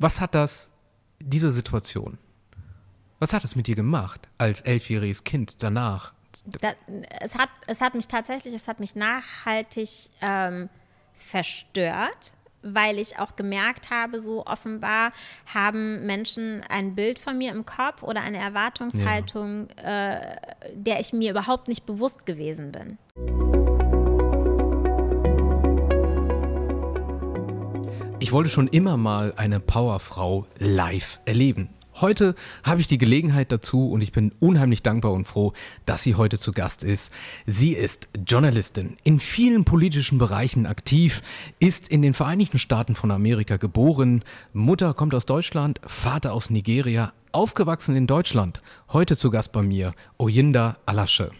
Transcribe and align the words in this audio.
Was 0.00 0.18
hat 0.18 0.34
das, 0.34 0.70
diese 1.20 1.50
Situation, 1.52 2.16
was 3.18 3.34
hat 3.34 3.44
es 3.44 3.54
mit 3.54 3.66
dir 3.66 3.76
gemacht 3.76 4.28
als 4.38 4.62
elfjähriges 4.62 5.24
Kind 5.24 5.62
danach? 5.62 6.14
Da, 6.62 6.72
es, 7.20 7.34
hat, 7.34 7.50
es 7.66 7.82
hat 7.82 7.94
mich 7.94 8.08
tatsächlich, 8.08 8.54
es 8.54 8.66
hat 8.66 8.80
mich 8.80 8.96
nachhaltig 8.96 9.90
ähm, 10.22 10.70
verstört, 11.12 12.32
weil 12.62 12.98
ich 12.98 13.18
auch 13.18 13.36
gemerkt 13.36 13.90
habe, 13.90 14.20
so 14.20 14.46
offenbar 14.46 15.12
haben 15.44 16.06
Menschen 16.06 16.62
ein 16.70 16.94
Bild 16.94 17.18
von 17.18 17.36
mir 17.36 17.52
im 17.52 17.66
Kopf 17.66 18.02
oder 18.02 18.22
eine 18.22 18.38
Erwartungshaltung, 18.38 19.68
ja. 19.76 20.12
äh, 20.12 20.38
der 20.72 21.00
ich 21.00 21.12
mir 21.12 21.30
überhaupt 21.30 21.68
nicht 21.68 21.84
bewusst 21.84 22.24
gewesen 22.24 22.72
bin. 22.72 22.96
Ich 28.30 28.32
wollte 28.32 28.48
schon 28.48 28.68
immer 28.68 28.96
mal 28.96 29.34
eine 29.36 29.58
Powerfrau 29.58 30.46
live 30.60 31.18
erleben. 31.24 31.68
Heute 32.00 32.36
habe 32.62 32.80
ich 32.80 32.86
die 32.86 32.96
Gelegenheit 32.96 33.50
dazu 33.50 33.90
und 33.90 34.02
ich 34.02 34.12
bin 34.12 34.30
unheimlich 34.38 34.84
dankbar 34.84 35.10
und 35.10 35.26
froh, 35.26 35.52
dass 35.84 36.04
sie 36.04 36.14
heute 36.14 36.38
zu 36.38 36.52
Gast 36.52 36.84
ist. 36.84 37.10
Sie 37.46 37.72
ist 37.72 38.08
Journalistin, 38.24 38.96
in 39.02 39.18
vielen 39.18 39.64
politischen 39.64 40.18
Bereichen 40.18 40.66
aktiv, 40.66 41.22
ist 41.58 41.88
in 41.88 42.02
den 42.02 42.14
Vereinigten 42.14 42.60
Staaten 42.60 42.94
von 42.94 43.10
Amerika 43.10 43.56
geboren, 43.56 44.22
Mutter 44.52 44.94
kommt 44.94 45.12
aus 45.12 45.26
Deutschland, 45.26 45.80
Vater 45.84 46.32
aus 46.32 46.50
Nigeria, 46.50 47.12
aufgewachsen 47.32 47.96
in 47.96 48.06
Deutschland. 48.06 48.62
Heute 48.92 49.16
zu 49.16 49.32
Gast 49.32 49.50
bei 49.50 49.62
mir 49.62 49.92
Oyinda 50.18 50.78
Alasche. 50.86 51.32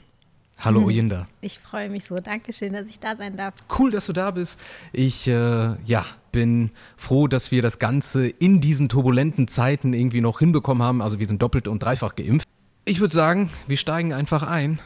Hallo 0.60 0.80
hm. 0.80 0.86
Oyinda. 0.86 1.26
Ich 1.40 1.58
freue 1.58 1.88
mich 1.88 2.04
so. 2.04 2.16
Dankeschön, 2.16 2.74
dass 2.74 2.86
ich 2.86 3.00
da 3.00 3.16
sein 3.16 3.36
darf. 3.36 3.54
Cool, 3.78 3.90
dass 3.90 4.06
du 4.06 4.12
da 4.12 4.30
bist. 4.30 4.60
Ich 4.92 5.26
äh, 5.26 5.74
ja, 5.84 6.04
bin 6.32 6.70
froh, 6.96 7.28
dass 7.28 7.50
wir 7.50 7.62
das 7.62 7.78
Ganze 7.78 8.28
in 8.28 8.60
diesen 8.60 8.88
turbulenten 8.88 9.48
Zeiten 9.48 9.94
irgendwie 9.94 10.20
noch 10.20 10.38
hinbekommen 10.38 10.82
haben. 10.82 11.00
Also 11.00 11.18
wir 11.18 11.26
sind 11.26 11.40
doppelt 11.40 11.66
und 11.66 11.82
dreifach 11.82 12.14
geimpft. 12.14 12.46
Ich 12.84 13.00
würde 13.00 13.14
sagen, 13.14 13.50
wir 13.66 13.76
steigen 13.76 14.12
einfach 14.12 14.42
ein 14.42 14.80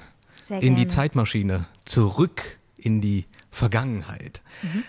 in 0.60 0.76
die 0.76 0.86
Zeitmaschine, 0.86 1.64
zurück 1.84 2.58
in 2.76 3.00
die 3.00 3.24
Vergangenheit. 3.50 4.42
Mhm. 4.62 4.84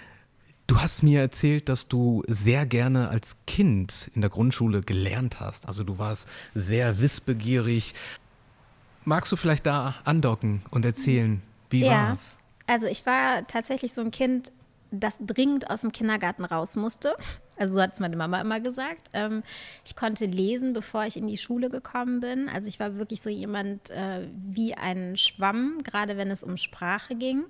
Du 0.67 0.81
hast 0.81 1.03
mir 1.03 1.21
erzählt, 1.21 1.69
dass 1.69 1.87
du 1.87 2.23
sehr 2.27 2.65
gerne 2.65 3.09
als 3.09 3.37
Kind 3.45 4.09
in 4.15 4.21
der 4.21 4.31
Grundschule 4.31 4.81
gelernt 4.81 5.39
hast. 5.39 5.67
Also 5.67 5.83
du 5.83 5.99
warst 5.99 6.27
sehr 6.55 6.99
wissbegierig. 6.99 7.93
Magst 9.05 9.31
du 9.31 9.35
vielleicht 9.35 9.65
da 9.65 9.95
andocken 10.03 10.63
und 10.71 10.83
erzählen, 10.83 11.41
wie 11.69 11.85
ja. 11.85 12.09
war's? 12.09 12.37
Also 12.67 12.87
ich 12.87 13.05
war 13.05 13.45
tatsächlich 13.47 13.93
so 13.93 14.01
ein 14.01 14.11
Kind, 14.11 14.51
das 14.91 15.17
dringend 15.19 15.69
aus 15.69 15.81
dem 15.81 15.91
Kindergarten 15.91 16.43
raus 16.43 16.75
musste. 16.75 17.15
Also 17.57 17.75
so 17.75 17.81
hat 17.81 17.93
es 17.93 17.99
meine 17.99 18.17
Mama 18.17 18.41
immer 18.41 18.59
gesagt. 18.59 19.09
Ähm, 19.13 19.43
ich 19.85 19.95
konnte 19.95 20.25
lesen, 20.25 20.73
bevor 20.73 21.05
ich 21.05 21.15
in 21.15 21.27
die 21.27 21.37
Schule 21.37 21.69
gekommen 21.69 22.19
bin. 22.19 22.49
Also 22.49 22.67
ich 22.67 22.79
war 22.79 22.97
wirklich 22.97 23.21
so 23.21 23.29
jemand 23.29 23.91
äh, 23.91 24.27
wie 24.33 24.73
ein 24.73 25.15
Schwamm, 25.15 25.81
gerade 25.83 26.17
wenn 26.17 26.31
es 26.31 26.43
um 26.43 26.57
Sprache 26.57 27.15
ging. 27.15 27.45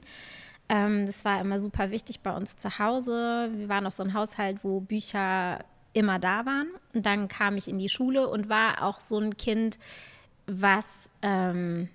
Ähm, 0.69 1.05
das 1.05 1.25
war 1.25 1.39
immer 1.41 1.57
super 1.57 1.89
wichtig 1.89 2.19
bei 2.19 2.35
uns 2.35 2.57
zu 2.57 2.77
Hause. 2.77 3.49
Wir 3.55 3.69
waren 3.69 3.87
auch 3.87 3.91
so 3.91 4.03
ein 4.03 4.13
Haushalt, 4.13 4.59
wo 4.63 4.79
Bücher 4.79 5.59
immer 5.93 6.19
da 6.19 6.45
waren. 6.45 6.67
Und 6.93 7.05
dann 7.05 7.27
kam 7.27 7.57
ich 7.57 7.67
in 7.67 7.79
die 7.79 7.89
Schule 7.89 8.27
und 8.27 8.49
war 8.49 8.83
auch 8.83 8.99
so 8.99 9.17
ein 9.17 9.37
Kind, 9.37 9.79
was 10.47 11.09
ähm, 11.21 11.89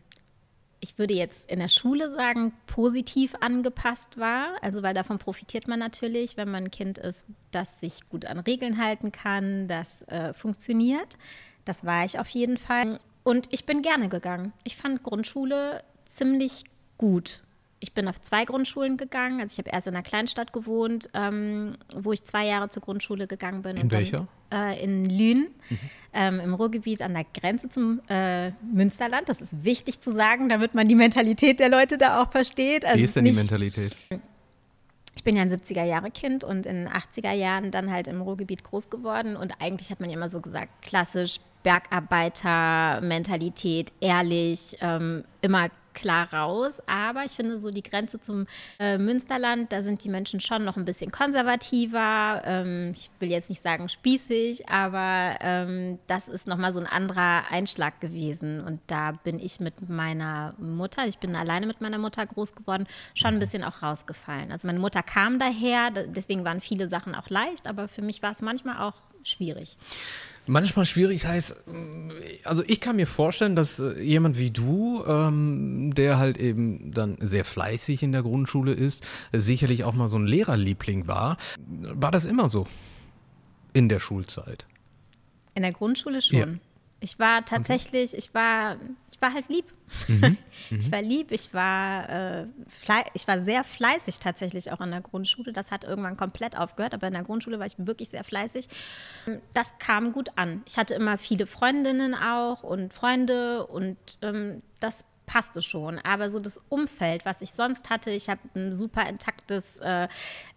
ich 0.80 0.98
würde 0.98 1.14
jetzt 1.14 1.50
in 1.50 1.58
der 1.58 1.68
Schule 1.68 2.14
sagen, 2.14 2.52
positiv 2.66 3.34
angepasst 3.40 4.18
war. 4.18 4.56
Also 4.62 4.82
weil 4.82 4.94
davon 4.94 5.18
profitiert 5.18 5.68
man 5.68 5.78
natürlich, 5.78 6.36
wenn 6.36 6.50
man 6.50 6.64
ein 6.64 6.70
Kind 6.70 6.98
ist, 6.98 7.26
das 7.50 7.80
sich 7.80 8.08
gut 8.08 8.24
an 8.26 8.38
Regeln 8.40 8.82
halten 8.82 9.12
kann, 9.12 9.68
das 9.68 10.02
äh, 10.08 10.32
funktioniert. 10.32 11.18
Das 11.64 11.84
war 11.84 12.04
ich 12.04 12.18
auf 12.18 12.28
jeden 12.28 12.56
Fall. 12.56 12.98
Und 13.22 13.48
ich 13.50 13.66
bin 13.66 13.82
gerne 13.82 14.08
gegangen. 14.08 14.52
Ich 14.64 14.76
fand 14.76 15.02
Grundschule 15.02 15.84
ziemlich 16.06 16.64
gut. 16.96 17.42
Ich 17.82 17.94
bin 17.94 18.08
auf 18.08 18.20
zwei 18.20 18.44
Grundschulen 18.44 18.98
gegangen. 18.98 19.40
Also 19.40 19.54
ich 19.54 19.58
habe 19.58 19.70
erst 19.70 19.86
in 19.86 19.94
einer 19.94 20.02
Kleinstadt 20.02 20.52
gewohnt, 20.52 21.08
ähm, 21.14 21.78
wo 21.94 22.12
ich 22.12 22.22
zwei 22.24 22.46
Jahre 22.46 22.68
zur 22.68 22.82
Grundschule 22.82 23.26
gegangen 23.26 23.62
bin. 23.62 23.78
In 23.78 23.90
welcher? 23.90 24.28
Dann, 24.50 24.72
äh, 24.72 24.82
in 24.82 25.08
Lünen, 25.08 25.46
mhm. 25.70 25.78
ähm, 26.12 26.40
im 26.40 26.54
Ruhrgebiet 26.54 27.00
an 27.00 27.14
der 27.14 27.24
Grenze 27.32 27.70
zum 27.70 28.02
äh, 28.08 28.50
Münsterland. 28.72 29.30
Das 29.30 29.40
ist 29.40 29.64
wichtig 29.64 30.00
zu 30.00 30.10
sagen, 30.10 30.50
damit 30.50 30.74
man 30.74 30.88
die 30.88 30.94
Mentalität 30.94 31.58
der 31.58 31.70
Leute 31.70 31.96
da 31.96 32.22
auch 32.22 32.30
versteht. 32.30 32.84
Also 32.84 32.98
Wie 32.98 33.04
ist 33.04 33.16
denn 33.16 33.24
nicht, 33.24 33.36
die 33.36 33.40
Mentalität? 33.40 33.96
Ich 35.16 35.24
bin 35.24 35.36
ja 35.36 35.42
ein 35.42 35.50
70er-Jahre-Kind 35.50 36.44
und 36.44 36.66
in 36.66 36.84
den 36.84 36.88
80er 36.88 37.32
Jahren 37.32 37.70
dann 37.70 37.90
halt 37.90 38.08
im 38.08 38.20
Ruhrgebiet 38.20 38.62
groß 38.64 38.90
geworden. 38.90 39.36
Und 39.36 39.54
eigentlich 39.60 39.90
hat 39.90 40.00
man 40.00 40.10
ja 40.10 40.16
immer 40.16 40.28
so 40.28 40.40
gesagt, 40.40 40.82
klassisch 40.82 41.38
Bergarbeiter-Mentalität, 41.62 43.92
ehrlich, 44.00 44.76
ähm, 44.80 45.24
immer 45.42 45.68
klar 46.00 46.32
raus. 46.32 46.80
Aber 46.86 47.24
ich 47.24 47.32
finde 47.32 47.56
so 47.56 47.70
die 47.70 47.82
Grenze 47.82 48.20
zum 48.20 48.46
äh, 48.78 48.98
Münsterland, 48.98 49.72
da 49.72 49.82
sind 49.82 50.02
die 50.04 50.08
Menschen 50.08 50.40
schon 50.40 50.64
noch 50.64 50.76
ein 50.76 50.84
bisschen 50.84 51.10
konservativer. 51.10 52.42
Ähm, 52.44 52.92
ich 52.94 53.10
will 53.20 53.30
jetzt 53.30 53.48
nicht 53.48 53.62
sagen 53.62 53.88
spießig, 53.88 54.68
aber 54.68 55.36
ähm, 55.40 55.98
das 56.06 56.28
ist 56.28 56.46
nochmal 56.46 56.72
so 56.72 56.80
ein 56.80 56.86
anderer 56.86 57.44
Einschlag 57.50 58.00
gewesen. 58.00 58.60
Und 58.60 58.80
da 58.86 59.12
bin 59.12 59.38
ich 59.38 59.60
mit 59.60 59.88
meiner 59.88 60.54
Mutter, 60.58 61.06
ich 61.06 61.18
bin 61.18 61.36
alleine 61.36 61.66
mit 61.66 61.80
meiner 61.80 61.98
Mutter 61.98 62.26
groß 62.26 62.54
geworden, 62.54 62.86
schon 63.14 63.28
ein 63.28 63.34
mhm. 63.34 63.40
bisschen 63.40 63.64
auch 63.64 63.82
rausgefallen. 63.82 64.50
Also 64.52 64.66
meine 64.66 64.78
Mutter 64.78 65.02
kam 65.02 65.38
daher, 65.38 65.90
deswegen 65.90 66.44
waren 66.44 66.60
viele 66.60 66.88
Sachen 66.88 67.14
auch 67.14 67.28
leicht, 67.28 67.66
aber 67.66 67.88
für 67.88 68.02
mich 68.02 68.22
war 68.22 68.30
es 68.30 68.42
manchmal 68.42 68.78
auch 68.78 68.96
schwierig. 69.22 69.76
Manchmal 70.46 70.84
schwierig 70.86 71.26
heißt, 71.26 71.62
also 72.44 72.64
ich 72.66 72.80
kann 72.80 72.96
mir 72.96 73.06
vorstellen, 73.06 73.54
dass 73.54 73.78
äh, 73.78 74.00
jemand 74.02 74.38
wie 74.38 74.50
du, 74.50 75.04
ähm, 75.06 75.94
der 75.94 76.18
halt 76.18 76.38
eben 76.38 76.92
dann 76.92 77.18
sehr 77.20 77.44
fleißig 77.44 78.02
in 78.02 78.12
der 78.12 78.22
Grundschule 78.22 78.72
ist, 78.72 79.04
sicherlich 79.32 79.84
auch 79.84 79.94
mal 79.94 80.08
so 80.08 80.16
ein 80.16 80.26
Lehrerliebling 80.26 81.06
war. 81.06 81.36
War 81.58 82.10
das 82.10 82.24
immer 82.24 82.48
so 82.48 82.66
in 83.72 83.88
der 83.88 84.00
Schulzeit? 84.00 84.66
In 85.54 85.62
der 85.62 85.72
Grundschule 85.72 86.22
schon. 86.22 86.38
Ja. 86.38 86.46
Ich 87.00 87.18
war 87.18 87.44
tatsächlich, 87.44 88.14
ich 88.14 88.34
war, 88.34 88.76
ich 89.10 89.20
war 89.20 89.32
halt 89.32 89.48
lieb. 89.48 89.64
Mhm. 90.08 90.36
Mhm. 90.68 90.78
Ich 90.78 90.92
war 90.92 91.02
lieb, 91.02 91.32
ich 91.32 91.52
war, 91.54 92.08
äh, 92.42 92.46
ich 93.14 93.26
war 93.26 93.40
sehr 93.40 93.64
fleißig 93.64 94.20
tatsächlich 94.20 94.70
auch 94.70 94.80
in 94.80 94.90
der 94.90 95.00
Grundschule. 95.00 95.52
Das 95.52 95.70
hat 95.70 95.84
irgendwann 95.84 96.16
komplett 96.16 96.56
aufgehört, 96.56 96.94
aber 96.94 97.08
in 97.08 97.14
der 97.14 97.22
Grundschule 97.22 97.58
war 97.58 97.66
ich 97.66 97.74
wirklich 97.78 98.10
sehr 98.10 98.22
fleißig. 98.22 98.68
Das 99.52 99.78
kam 99.78 100.12
gut 100.12 100.30
an. 100.36 100.62
Ich 100.66 100.76
hatte 100.76 100.94
immer 100.94 101.18
viele 101.18 101.46
Freundinnen 101.46 102.14
auch 102.14 102.62
und 102.62 102.92
Freunde 102.92 103.66
und 103.66 103.96
ähm, 104.22 104.62
das 104.80 105.06
passte 105.30 105.62
schon. 105.62 106.00
Aber 106.00 106.28
so 106.28 106.40
das 106.40 106.58
Umfeld, 106.68 107.24
was 107.24 107.40
ich 107.40 107.52
sonst 107.52 107.88
hatte, 107.88 108.10
ich 108.10 108.28
habe 108.28 108.40
ein 108.56 108.72
super 108.72 109.08
intaktes 109.08 109.76
äh, 109.76 110.08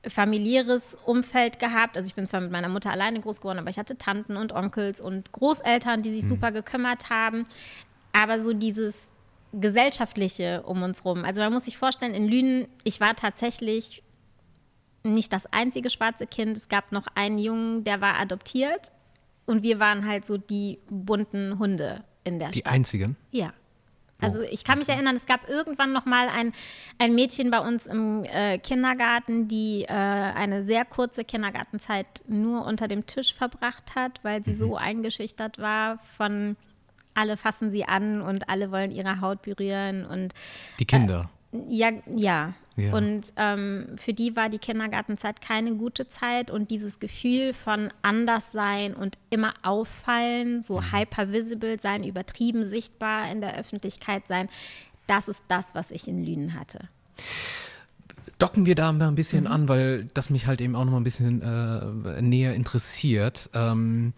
familiäres 0.08 0.98
Umfeld 1.06 1.60
gehabt. 1.60 1.96
Also 1.96 2.08
ich 2.08 2.16
bin 2.16 2.26
zwar 2.26 2.42
mit 2.42 2.52
meiner 2.52 2.70
Mutter 2.70 2.90
alleine 2.90 3.22
groß 3.22 3.40
geworden, 3.40 3.60
aber 3.60 3.70
ich 3.70 3.78
hatte 3.78 4.00
Tanten 4.00 4.36
und 4.36 4.52
Onkels 4.52 5.00
und 5.00 5.32
Großeltern, 5.32 6.02
die 6.02 6.12
sich 6.12 6.24
mhm. 6.24 6.28
super 6.28 6.52
gekümmert 6.52 7.12
haben. 7.12 7.44
Aber 8.14 8.42
so 8.42 8.54
dieses 8.54 9.08
gesellschaftliche 9.54 10.64
um 10.64 10.82
uns 10.82 11.06
rum. 11.06 11.24
Also 11.24 11.42
man 11.42 11.54
muss 11.54 11.66
sich 11.66 11.78
vorstellen, 11.78 12.16
in 12.16 12.28
Lünen, 12.28 12.68
ich 12.84 13.00
war 13.00 13.16
tatsächlich 13.16 14.02
nicht 15.04 15.32
das 15.34 15.46
einzige 15.46 15.92
schwarze 15.92 16.26
Kind. 16.26 16.58
Es 16.58 16.68
gab 16.68 16.92
noch 16.92 17.06
einen 17.14 17.38
Jungen, 17.38 17.84
der 17.84 18.02
war 18.02 18.20
adoptiert. 18.20 18.92
Und 19.46 19.62
wir 19.62 19.80
waren 19.80 20.08
halt 20.08 20.26
so 20.26 20.38
die 20.38 20.80
bunten 20.90 21.60
Hunde 21.60 22.04
in 22.24 22.40
der 22.40 22.50
die 22.50 22.60
Stadt. 22.60 22.72
Die 22.72 22.76
einzigen? 22.76 23.18
Ja. 23.30 23.54
Also 24.24 24.42
ich 24.42 24.64
kann 24.64 24.80
mich 24.80 24.90
erinnern, 24.90 25.16
es 25.16 25.26
gab 25.26 25.50
irgendwann 25.50 25.94
noch 25.94 26.06
mal 26.06 26.28
ein, 26.30 26.54
ein 27.00 27.14
Mädchen 27.16 27.52
bei 27.52 27.60
uns 27.60 27.86
im 27.86 28.24
äh, 28.24 28.58
Kindergarten, 28.58 29.48
die 29.48 29.84
äh, 29.84 29.94
eine 29.94 30.64
sehr 30.64 30.86
kurze 30.86 31.24
Kindergartenzeit 31.24 32.08
nur 32.28 32.66
unter 32.66 32.88
dem 32.88 33.06
Tisch 33.06 33.34
verbracht 33.34 33.96
hat, 33.96 34.20
weil 34.24 34.44
sie 34.44 34.52
mhm. 34.52 34.56
so 34.56 34.78
eingeschüchtert 34.78 35.60
war 35.60 36.00
von 36.18 36.56
alle 37.16 37.38
fassen 37.38 37.70
sie 37.70 37.86
an 37.86 38.22
und 38.22 38.50
alle 38.50 38.72
wollen 38.72 38.92
ihre 38.92 39.22
Haut 39.22 39.44
berühren 39.44 40.06
und 40.06 40.34
die 40.80 40.86
Kinder. 40.86 41.30
Äh, 41.52 41.58
ja, 41.70 41.90
ja. 42.08 42.54
Ja. 42.76 42.94
Und 42.94 43.34
ähm, 43.36 43.96
für 43.98 44.14
die 44.14 44.36
war 44.36 44.50
die 44.50 44.58
Kindergartenzeit 44.58 45.42
keine 45.42 45.76
gute 45.76 46.08
Zeit 46.08 46.50
und 46.50 46.72
dieses 46.72 47.00
Gefühl 47.00 47.54
von 47.54 47.94
Anderssein 48.02 48.96
und 48.96 49.18
immer 49.30 49.54
auffallen, 49.62 50.64
so 50.64 50.80
mhm. 50.80 50.92
hypervisible 50.92 51.80
sein, 51.80 52.04
übertrieben 52.04 52.64
sichtbar 52.64 53.30
in 53.32 53.42
der 53.42 53.58
Öffentlichkeit 53.58 54.28
sein, 54.28 54.50
das 55.06 55.28
ist 55.28 55.44
das, 55.48 55.76
was 55.76 55.92
ich 55.92 56.08
in 56.08 56.26
Lünen 56.26 56.60
hatte. 56.60 56.88
Docken 58.44 58.66
wir 58.66 58.76
da 58.76 58.92
mal 58.92 59.08
ein 59.08 59.16
bisschen 59.16 59.46
mhm. 59.46 59.52
an, 59.52 59.70
weil 59.70 60.10
das 60.14 60.30
mich 60.30 60.48
halt 60.48 60.60
eben 60.60 60.76
auch 60.76 60.84
noch 60.84 60.92
mal 60.92 60.98
ein 60.98 61.06
bisschen 61.06 61.42
äh, 61.42 62.22
näher 62.22 62.54
interessiert. 62.54 63.50
Ähm, 63.54 64.12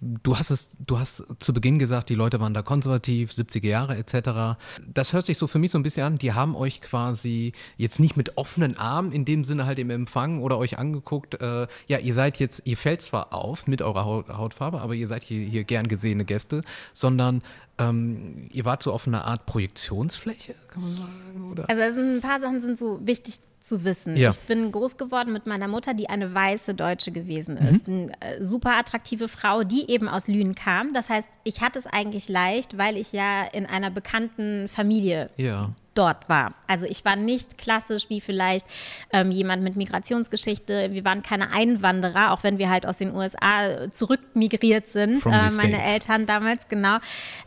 du 0.00 0.36
hast 0.36 0.50
es, 0.50 0.70
du 0.84 0.98
hast 0.98 1.24
zu 1.38 1.54
Beginn 1.54 1.78
gesagt, 1.78 2.08
die 2.08 2.16
Leute 2.16 2.40
waren 2.40 2.54
da 2.54 2.62
konservativ, 2.62 3.30
70er 3.30 3.68
Jahre 3.68 3.96
etc. 3.96 4.58
Das 4.92 5.12
hört 5.12 5.26
sich 5.26 5.38
so 5.38 5.46
für 5.46 5.60
mich 5.60 5.70
so 5.70 5.78
ein 5.78 5.84
bisschen 5.84 6.02
an, 6.02 6.18
die 6.18 6.32
haben 6.32 6.56
euch 6.56 6.80
quasi 6.80 7.52
jetzt 7.76 8.00
nicht 8.00 8.16
mit 8.16 8.36
offenen 8.36 8.76
Armen 8.76 9.12
in 9.12 9.24
dem 9.24 9.44
Sinne 9.44 9.64
halt 9.64 9.78
im 9.78 9.90
Empfang 9.90 10.42
oder 10.42 10.58
euch 10.58 10.76
angeguckt, 10.76 11.40
äh, 11.40 11.68
ja, 11.86 11.98
ihr 11.98 12.14
seid 12.14 12.40
jetzt, 12.40 12.62
ihr 12.64 12.76
fällt 12.76 13.00
zwar 13.00 13.32
auf 13.32 13.68
mit 13.68 13.80
eurer 13.80 14.04
Haut, 14.04 14.28
Hautfarbe, 14.28 14.80
aber 14.80 14.94
ihr 14.94 15.06
seid 15.06 15.22
hier, 15.22 15.46
hier 15.46 15.62
gern 15.62 15.86
gesehene 15.86 16.24
Gäste, 16.24 16.62
sondern 16.92 17.42
ähm, 17.78 18.48
ihr 18.52 18.64
wart 18.64 18.82
so 18.82 18.92
auf 18.92 19.06
einer 19.06 19.24
Art 19.24 19.46
Projektionsfläche, 19.46 20.54
kann 20.68 20.82
man 20.82 20.96
sagen? 20.96 21.50
Oder? 21.52 21.68
Also, 21.68 21.82
also 21.82 22.00
ein 22.00 22.20
paar 22.20 22.40
Sachen 22.40 22.60
sind 22.60 22.78
so 22.78 22.98
wichtig 23.06 23.40
zu 23.60 23.84
wissen. 23.84 24.16
Ja. 24.16 24.30
Ich 24.30 24.38
bin 24.40 24.70
groß 24.72 24.96
geworden 24.96 25.32
mit 25.32 25.46
meiner 25.46 25.68
Mutter, 25.68 25.94
die 25.94 26.08
eine 26.08 26.34
weiße 26.34 26.74
Deutsche 26.74 27.10
gewesen 27.10 27.56
ist. 27.56 27.88
Mhm. 27.88 28.10
Eine 28.20 28.36
äh, 28.38 28.44
super 28.44 28.76
attraktive 28.78 29.28
Frau, 29.28 29.64
die 29.64 29.90
eben 29.90 30.08
aus 30.08 30.28
Lünen 30.28 30.54
kam. 30.54 30.92
Das 30.92 31.10
heißt, 31.10 31.28
ich 31.44 31.60
hatte 31.60 31.78
es 31.78 31.86
eigentlich 31.86 32.28
leicht, 32.28 32.78
weil 32.78 32.96
ich 32.96 33.12
ja 33.12 33.44
in 33.44 33.66
einer 33.66 33.90
bekannten 33.90 34.68
Familie 34.68 35.30
ja. 35.36 35.70
Dort 35.98 36.28
war. 36.28 36.54
Also 36.66 36.86
ich 36.86 37.04
war 37.04 37.16
nicht 37.16 37.58
klassisch 37.58 38.08
wie 38.08 38.20
vielleicht 38.20 38.66
ähm, 39.12 39.30
jemand 39.30 39.62
mit 39.62 39.76
Migrationsgeschichte. 39.76 40.92
Wir 40.92 41.04
waren 41.04 41.22
keine 41.22 41.50
Einwanderer, 41.50 42.32
auch 42.32 42.42
wenn 42.42 42.58
wir 42.58 42.70
halt 42.70 42.86
aus 42.86 42.98
den 42.98 43.14
USA 43.14 43.90
zurückmigriert 43.90 44.88
sind. 44.88 45.26
Äh, 45.26 45.30
meine 45.30 45.50
States. 45.50 45.90
Eltern 45.90 46.26
damals, 46.26 46.68
genau. 46.68 46.98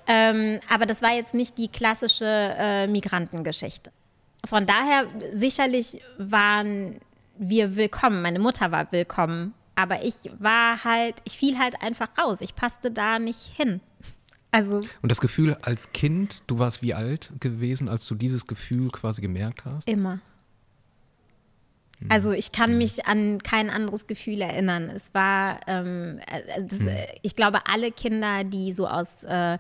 Ähm, 0.08 0.60
aber 0.70 0.86
das 0.86 1.02
war 1.02 1.14
jetzt 1.14 1.34
nicht 1.34 1.58
die 1.58 1.70
klassische 1.70 2.26
äh, 2.26 2.88
Migrantengeschichte 2.88 3.92
von 4.46 4.66
daher 4.66 5.06
sicherlich 5.34 6.02
waren 6.18 7.00
wir 7.38 7.76
willkommen. 7.76 8.22
Meine 8.22 8.40
Mutter 8.40 8.72
war 8.72 8.92
willkommen. 8.92 9.54
Aber 9.76 10.04
ich 10.04 10.30
war 10.38 10.84
halt, 10.84 11.16
ich 11.24 11.38
fiel 11.38 11.58
halt 11.58 11.82
einfach 11.82 12.10
raus. 12.18 12.42
Ich 12.42 12.56
passte 12.56 12.92
da 12.92 13.20
nicht 13.20 13.40
hin. 13.40 13.82
Also. 14.52 14.82
Und 15.02 15.10
das 15.10 15.22
Gefühl 15.22 15.56
als 15.62 15.94
Kind, 15.94 16.44
du 16.48 16.60
warst 16.60 16.82
wie 16.82 16.94
alt 16.94 17.32
gewesen, 17.40 17.88
als 17.88 18.06
du 18.06 18.16
dieses 18.16 18.46
Gefühl 18.46 18.90
quasi 18.92 19.22
gemerkt 19.22 19.64
hast? 19.64 19.88
Immer. 19.88 20.20
Hm. 22.00 22.08
Also 22.10 22.32
ich 22.32 22.52
kann 22.52 22.72
hm. 22.72 22.78
mich 22.78 23.06
an 23.06 23.42
kein 23.42 23.70
anderes 23.70 24.08
Gefühl 24.08 24.42
erinnern. 24.42 24.90
Es 24.90 25.14
war, 25.14 25.62
ähm, 25.68 26.20
äh, 26.28 26.64
das, 26.64 26.80
hm. 26.80 26.90
ich 27.22 27.36
glaube, 27.36 27.60
alle 27.66 27.92
Kinder, 27.92 28.44
die 28.44 28.74
so 28.74 28.88
aus 28.88 29.24
äh, 29.24 29.58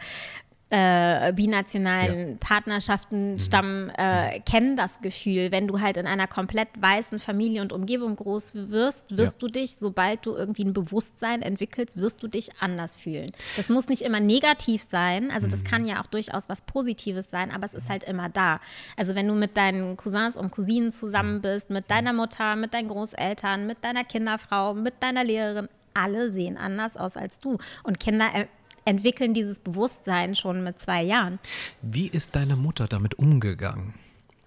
äh, 0.71 1.33
binationalen 1.33 2.29
ja. 2.29 2.35
Partnerschaften 2.39 3.33
mhm. 3.33 3.39
stammen, 3.39 3.91
äh, 3.97 4.37
mhm. 4.37 4.45
kennen 4.45 4.75
das 4.77 5.01
Gefühl. 5.01 5.51
Wenn 5.51 5.67
du 5.67 5.81
halt 5.81 5.97
in 5.97 6.07
einer 6.07 6.27
komplett 6.27 6.69
weißen 6.79 7.19
Familie 7.19 7.61
und 7.61 7.73
Umgebung 7.73 8.15
groß 8.15 8.55
wirst, 8.69 9.17
wirst 9.17 9.41
ja. 9.41 9.47
du 9.47 9.51
dich, 9.51 9.75
sobald 9.75 10.25
du 10.25 10.33
irgendwie 10.33 10.63
ein 10.63 10.71
Bewusstsein 10.71 11.41
entwickelst, 11.41 11.97
wirst 11.97 12.23
du 12.23 12.29
dich 12.29 12.49
anders 12.61 12.95
fühlen. 12.95 13.29
Das 13.57 13.67
muss 13.67 13.89
nicht 13.89 14.01
immer 14.01 14.21
negativ 14.21 14.81
sein, 14.81 15.29
also 15.29 15.45
das 15.45 15.63
mhm. 15.63 15.67
kann 15.67 15.85
ja 15.85 16.01
auch 16.01 16.07
durchaus 16.07 16.47
was 16.47 16.61
Positives 16.61 17.29
sein, 17.29 17.51
aber 17.51 17.65
es 17.65 17.73
ist 17.73 17.89
halt 17.89 18.03
immer 18.03 18.29
da. 18.29 18.61
Also 18.95 19.13
wenn 19.13 19.27
du 19.27 19.33
mit 19.33 19.57
deinen 19.57 19.97
Cousins 19.97 20.37
und 20.37 20.51
Cousinen 20.51 20.93
zusammen 20.93 21.35
mhm. 21.35 21.41
bist, 21.41 21.69
mit 21.69 21.91
deiner 21.91 22.13
Mutter, 22.13 22.55
mit 22.55 22.73
deinen 22.73 22.87
Großeltern, 22.87 23.67
mit 23.67 23.83
deiner 23.83 24.05
Kinderfrau, 24.05 24.73
mit 24.73 24.95
deiner 25.01 25.25
Lehrerin, 25.25 25.67
alle 25.93 26.31
sehen 26.31 26.57
anders 26.57 26.95
aus 26.95 27.17
als 27.17 27.41
du. 27.41 27.57
Und 27.83 27.99
Kinder 27.99 28.29
äh, 28.33 28.45
entwickeln 28.85 29.33
dieses 29.33 29.59
Bewusstsein 29.59 30.35
schon 30.35 30.63
mit 30.63 30.79
zwei 30.79 31.03
Jahren. 31.03 31.39
Wie 31.81 32.07
ist 32.07 32.35
deine 32.35 32.55
Mutter 32.55 32.87
damit 32.87 33.15
umgegangen? 33.15 33.93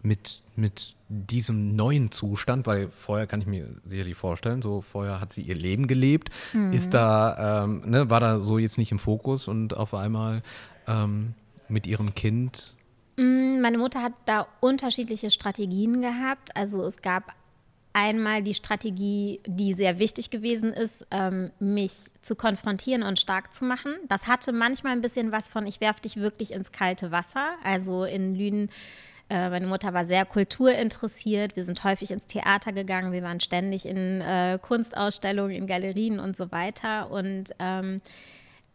Mit, 0.03 0.43
mit 0.55 0.97
diesem 1.09 1.77
neuen 1.77 2.13
Zustand, 2.13 2.67
weil 2.67 2.91
vorher 2.91 3.27
kann 3.27 3.41
ich 3.41 3.47
mir 3.47 3.69
sicherlich 3.87 4.17
vorstellen, 4.17 4.61
so 4.61 4.83
vorher 4.83 5.19
hat 5.19 5.33
sie 5.33 5.41
ihr 5.41 5.55
Leben 5.55 5.87
gelebt, 5.87 6.29
mhm. 6.53 6.75
ist 6.75 6.93
da, 6.93 7.65
ähm, 7.65 7.83
ne, 7.87 8.11
war 8.11 8.21
da 8.21 8.41
so 8.41 8.59
jetzt 8.59 8.77
nicht 8.77 8.93
im 8.93 8.99
Fokus 8.99 9.49
und 9.49 9.75
auf 9.75 9.95
einmal 9.95 10.43
ähm, 10.87 11.33
mit 11.69 11.87
ihrem 11.87 12.15
Kind 12.15 12.75
mm, 13.17 13.63
meine 13.63 13.79
Mutter 13.79 14.03
hat 14.03 14.13
da 14.27 14.47
unterschiedliche 14.61 15.31
Strategien 15.31 16.03
gehabt. 16.03 16.55
Also 16.55 16.85
es 16.85 17.01
gab 17.01 17.35
einmal 17.95 18.43
die 18.43 18.55
Strategie, 18.55 19.41
die 19.47 19.73
sehr 19.73 19.99
wichtig 19.99 20.29
gewesen 20.29 20.73
ist, 20.73 21.07
ähm, 21.11 21.51
mich 21.61 21.93
zu 22.21 22.35
konfrontieren 22.35 23.03
und 23.03 23.19
stark 23.19 23.55
zu 23.55 23.65
machen. 23.65 23.95
Das 24.09 24.27
hatte 24.27 24.53
manchmal 24.53 24.93
ein 24.93 25.01
bisschen 25.01 25.33
was 25.33 25.49
von, 25.49 25.65
ich 25.67 25.81
werfe 25.81 26.03
dich 26.03 26.17
wirklich 26.17 26.53
ins 26.53 26.73
kalte 26.73 27.13
Wasser. 27.13 27.55
Also 27.63 28.05
in 28.05 28.35
Lünen, 28.35 28.69
äh, 29.31 29.49
meine 29.49 29.69
Mutter 29.69 29.95
war 29.95 30.05
sehr 30.05 30.27
kulturinteressiert. 30.27 31.55
Wir 31.55 31.65
sind 31.65 31.85
häufig 31.85 32.11
ins 32.11 32.27
Theater 32.27 32.73
gegangen. 32.73 33.13
Wir 33.13 33.23
waren 33.23 33.41
ständig 33.41 33.87
in 33.87 34.21
äh, 34.21 34.59
Kunstausstellungen, 34.61 35.55
in 35.55 35.67
Galerien 35.69 36.19
und 36.19 36.37
so 36.37 36.51
weiter. 36.51 37.11
Und 37.13 37.53
ähm, 37.61 38.01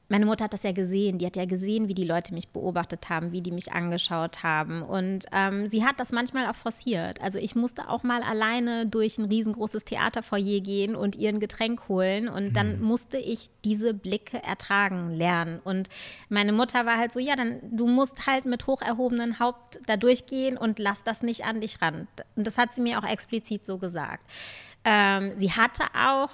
meine 0.09 0.25
Mutter 0.25 0.45
hat 0.45 0.53
das 0.53 0.63
ja 0.63 0.71
gesehen. 0.71 1.19
Die 1.19 1.25
hat 1.25 1.35
ja 1.35 1.45
gesehen, 1.45 1.87
wie 1.87 1.93
die 1.93 2.03
Leute 2.03 2.33
mich 2.33 2.49
beobachtet 2.49 3.09
haben, 3.09 3.31
wie 3.31 3.41
die 3.41 3.51
mich 3.51 3.71
angeschaut 3.71 4.41
haben. 4.41 4.81
Und 4.81 5.25
ähm, 5.31 5.67
sie 5.67 5.85
hat 5.85 5.99
das 5.99 6.11
manchmal 6.11 6.47
auch 6.47 6.55
forciert. 6.55 7.21
Also 7.21 7.37
ich 7.37 7.55
musste 7.55 7.87
auch 7.89 8.01
mal 8.01 8.23
alleine 8.23 8.87
durch 8.87 9.19
ein 9.19 9.25
riesengroßes 9.25 9.85
Theaterfoyer 9.85 10.61
gehen 10.61 10.95
und 10.95 11.15
ihr 11.15 11.29
ein 11.29 11.39
Getränk 11.39 11.87
holen. 11.87 12.27
Und 12.27 12.53
dann 12.53 12.79
mhm. 12.79 12.85
musste 12.85 13.17
ich 13.17 13.49
diese 13.63 13.93
Blicke 13.93 14.41
ertragen 14.41 15.11
lernen. 15.11 15.59
Und 15.63 15.89
meine 16.27 16.53
Mutter 16.53 16.87
war 16.87 16.97
halt 16.97 17.13
so, 17.13 17.19
ja, 17.19 17.35
dann 17.35 17.59
du 17.71 17.87
musst 17.87 18.25
halt 18.25 18.45
mit 18.45 18.65
hoch 18.65 18.81
erhobenem 18.81 19.39
Haupt 19.39 19.79
da 19.85 19.95
durchgehen 19.95 20.57
und 20.57 20.79
lass 20.79 21.03
das 21.03 21.21
nicht 21.21 21.45
an 21.45 21.61
dich 21.61 21.83
ran. 21.83 22.07
Und 22.35 22.47
das 22.47 22.57
hat 22.57 22.73
sie 22.73 22.81
mir 22.81 22.97
auch 22.97 23.07
explizit 23.07 23.65
so 23.65 23.77
gesagt. 23.77 24.27
Ähm, 24.83 25.33
sie 25.35 25.51
hatte 25.51 25.83
auch 25.95 26.29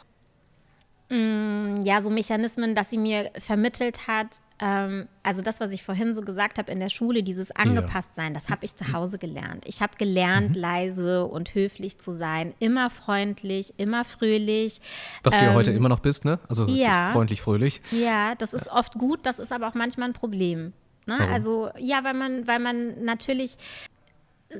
ja, 1.09 2.01
so 2.01 2.09
Mechanismen, 2.09 2.73
dass 2.73 2.89
sie 2.89 2.97
mir 2.97 3.29
vermittelt 3.37 4.07
hat, 4.07 4.41
ähm, 4.59 5.07
also 5.21 5.41
das, 5.41 5.59
was 5.59 5.71
ich 5.71 5.83
vorhin 5.83 6.15
so 6.15 6.21
gesagt 6.21 6.57
habe 6.57 6.71
in 6.71 6.79
der 6.79 6.89
Schule, 6.89 7.21
dieses 7.21 7.51
Angepasstsein, 7.51 8.33
das 8.33 8.49
habe 8.49 8.65
ich 8.65 8.75
zu 8.75 8.91
Hause 8.91 9.19
gelernt. 9.19 9.63
Ich 9.65 9.81
habe 9.81 9.97
gelernt, 9.97 10.55
mhm. 10.55 10.61
leise 10.61 11.25
und 11.25 11.53
höflich 11.53 11.99
zu 11.99 12.15
sein, 12.15 12.53
immer 12.59 12.89
freundlich, 12.89 13.73
immer 13.77 14.03
fröhlich. 14.03 14.79
Was 15.23 15.35
ähm, 15.35 15.41
du 15.41 15.45
ja 15.45 15.53
heute 15.53 15.71
ähm, 15.71 15.77
immer 15.77 15.89
noch 15.89 15.99
bist, 15.99 16.25
ne? 16.25 16.39
Also 16.49 16.65
ja, 16.67 17.11
freundlich, 17.11 17.41
fröhlich. 17.41 17.81
Ja, 17.91 18.33
das 18.35 18.53
ist 18.53 18.71
oft 18.71 18.93
gut, 18.93 19.19
das 19.23 19.39
ist 19.39 19.51
aber 19.51 19.67
auch 19.67 19.75
manchmal 19.75 20.09
ein 20.09 20.13
Problem. 20.13 20.73
Ne? 21.05 21.19
Also 21.31 21.69
ja, 21.77 22.03
weil 22.03 22.15
man, 22.15 22.47
weil 22.47 22.59
man 22.59 23.03
natürlich 23.03 23.57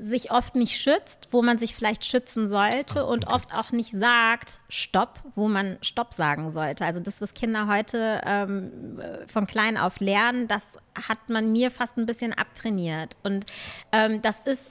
sich 0.00 0.30
oft 0.30 0.54
nicht 0.54 0.80
schützt, 0.80 1.28
wo 1.30 1.42
man 1.42 1.58
sich 1.58 1.74
vielleicht 1.74 2.04
schützen 2.04 2.48
sollte 2.48 3.00
oh, 3.00 3.02
okay. 3.02 3.12
und 3.12 3.26
oft 3.28 3.54
auch 3.54 3.72
nicht 3.72 3.92
sagt, 3.92 4.60
Stopp, 4.68 5.20
wo 5.34 5.48
man 5.48 5.78
Stopp 5.82 6.14
sagen 6.14 6.50
sollte. 6.50 6.84
Also 6.84 7.00
das, 7.00 7.20
was 7.20 7.34
Kinder 7.34 7.66
heute 7.66 8.20
ähm, 8.24 9.00
von 9.26 9.46
klein 9.46 9.76
auf 9.76 10.00
lernen, 10.00 10.48
das 10.48 10.66
hat 11.08 11.28
man 11.28 11.52
mir 11.52 11.70
fast 11.70 11.96
ein 11.96 12.06
bisschen 12.06 12.32
abtrainiert. 12.32 13.16
Und 13.22 13.46
ähm, 13.92 14.22
das 14.22 14.40
ist 14.40 14.70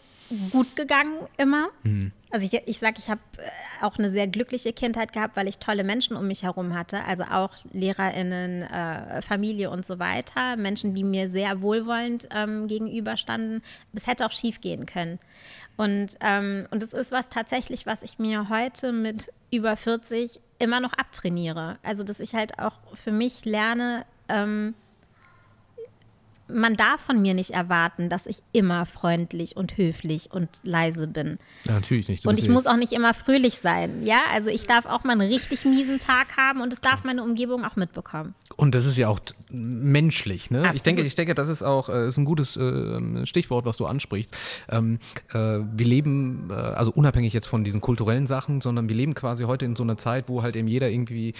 gut 0.51 0.75
gegangen 0.75 1.17
immer. 1.37 1.69
Mhm. 1.83 2.11
Also 2.31 2.45
ich, 2.45 2.61
ich 2.67 2.79
sage, 2.79 2.95
ich 2.97 3.09
habe 3.09 3.21
äh, 3.37 3.85
auch 3.85 3.97
eine 3.97 4.09
sehr 4.09 4.27
glückliche 4.27 4.73
Kindheit 4.73 5.13
gehabt, 5.13 5.37
weil 5.37 5.47
ich 5.47 5.59
tolle 5.59 5.83
Menschen 5.83 6.17
um 6.17 6.27
mich 6.27 6.43
herum 6.43 6.73
hatte. 6.73 7.03
Also 7.05 7.23
auch 7.23 7.51
LehrerInnen, 7.71 8.63
äh, 8.63 9.21
Familie 9.21 9.69
und 9.69 9.85
so 9.85 9.99
weiter. 9.99 10.57
Menschen, 10.57 10.95
die 10.95 11.03
mir 11.03 11.29
sehr 11.29 11.61
wohlwollend 11.61 12.27
ähm, 12.31 12.67
gegenüberstanden. 12.67 13.61
Es 13.93 14.07
hätte 14.07 14.25
auch 14.25 14.31
schief 14.31 14.59
gehen 14.61 14.85
können. 14.85 15.19
Und, 15.77 16.15
ähm, 16.21 16.67
und 16.71 16.81
das 16.81 16.93
ist 16.93 17.11
was 17.11 17.29
tatsächlich, 17.29 17.85
was 17.85 18.01
ich 18.01 18.19
mir 18.19 18.49
heute 18.49 18.91
mit 18.91 19.31
über 19.51 19.75
40 19.75 20.39
immer 20.59 20.79
noch 20.79 20.93
abtrainiere. 20.93 21.77
Also 21.83 22.03
dass 22.03 22.19
ich 22.19 22.33
halt 22.33 22.59
auch 22.59 22.79
für 22.95 23.11
mich 23.11 23.45
lerne, 23.45 24.05
ähm, 24.29 24.73
man 26.47 26.73
darf 26.73 27.01
von 27.01 27.21
mir 27.21 27.33
nicht 27.33 27.51
erwarten, 27.51 28.09
dass 28.09 28.27
ich 28.27 28.43
immer 28.51 28.85
freundlich 28.85 29.57
und 29.57 29.77
höflich 29.77 30.29
und 30.31 30.49
leise 30.63 31.07
bin. 31.07 31.39
Ja, 31.65 31.73
natürlich 31.73 32.07
nicht. 32.07 32.25
Und 32.25 32.37
ich 32.37 32.49
muss 32.49 32.67
auch 32.67 32.77
nicht 32.77 32.93
immer 32.93 33.13
fröhlich 33.13 33.57
sein. 33.57 34.05
Ja, 34.05 34.19
also 34.31 34.49
ich 34.49 34.63
darf 34.63 34.85
auch 34.85 35.03
mal 35.03 35.13
einen 35.13 35.31
richtig 35.31 35.65
miesen 35.65 35.99
Tag 35.99 36.37
haben 36.37 36.61
und 36.61 36.71
es 36.71 36.81
darf 36.81 37.03
meine 37.03 37.23
Umgebung 37.23 37.65
auch 37.65 37.75
mitbekommen. 37.75 38.35
Und 38.57 38.75
das 38.75 38.85
ist 38.85 38.97
ja 38.97 39.09
auch 39.09 39.19
menschlich. 39.49 40.51
Ne? 40.51 40.71
Ich 40.73 40.83
denke, 40.83 41.01
ich 41.01 41.15
denke, 41.15 41.35
das 41.35 41.49
ist 41.49 41.63
auch 41.63 41.89
äh, 41.89 42.07
ist 42.07 42.17
ein 42.17 42.25
gutes 42.25 42.55
äh, 42.57 43.25
Stichwort, 43.25 43.65
was 43.65 43.77
du 43.77 43.85
ansprichst. 43.85 44.35
Ähm, 44.69 44.99
äh, 45.31 45.33
wir 45.33 45.85
leben, 45.85 46.49
äh, 46.49 46.53
also 46.53 46.91
unabhängig 46.91 47.33
jetzt 47.33 47.47
von 47.47 47.63
diesen 47.63 47.81
kulturellen 47.81 48.27
Sachen, 48.27 48.61
sondern 48.61 48.87
wir 48.87 48.95
leben 48.95 49.13
quasi 49.13 49.43
heute 49.43 49.65
in 49.65 49.75
so 49.75 49.83
einer 49.83 49.97
Zeit, 49.97 50.29
wo 50.29 50.43
halt 50.43 50.55
eben 50.55 50.67
jeder 50.67 50.89
irgendwie 50.89 51.33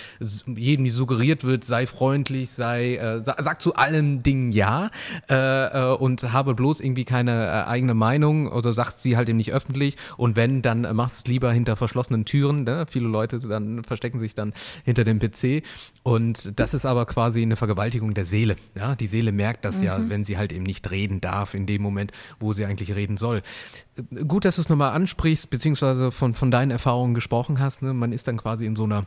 jedem 0.45 0.89
suggeriert 0.89 1.43
wird, 1.43 1.63
sei 1.63 1.87
freundlich, 1.87 2.49
sei, 2.49 2.95
äh, 2.95 3.21
sag 3.21 3.61
zu 3.61 3.75
allen 3.75 4.23
Dingen 4.23 4.51
ja. 4.51 4.89
Äh, 5.27 5.93
und 5.93 6.31
habe 6.31 6.53
bloß 6.53 6.81
irgendwie 6.81 7.05
keine 7.05 7.47
äh, 7.47 7.67
eigene 7.67 7.93
Meinung 7.93 8.47
oder 8.51 8.73
sagt 8.73 8.99
sie 8.99 9.17
halt 9.17 9.29
eben 9.29 9.37
nicht 9.37 9.51
öffentlich 9.51 9.95
und 10.17 10.35
wenn, 10.35 10.61
dann 10.61 10.81
machst 10.95 11.17
du 11.17 11.21
es 11.21 11.27
lieber 11.27 11.51
hinter 11.51 11.75
verschlossenen 11.75 12.25
Türen. 12.25 12.63
Ne? 12.63 12.85
Viele 12.89 13.07
Leute 13.07 13.39
dann 13.39 13.83
verstecken 13.83 14.19
sich 14.19 14.35
dann 14.35 14.53
hinter 14.83 15.03
dem 15.03 15.19
PC 15.19 15.63
und 16.03 16.59
das 16.59 16.73
ist 16.73 16.85
aber 16.85 17.05
quasi 17.05 17.41
eine 17.41 17.55
Vergewaltigung 17.55 18.13
der 18.13 18.25
Seele. 18.25 18.55
Ja? 18.75 18.95
Die 18.95 19.07
Seele 19.07 19.31
merkt 19.31 19.65
das 19.65 19.77
mhm. 19.77 19.83
ja, 19.83 20.09
wenn 20.09 20.23
sie 20.23 20.37
halt 20.37 20.51
eben 20.51 20.63
nicht 20.63 20.89
reden 20.91 21.21
darf 21.21 21.53
in 21.53 21.65
dem 21.65 21.81
Moment, 21.81 22.11
wo 22.39 22.53
sie 22.53 22.65
eigentlich 22.65 22.95
reden 22.95 23.17
soll. 23.17 23.41
Gut, 24.27 24.45
dass 24.45 24.55
du 24.55 24.61
es 24.61 24.69
nochmal 24.69 24.91
ansprichst, 24.91 25.49
beziehungsweise 25.49 26.11
von, 26.11 26.33
von 26.33 26.51
deinen 26.51 26.71
Erfahrungen 26.71 27.13
gesprochen 27.13 27.59
hast. 27.59 27.81
Ne? 27.81 27.93
Man 27.93 28.11
ist 28.11 28.27
dann 28.27 28.37
quasi 28.37 28.65
in 28.65 28.75
so 28.75 28.83
einer 28.83 29.05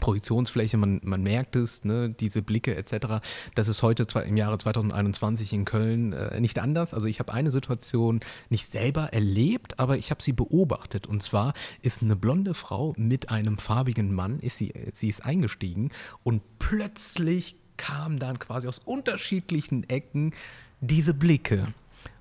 Projektionsfläche, 0.00 0.76
man, 0.76 1.00
man 1.04 1.22
merkt 1.22 1.56
es, 1.56 1.84
ne, 1.84 2.10
diese 2.10 2.42
Blicke 2.42 2.76
etc. 2.76 3.20
Das 3.54 3.68
ist 3.68 3.82
heute 3.82 4.06
im 4.24 4.36
Jahre 4.36 4.58
2021 4.58 5.52
in 5.52 5.64
Köln 5.64 6.12
äh, 6.12 6.40
nicht 6.40 6.58
anders. 6.58 6.94
Also 6.94 7.06
ich 7.06 7.20
habe 7.20 7.32
eine 7.32 7.50
Situation 7.50 8.20
nicht 8.48 8.70
selber 8.70 9.12
erlebt, 9.12 9.78
aber 9.78 9.98
ich 9.98 10.10
habe 10.10 10.22
sie 10.22 10.32
beobachtet. 10.32 11.06
Und 11.06 11.22
zwar 11.22 11.54
ist 11.82 12.02
eine 12.02 12.16
blonde 12.16 12.54
Frau 12.54 12.94
mit 12.96 13.30
einem 13.30 13.58
farbigen 13.58 14.14
Mann, 14.14 14.40
ist 14.40 14.56
sie, 14.56 14.72
sie 14.92 15.08
ist 15.08 15.24
eingestiegen 15.24 15.90
und 16.22 16.42
plötzlich 16.58 17.56
kam 17.76 18.18
dann 18.18 18.38
quasi 18.38 18.68
aus 18.68 18.78
unterschiedlichen 18.78 19.88
Ecken 19.88 20.34
diese 20.80 21.14
Blicke 21.14 21.72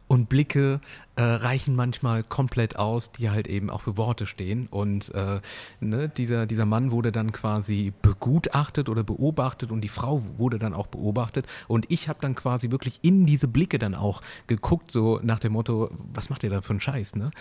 und 0.07 0.29
Blicke 0.29 0.79
äh, 1.15 1.21
reichen 1.21 1.75
manchmal 1.75 2.23
komplett 2.23 2.77
aus, 2.77 3.11
die 3.11 3.29
halt 3.29 3.47
eben 3.47 3.69
auch 3.69 3.81
für 3.81 3.97
Worte 3.97 4.25
stehen. 4.25 4.67
Und 4.67 5.13
äh, 5.13 5.41
ne, 5.79 6.09
dieser, 6.09 6.45
dieser 6.45 6.65
Mann 6.65 6.91
wurde 6.91 7.11
dann 7.11 7.31
quasi 7.31 7.93
begutachtet 8.01 8.89
oder 8.89 9.03
beobachtet 9.03 9.71
und 9.71 9.81
die 9.81 9.89
Frau 9.89 10.21
wurde 10.37 10.59
dann 10.59 10.73
auch 10.73 10.87
beobachtet. 10.87 11.45
Und 11.67 11.85
ich 11.89 12.07
habe 12.07 12.19
dann 12.21 12.35
quasi 12.35 12.71
wirklich 12.71 12.99
in 13.01 13.25
diese 13.25 13.47
Blicke 13.47 13.79
dann 13.79 13.95
auch 13.95 14.21
geguckt, 14.47 14.91
so 14.91 15.19
nach 15.23 15.39
dem 15.39 15.53
Motto, 15.53 15.89
was 16.13 16.29
macht 16.29 16.43
ihr 16.43 16.49
da 16.49 16.61
für 16.61 16.71
einen 16.71 16.81
Scheiß? 16.81 17.15
Ne? 17.15 17.31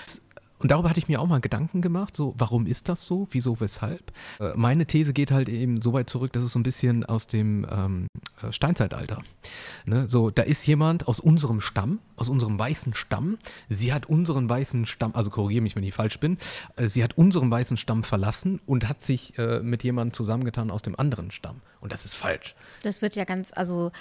Und 0.58 0.70
darüber 0.70 0.88
hatte 0.88 0.98
ich 0.98 1.08
mir 1.08 1.20
auch 1.20 1.26
mal 1.26 1.40
Gedanken 1.40 1.82
gemacht, 1.82 2.16
so 2.16 2.34
warum 2.38 2.66
ist 2.66 2.88
das 2.88 3.04
so, 3.04 3.28
wieso, 3.30 3.60
weshalb. 3.60 4.12
Äh, 4.40 4.52
meine 4.56 4.86
These 4.86 5.12
geht 5.12 5.30
halt 5.30 5.48
eben 5.48 5.82
so 5.82 5.92
weit 5.92 6.08
zurück, 6.08 6.32
dass 6.32 6.44
es 6.44 6.52
so 6.52 6.58
ein 6.58 6.62
bisschen 6.62 7.04
aus 7.04 7.26
dem 7.26 7.66
ähm, 7.70 8.06
äh, 8.42 8.52
Steinzeitalter. 8.52 9.22
Ne? 9.84 10.08
So, 10.08 10.30
da 10.30 10.42
ist 10.42 10.66
jemand 10.66 11.08
aus 11.08 11.20
unserem 11.20 11.60
Stamm, 11.60 11.98
aus 12.16 12.28
unserem 12.28 12.58
weißen 12.58 12.94
Stamm. 12.94 13.38
Sie 13.68 13.92
hat 13.92 14.06
unseren 14.06 14.48
weißen 14.48 14.86
Stamm, 14.86 15.14
also 15.14 15.30
korrigiere 15.30 15.62
mich, 15.62 15.76
wenn 15.76 15.82
ich 15.82 15.94
falsch 15.94 16.18
bin, 16.20 16.38
äh, 16.76 16.88
sie 16.88 17.04
hat 17.04 17.18
unseren 17.18 17.50
weißen 17.50 17.76
Stamm 17.76 18.02
verlassen 18.02 18.60
und 18.66 18.88
hat 18.88 19.02
sich 19.02 19.38
äh, 19.38 19.60
mit 19.60 19.84
jemandem 19.84 20.14
zusammengetan 20.14 20.70
aus 20.70 20.82
dem 20.82 20.98
anderen 20.98 21.30
Stamm. 21.30 21.60
Und 21.80 21.92
das 21.92 22.04
ist 22.04 22.14
falsch. 22.14 22.54
Das 22.82 23.02
wird 23.02 23.14
ja 23.14 23.24
ganz, 23.24 23.52
also 23.54 23.92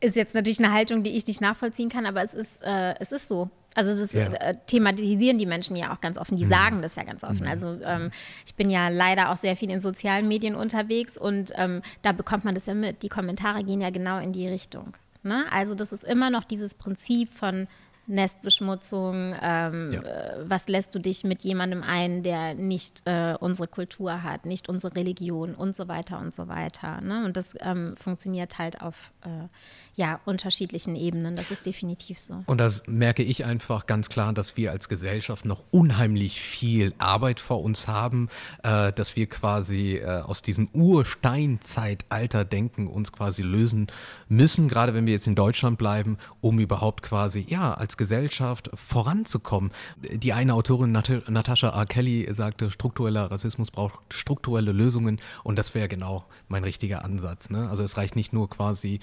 ist 0.00 0.16
jetzt 0.16 0.34
natürlich 0.34 0.58
eine 0.58 0.72
Haltung, 0.72 1.02
die 1.02 1.16
ich 1.16 1.26
nicht 1.26 1.40
nachvollziehen 1.40 1.88
kann, 1.88 2.04
aber 2.04 2.22
es 2.22 2.34
ist, 2.34 2.60
es 2.62 3.10
ist 3.10 3.26
so. 3.26 3.48
Also 3.74 4.00
das 4.00 4.12
ja. 4.12 4.26
äh, 4.26 4.54
thematisieren 4.66 5.38
die 5.38 5.46
Menschen 5.46 5.76
ja 5.76 5.92
auch 5.92 6.00
ganz 6.00 6.16
offen, 6.16 6.36
die 6.36 6.44
mhm. 6.44 6.48
sagen 6.48 6.82
das 6.82 6.96
ja 6.96 7.02
ganz 7.02 7.24
offen. 7.24 7.42
Mhm. 7.42 7.48
Also 7.48 7.78
ähm, 7.84 8.10
ich 8.46 8.54
bin 8.54 8.70
ja 8.70 8.88
leider 8.88 9.30
auch 9.30 9.36
sehr 9.36 9.56
viel 9.56 9.70
in 9.70 9.80
sozialen 9.80 10.28
Medien 10.28 10.54
unterwegs 10.54 11.18
und 11.18 11.52
ähm, 11.56 11.82
da 12.02 12.12
bekommt 12.12 12.44
man 12.44 12.54
das 12.54 12.66
ja 12.66 12.74
mit. 12.74 13.02
Die 13.02 13.08
Kommentare 13.08 13.64
gehen 13.64 13.80
ja 13.80 13.90
genau 13.90 14.18
in 14.18 14.32
die 14.32 14.48
Richtung. 14.48 14.94
Ne? 15.22 15.44
Also 15.50 15.74
das 15.74 15.92
ist 15.92 16.04
immer 16.04 16.30
noch 16.30 16.44
dieses 16.44 16.74
Prinzip 16.74 17.32
von 17.32 17.66
Nestbeschmutzung, 18.06 19.34
ähm, 19.40 19.92
ja. 19.92 20.00
äh, 20.02 20.36
was 20.44 20.68
lässt 20.68 20.94
du 20.94 20.98
dich 20.98 21.24
mit 21.24 21.42
jemandem 21.42 21.82
ein, 21.82 22.22
der 22.22 22.54
nicht 22.54 23.02
äh, 23.06 23.34
unsere 23.40 23.66
Kultur 23.66 24.22
hat, 24.22 24.44
nicht 24.44 24.68
unsere 24.68 24.94
Religion 24.94 25.54
und 25.54 25.74
so 25.74 25.88
weiter 25.88 26.18
und 26.18 26.34
so 26.34 26.48
weiter. 26.48 27.00
Ne? 27.00 27.24
Und 27.24 27.36
das 27.36 27.54
ähm, 27.60 27.96
funktioniert 27.96 28.58
halt 28.58 28.82
auf 28.82 29.12
äh, 29.22 29.48
ja, 29.96 30.20
unterschiedlichen 30.24 30.96
Ebenen. 30.96 31.36
Das 31.36 31.52
ist 31.52 31.66
definitiv 31.66 32.18
so. 32.18 32.42
Und 32.46 32.58
das 32.58 32.82
merke 32.86 33.22
ich 33.22 33.44
einfach 33.44 33.86
ganz 33.86 34.08
klar, 34.08 34.32
dass 34.32 34.56
wir 34.56 34.72
als 34.72 34.88
Gesellschaft 34.88 35.44
noch 35.44 35.62
unheimlich 35.70 36.40
viel 36.40 36.92
Arbeit 36.98 37.38
vor 37.38 37.62
uns 37.62 37.86
haben, 37.86 38.28
äh, 38.62 38.92
dass 38.92 39.14
wir 39.14 39.28
quasi 39.28 39.96
äh, 39.96 40.22
aus 40.22 40.42
diesem 40.42 40.68
Ursteinzeitalter-Denken 40.72 42.88
uns 42.88 43.12
quasi 43.12 43.42
lösen 43.42 43.86
müssen, 44.28 44.68
gerade 44.68 44.94
wenn 44.94 45.06
wir 45.06 45.12
jetzt 45.12 45.28
in 45.28 45.36
Deutschland 45.36 45.78
bleiben, 45.78 46.18
um 46.40 46.58
überhaupt 46.58 47.02
quasi, 47.02 47.46
ja, 47.48 47.74
als 47.74 47.96
Gesellschaft 47.96 48.70
voranzukommen. 48.74 49.70
Die 49.98 50.32
eine 50.32 50.54
Autorin, 50.54 50.90
Nat 50.92 51.10
Natascha 51.28 51.68
R. 51.68 51.86
Kelly, 51.86 52.26
sagte, 52.32 52.70
struktureller 52.70 53.30
Rassismus 53.30 53.70
braucht 53.70 54.00
strukturelle 54.12 54.72
Lösungen 54.72 55.20
und 55.44 55.56
das 55.56 55.74
wäre 55.74 55.88
genau 55.88 56.24
mein 56.48 56.64
richtiger 56.64 57.04
Ansatz. 57.04 57.50
Ne? 57.50 57.68
Also 57.68 57.82
es 57.82 57.96
reicht 57.96 58.16
nicht 58.16 58.32
nur 58.32 58.50
quasi 58.50 59.00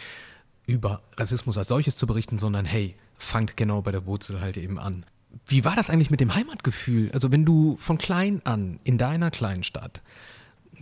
über 0.71 1.01
Rassismus 1.17 1.57
als 1.57 1.67
solches 1.67 1.97
zu 1.97 2.07
berichten, 2.07 2.39
sondern 2.39 2.65
hey, 2.65 2.95
fangt 3.17 3.57
genau 3.57 3.81
bei 3.81 3.91
der 3.91 4.05
Wurzel 4.05 4.39
halt 4.39 4.55
eben 4.55 4.79
an. 4.79 5.05
Wie 5.45 5.65
war 5.65 5.75
das 5.75 5.89
eigentlich 5.89 6.09
mit 6.09 6.21
dem 6.21 6.33
Heimatgefühl? 6.33 7.11
Also 7.11 7.31
wenn 7.31 7.45
du 7.45 7.75
von 7.77 7.97
klein 7.97 8.41
an 8.45 8.79
in 8.83 8.97
deiner 8.97 9.31
kleinen 9.31 9.63
Stadt 9.63 10.01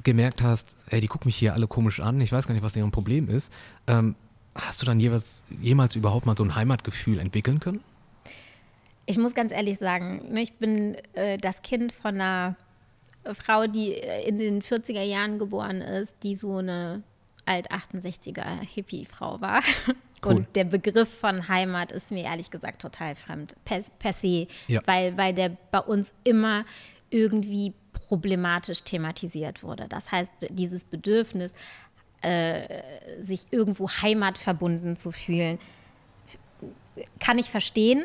gemerkt 0.04 0.44
hast, 0.44 0.78
hey, 0.88 1.02
die 1.02 1.08
gucken 1.08 1.28
mich 1.28 1.36
hier 1.36 1.54
alle 1.54 1.68
komisch 1.68 2.00
an, 2.00 2.22
ich 2.22 2.32
weiß 2.32 2.48
gar 2.48 2.54
nicht, 2.54 2.64
was 2.64 2.74
deren 2.74 2.92
Problem 2.92 3.30
ist, 3.30 3.52
ähm, 3.88 4.16
hast 4.56 4.82
du 4.82 4.86
dann 4.86 5.00
jeweils, 5.00 5.44
jemals 5.60 5.96
überhaupt 5.96 6.26
mal 6.26 6.38
so 6.38 6.44
ein 6.44 6.56
Heimatgefühl 6.56 7.20
entwickeln 7.20 7.60
können? 7.60 7.82
Ich 9.08 9.18
muss 9.18 9.34
ganz 9.34 9.52
ehrlich 9.52 9.80
sagen, 9.80 10.32
ne, 10.32 10.42
ich 10.42 10.54
bin 10.54 10.96
äh, 11.14 11.38
das 11.38 11.64
Kind 11.64 11.92
von 11.92 12.16
einer 12.16 12.56
Frau, 13.34 13.66
die 13.66 13.94
äh, 13.96 14.28
in 14.28 14.38
den 14.38 14.62
40er 14.62 15.02
Jahren 15.02 15.40
geboren 15.40 15.82
ist, 15.82 16.16
die 16.22 16.36
so 16.36 16.58
eine 16.58 17.04
Alt-68er 17.50 18.62
Hippie-Frau 18.62 19.42
war. 19.42 19.62
Cool. 20.22 20.34
Und 20.34 20.56
der 20.58 20.66
Begriff 20.66 21.08
von 21.08 21.48
Heimat 21.48 21.94
ist 21.94 22.12
mir 22.12 22.26
ehrlich 22.26 22.52
gesagt 22.52 22.82
total 22.82 23.16
fremd, 23.16 23.56
per, 23.64 23.82
per 24.00 24.12
se, 24.12 24.48
ja. 24.68 24.82
weil, 24.86 25.16
weil 25.18 25.34
der 25.34 25.56
bei 25.72 25.80
uns 25.80 26.14
immer 26.26 26.66
irgendwie 27.10 27.74
problematisch 27.94 28.84
thematisiert 28.84 29.64
wurde. 29.64 29.88
Das 29.88 30.12
heißt, 30.12 30.30
dieses 30.50 30.84
Bedürfnis, 30.84 31.54
äh, 32.22 32.84
sich 33.22 33.46
irgendwo 33.52 33.88
heimatverbunden 33.88 34.98
zu 34.98 35.12
fühlen, 35.12 35.58
kann 37.22 37.38
ich 37.38 37.50
verstehen. 37.50 38.04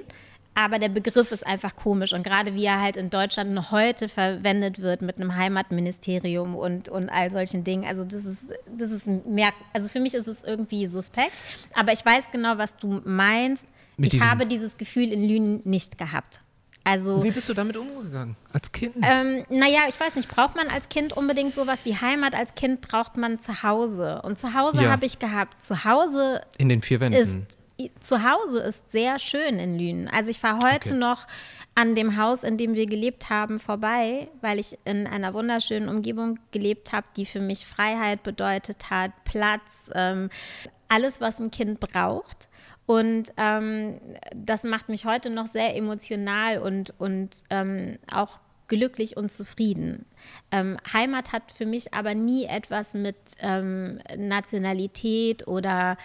Aber 0.55 0.79
der 0.79 0.89
Begriff 0.89 1.33
ist 1.33 1.45
einfach 1.45 1.75
komisch 1.75 2.13
und 2.13 2.23
gerade 2.23 2.55
wie 2.55 2.65
er 2.65 2.81
halt 2.81 2.97
in 2.97 3.11
Deutschland 3.11 3.53
noch 3.53 3.73
heute 3.73 4.09
verwendet 4.09 4.81
wird 4.81 5.03
mit 5.03 5.17
einem 5.17 5.35
Heimatministerium 5.35 6.55
und, 6.55 6.89
und 6.89 7.09
all 7.11 7.31
solchen 7.31 7.65
Dingen. 7.65 7.85
Also 7.85 8.05
das 8.05 8.25
ist, 8.25 8.53
das 8.77 8.93
ist 8.93 9.07
mehr, 9.07 9.51
also 9.73 9.89
für 9.89 9.99
mich 9.99 10.15
ist 10.15 10.29
es 10.29 10.45
irgendwie 10.45 10.87
suspekt. 10.87 11.33
Aber 11.75 11.93
ich 11.93 12.05
weiß 12.05 12.31
genau, 12.31 12.57
was 12.57 12.77
du 12.77 13.01
meinst. 13.05 13.67
Mit 13.97 14.15
ich 14.15 14.21
habe 14.21 14.47
dieses 14.47 14.77
Gefühl 14.77 15.13
in 15.13 15.29
Lünen 15.29 15.61
nicht 15.65 15.99
gehabt. 15.99 16.41
Also, 16.87 17.25
wie 17.25 17.31
bist 17.31 17.49
du 17.49 17.55
damit 17.55 17.79
umgegangen 17.79 18.37
als 18.53 18.71
Kind? 18.71 18.97
Ähm, 19.01 19.47
naja, 19.49 19.81
ich 19.89 19.99
weiß 19.99 20.17
nicht, 20.17 20.29
braucht 20.29 20.55
man 20.55 20.69
als 20.69 20.91
Kind 20.91 21.15
unbedingt 21.15 21.55
sowas 21.55 21.87
wie 21.87 21.97
Heimat? 21.97 22.35
Als 22.35 22.55
Kind 22.55 22.83
braucht 22.83 23.17
man 23.17 23.41
Zuhause. 23.41 24.21
Und 24.23 24.39
Zuhause 24.39 24.85
ja. 24.85 24.91
habe 24.91 25.07
ich 25.07 25.19
gehabt. 25.19 25.65
Zuhause 25.65 26.43
in 26.59 26.69
den 26.69 26.83
vier 26.83 27.01
Wänden. 27.01 27.47
Zu 28.01 28.23
Hause 28.23 28.61
ist 28.61 28.93
sehr 28.93 29.19
schön 29.19 29.59
in 29.59 29.79
Lünen. 29.79 30.09
Also 30.09 30.31
ich 30.31 30.39
fahre 30.39 30.73
heute 30.73 30.91
okay. 30.91 30.99
noch 30.99 31.27
an 31.75 31.95
dem 31.95 32.17
Haus, 32.17 32.45
in 32.45 32.57
dem 32.57 32.75
wir 32.75 32.87
gelebt 32.87 33.31
haben, 33.31 33.59
vorbei, 33.59 34.29
weil 34.41 34.61
ich 34.61 34.79
in 34.85 35.07
einer 35.07 35.35
wunderschönen 35.35 35.89
Umgebung 35.89 36.39
gelebt 36.53 36.93
habe, 36.93 37.07
die 37.17 37.27
für 37.27 37.41
mich 37.41 37.67
Freiheit 37.67 38.23
bedeutet 38.23 38.91
hat, 38.91 39.11
Platz, 39.25 39.91
ähm, 39.95 40.31
alles, 40.89 41.21
was 41.21 41.41
ein 41.41 41.51
Kind 41.51 41.81
braucht. 41.81 42.49
Und 42.87 43.33
ähm, 43.39 43.99
das 44.35 44.63
macht 44.63 44.89
mich 44.89 45.05
heute 45.05 45.31
noch 45.31 45.47
sehr 45.47 45.75
emotional 45.75 46.59
und, 46.59 46.95
und 46.99 47.43
ähm, 47.51 47.99
auch 48.13 48.41
glücklich 48.69 49.17
und 49.17 49.33
zufrieden. 49.33 50.07
Ähm, 50.51 50.79
Heimat 50.93 51.33
hat 51.33 51.51
für 51.51 51.67
mich 51.67 51.93
aber 51.93 52.15
nie 52.15 52.45
etwas 52.45 52.95
mit 52.95 53.17
ähm, 53.41 54.01
Nationalität 54.17 55.49
oder 55.49 55.97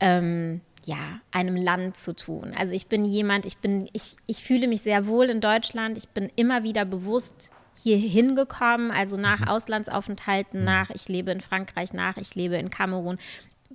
ähm, 0.00 0.60
ja, 0.88 1.20
einem 1.32 1.54
Land 1.54 1.98
zu 1.98 2.16
tun. 2.16 2.54
Also 2.56 2.74
ich 2.74 2.86
bin 2.86 3.04
jemand, 3.04 3.44
ich 3.44 3.58
bin, 3.58 3.90
ich, 3.92 4.16
ich 4.26 4.42
fühle 4.42 4.66
mich 4.66 4.80
sehr 4.80 5.06
wohl 5.06 5.26
in 5.26 5.42
Deutschland. 5.42 5.98
Ich 5.98 6.08
bin 6.08 6.32
immer 6.34 6.62
wieder 6.62 6.86
bewusst 6.86 7.50
hier 7.76 7.98
hingekommen, 7.98 8.90
also 8.90 9.18
nach 9.18 9.40
mhm. 9.40 9.48
Auslandsaufenthalten, 9.48 10.60
mhm. 10.60 10.64
nach, 10.66 10.90
ich 10.90 11.06
lebe 11.08 11.30
in 11.30 11.42
Frankreich, 11.42 11.92
nach, 11.92 12.16
ich 12.16 12.34
lebe 12.34 12.56
in 12.56 12.70
Kamerun, 12.70 13.18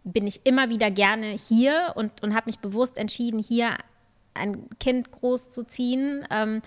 bin 0.04 0.26
ich 0.26 0.42
immer 0.44 0.70
wieder 0.70 0.90
gerne 0.90 1.28
hier 1.28 1.94
und, 1.96 2.24
und 2.24 2.34
habe 2.34 2.48
mich 2.48 2.60
bewusst 2.60 2.98
entschieden, 2.98 3.40
hier 3.40 3.78
ein 4.34 4.68
Kind 4.80 5.12
großzuziehen. 5.12 6.26
Ähm, 6.32 6.64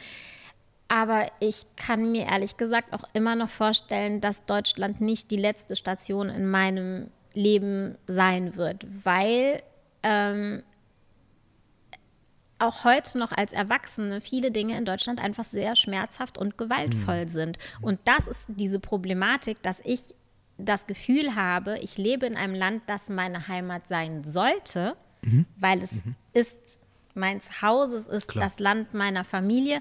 aber 0.86 1.26
ich 1.40 1.62
kann 1.74 2.12
mir 2.12 2.26
ehrlich 2.26 2.56
gesagt 2.56 2.92
auch 2.92 3.02
immer 3.12 3.34
noch 3.34 3.50
vorstellen, 3.50 4.20
dass 4.20 4.46
Deutschland 4.46 5.00
nicht 5.00 5.32
die 5.32 5.36
letzte 5.36 5.74
Station 5.74 6.28
in 6.28 6.48
meinem 6.48 7.10
Leben 7.34 7.98
sein 8.06 8.54
wird, 8.54 8.86
weil 9.04 9.60
ähm, 10.06 10.62
auch 12.58 12.84
heute 12.84 13.18
noch 13.18 13.32
als 13.32 13.52
Erwachsene 13.52 14.20
viele 14.20 14.50
Dinge 14.50 14.78
in 14.78 14.84
Deutschland 14.84 15.20
einfach 15.20 15.44
sehr 15.44 15.76
schmerzhaft 15.76 16.38
und 16.38 16.56
gewaltvoll 16.56 17.24
mhm. 17.24 17.28
sind. 17.28 17.58
Und 17.82 17.98
das 18.04 18.26
ist 18.26 18.46
diese 18.48 18.78
Problematik, 18.78 19.60
dass 19.62 19.80
ich 19.84 20.14
das 20.56 20.86
Gefühl 20.86 21.34
habe, 21.34 21.78
ich 21.80 21.98
lebe 21.98 22.24
in 22.24 22.36
einem 22.36 22.54
Land, 22.54 22.84
das 22.86 23.10
meine 23.10 23.48
Heimat 23.48 23.88
sein 23.88 24.24
sollte. 24.24 24.96
mhm. 25.22 25.44
weil 25.56 25.82
es 25.82 25.92
mhm. 25.92 26.14
ist 26.32 26.78
mein 27.14 27.40
Zuhause, 27.40 27.96
es 27.96 28.06
ist 28.06 28.28
Klar. 28.28 28.44
das 28.44 28.58
Land 28.58 28.94
meiner 28.94 29.24
Familie. 29.24 29.80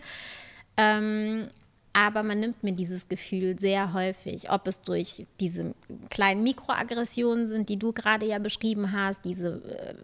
Ähm, 0.77 1.50
aber 1.96 2.24
man 2.24 2.42
nimmt 2.42 2.62
mir 2.62 2.74
dieses 2.74 3.08
Gefühl 3.08 3.58
sehr 3.58 3.94
häufig, 3.94 4.52
ob 4.52 4.68
es 4.68 4.82
durch 4.82 5.25
diese 5.40 5.74
kleinen 6.10 6.44
Mikroaggressionen 6.44 7.48
sind, 7.48 7.70
die 7.70 7.78
du 7.78 7.94
gerade 7.94 8.25
ja 8.25 8.38
beschrieben 8.38 8.92
hast, 8.92 9.24
diese 9.24 9.62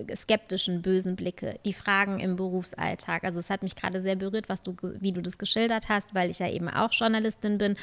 äh, 0.07 0.15
skeptischen, 0.15 0.81
bösen 0.81 1.17
Blicke, 1.17 1.59
die 1.65 1.73
Fragen 1.73 2.21
im 2.21 2.37
Berufsalltag. 2.37 3.25
Also 3.25 3.39
es 3.39 3.49
hat 3.49 3.61
mich 3.61 3.75
gerade 3.75 3.99
sehr 3.99 4.15
berührt, 4.15 4.47
was 4.47 4.61
du, 4.61 4.73
wie 4.81 5.11
du 5.11 5.21
das 5.21 5.37
geschildert 5.37 5.89
hast, 5.89 6.15
weil 6.15 6.29
ich 6.29 6.39
ja 6.39 6.49
eben 6.49 6.69
auch 6.69 6.93
Journalistin 6.93 7.57
bin. 7.57 7.75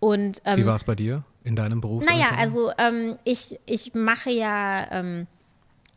Und, 0.00 0.40
ähm, 0.46 0.56
wie 0.56 0.66
war 0.66 0.76
es 0.76 0.84
bei 0.84 0.94
dir 0.94 1.22
in 1.44 1.54
deinem 1.54 1.82
Berufsalltag? 1.82 2.30
Naja, 2.30 2.40
also 2.40 2.72
ähm, 2.78 3.18
ich, 3.24 3.60
ich 3.66 3.92
mache 3.92 4.30
ja 4.30 4.90
ähm, 4.92 5.26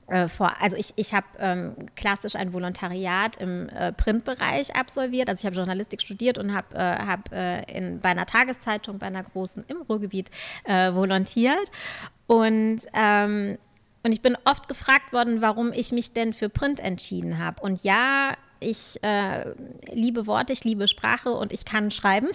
äh, 0.08 0.28
vor, 0.28 0.54
also 0.62 0.78
ich, 0.78 0.94
ich 0.98 1.14
habe 1.14 1.26
ähm, 1.40 1.76
klassisch 1.96 2.36
ein 2.36 2.54
Volontariat 2.54 3.38
im 3.38 3.70
äh, 3.70 3.92
Printbereich 3.92 4.76
absolviert. 4.76 5.30
Also 5.30 5.42
ich 5.42 5.46
habe 5.46 5.56
Journalistik 5.56 6.02
studiert 6.02 6.38
und 6.38 6.54
habe 6.54 6.76
äh, 6.76 6.80
hab, 6.80 7.32
äh, 7.32 7.98
bei 8.02 8.10
einer 8.10 8.28
Tageszeitung, 8.28 9.00
bei 9.00 9.08
einer 9.08 9.24
großen 9.24 9.64
im 9.68 9.82
Ruhrgebiet 9.82 10.30
äh, 10.66 10.94
volontiert. 10.94 11.72
Und, 12.28 12.82
ähm, 12.94 13.58
und 14.04 14.12
ich 14.12 14.22
bin 14.22 14.38
oft 14.46 14.68
gefragt 14.68 15.12
worden, 15.12 15.42
warum 15.42 15.74
ich 15.74 15.92
mich 15.92 16.14
denn 16.14 16.34
für 16.34 16.50
Print 16.50 16.80
entschieden 16.80 17.40
habe. 17.40 17.62
Und 17.62 17.84
ja, 17.84 18.34
ich 18.60 19.00
liebe 19.92 20.28
Worte, 20.28 20.54
ich 20.54 20.64
liebe 20.64 20.88
Sprache 20.88 21.32
und 21.32 21.52
ich 21.52 21.66
kann 21.66 21.92
schreiben. 21.92 22.30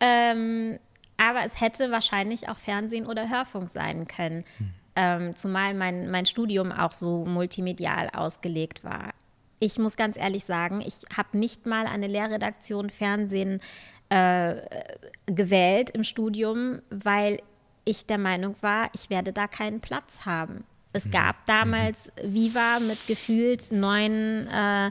Ähm, 0.00 0.78
aber 1.18 1.44
es 1.44 1.60
hätte 1.60 1.90
wahrscheinlich 1.90 2.48
auch 2.48 2.56
Fernsehen 2.56 3.06
oder 3.06 3.28
Hörfunk 3.28 3.70
sein 3.70 4.06
können. 4.06 4.44
Hm 4.58 4.72
ähm, 4.98 5.34
zumal 5.36 5.72
mein, 5.74 6.10
mein 6.10 6.26
Studium 6.26 6.72
auch 6.72 6.92
so 6.92 7.24
multimedial 7.24 8.10
ausgelegt 8.12 8.82
war. 8.82 9.14
Ich 9.60 9.78
muss 9.78 9.94
ganz 9.96 10.16
ehrlich 10.16 10.42
sagen, 10.44 10.82
ich 10.84 11.02
habe 11.16 11.38
nicht 11.38 11.66
mal 11.66 11.86
eine 11.86 12.08
Lehrredaktion 12.08 12.90
Fernsehen 12.90 13.60
äh, 14.08 14.56
gewählt 15.26 15.90
im 15.90 16.02
Studium, 16.02 16.80
weil 16.90 17.38
ich 17.84 18.06
der 18.06 18.18
Meinung 18.18 18.56
war, 18.60 18.90
ich 18.92 19.08
werde 19.08 19.32
da 19.32 19.46
keinen 19.46 19.78
Platz 19.80 20.26
haben. 20.26 20.64
Es 20.92 21.04
mhm. 21.06 21.12
gab 21.12 21.46
damals 21.46 22.10
mhm. 22.16 22.34
Viva 22.34 22.80
mit 22.80 23.06
gefühlt 23.06 23.70
neun 23.70 24.48
äh 24.48 24.90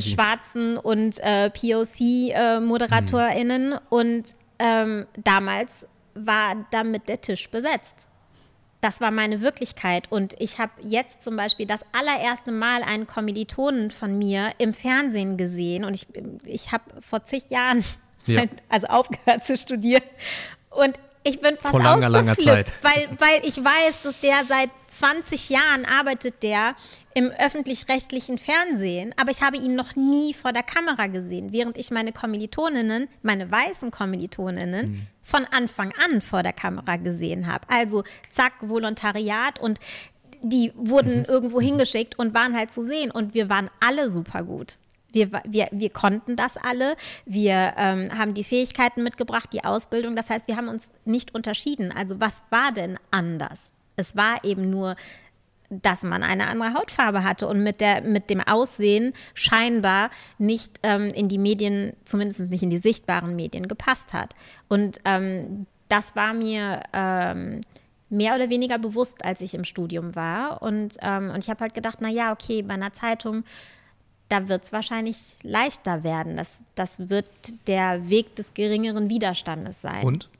schwarzen 0.00 0.78
und 0.78 1.20
äh, 1.20 1.50
POC-ModeratorInnen 1.50 3.72
äh, 3.72 3.74
mhm. 3.74 3.80
und 3.90 4.34
ähm, 4.58 5.06
damals 5.22 5.86
war 6.14 6.66
damit 6.70 7.10
der 7.10 7.20
Tisch 7.20 7.50
besetzt 7.50 8.08
das 8.82 9.00
war 9.00 9.12
meine 9.12 9.40
Wirklichkeit. 9.40 10.10
Und 10.10 10.34
ich 10.38 10.58
habe 10.58 10.72
jetzt 10.82 11.22
zum 11.22 11.36
Beispiel 11.36 11.66
das 11.66 11.84
allererste 11.92 12.50
Mal 12.50 12.82
einen 12.82 13.06
Kommilitonen 13.06 13.90
von 13.90 14.18
mir 14.18 14.52
im 14.58 14.74
Fernsehen 14.74 15.36
gesehen. 15.36 15.84
Und 15.84 15.94
ich, 15.94 16.08
ich 16.44 16.72
habe 16.72 16.84
vor 17.00 17.24
zig 17.24 17.48
Jahren 17.48 17.84
ja. 18.26 18.44
also 18.68 18.88
aufgehört 18.88 19.44
zu 19.44 19.56
studieren. 19.56 20.02
Und 20.68 20.98
ich 21.24 21.40
bin 21.40 21.56
fast 21.56 21.70
Vor 21.70 21.82
langer, 21.82 22.08
langer 22.08 22.36
Zeit. 22.36 22.72
Weil, 22.82 23.08
weil 23.18 23.46
ich 23.46 23.56
weiß, 23.56 24.02
dass 24.02 24.18
der 24.20 24.44
seit 24.46 24.70
20 24.88 25.50
Jahren 25.50 25.84
arbeitet 25.84 26.42
der 26.42 26.74
im 27.14 27.30
öffentlich-rechtlichen 27.30 28.38
Fernsehen, 28.38 29.14
aber 29.16 29.30
ich 29.30 29.42
habe 29.42 29.56
ihn 29.56 29.74
noch 29.74 29.96
nie 29.96 30.34
vor 30.34 30.52
der 30.52 30.62
Kamera 30.62 31.06
gesehen, 31.06 31.52
während 31.52 31.76
ich 31.78 31.90
meine 31.90 32.12
Kommilitoninnen, 32.12 33.08
meine 33.22 33.50
weißen 33.50 33.90
Kommilitoninnen, 33.90 34.92
mhm. 34.92 35.06
von 35.22 35.44
Anfang 35.50 35.92
an 36.04 36.20
vor 36.20 36.42
der 36.42 36.52
Kamera 36.52 36.96
gesehen 36.96 37.46
habe. 37.46 37.66
Also 37.68 38.02
zack, 38.30 38.54
Volontariat 38.60 39.60
und 39.60 39.78
die 40.42 40.72
wurden 40.74 41.20
mhm. 41.20 41.24
irgendwo 41.26 41.60
hingeschickt 41.60 42.18
und 42.18 42.34
waren 42.34 42.56
halt 42.56 42.72
zu 42.72 42.84
sehen 42.84 43.10
und 43.10 43.34
wir 43.34 43.48
waren 43.48 43.70
alle 43.80 44.08
super 44.08 44.42
gut. 44.42 44.76
Wir, 45.12 45.30
wir, 45.44 45.68
wir 45.70 45.90
konnten 45.90 46.36
das 46.36 46.56
alle. 46.56 46.96
Wir 47.24 47.74
ähm, 47.76 48.06
haben 48.16 48.34
die 48.34 48.44
Fähigkeiten 48.44 49.02
mitgebracht, 49.02 49.50
die 49.52 49.64
Ausbildung. 49.64 50.16
Das 50.16 50.30
heißt, 50.30 50.48
wir 50.48 50.56
haben 50.56 50.68
uns 50.68 50.90
nicht 51.04 51.34
unterschieden. 51.34 51.92
Also 51.92 52.20
was 52.20 52.42
war 52.50 52.72
denn 52.72 52.98
anders? 53.10 53.70
Es 53.96 54.16
war 54.16 54.44
eben 54.44 54.70
nur, 54.70 54.96
dass 55.68 56.02
man 56.02 56.22
eine 56.22 56.48
andere 56.48 56.74
Hautfarbe 56.74 57.24
hatte 57.24 57.46
und 57.48 57.62
mit, 57.62 57.80
der, 57.80 58.02
mit 58.02 58.28
dem 58.28 58.40
Aussehen 58.40 59.14
scheinbar 59.34 60.10
nicht 60.38 60.78
ähm, 60.82 61.08
in 61.08 61.28
die 61.28 61.38
Medien, 61.38 61.94
zumindest 62.04 62.40
nicht 62.50 62.62
in 62.62 62.70
die 62.70 62.78
sichtbaren 62.78 63.34
Medien 63.36 63.68
gepasst 63.68 64.12
hat. 64.12 64.34
Und 64.68 64.98
ähm, 65.04 65.66
das 65.88 66.14
war 66.14 66.34
mir 66.34 66.82
ähm, 66.92 67.62
mehr 68.10 68.34
oder 68.34 68.50
weniger 68.50 68.78
bewusst, 68.78 69.24
als 69.24 69.40
ich 69.40 69.54
im 69.54 69.64
Studium 69.64 70.14
war. 70.14 70.60
Und, 70.62 70.96
ähm, 71.00 71.30
und 71.30 71.38
ich 71.38 71.48
habe 71.48 71.60
halt 71.60 71.74
gedacht, 71.74 71.98
na 72.00 72.08
ja, 72.08 72.32
okay, 72.32 72.62
bei 72.62 72.74
einer 72.74 72.92
Zeitung 72.92 73.44
da 74.32 74.48
wird 74.48 74.64
es 74.64 74.72
wahrscheinlich 74.72 75.36
leichter 75.42 76.04
werden. 76.04 76.36
Das, 76.36 76.64
das 76.74 77.10
wird 77.10 77.28
der 77.66 78.08
Weg 78.08 78.34
des 78.34 78.54
geringeren 78.54 79.10
Widerstandes 79.10 79.82
sein. 79.82 80.02
Und? 80.02 80.30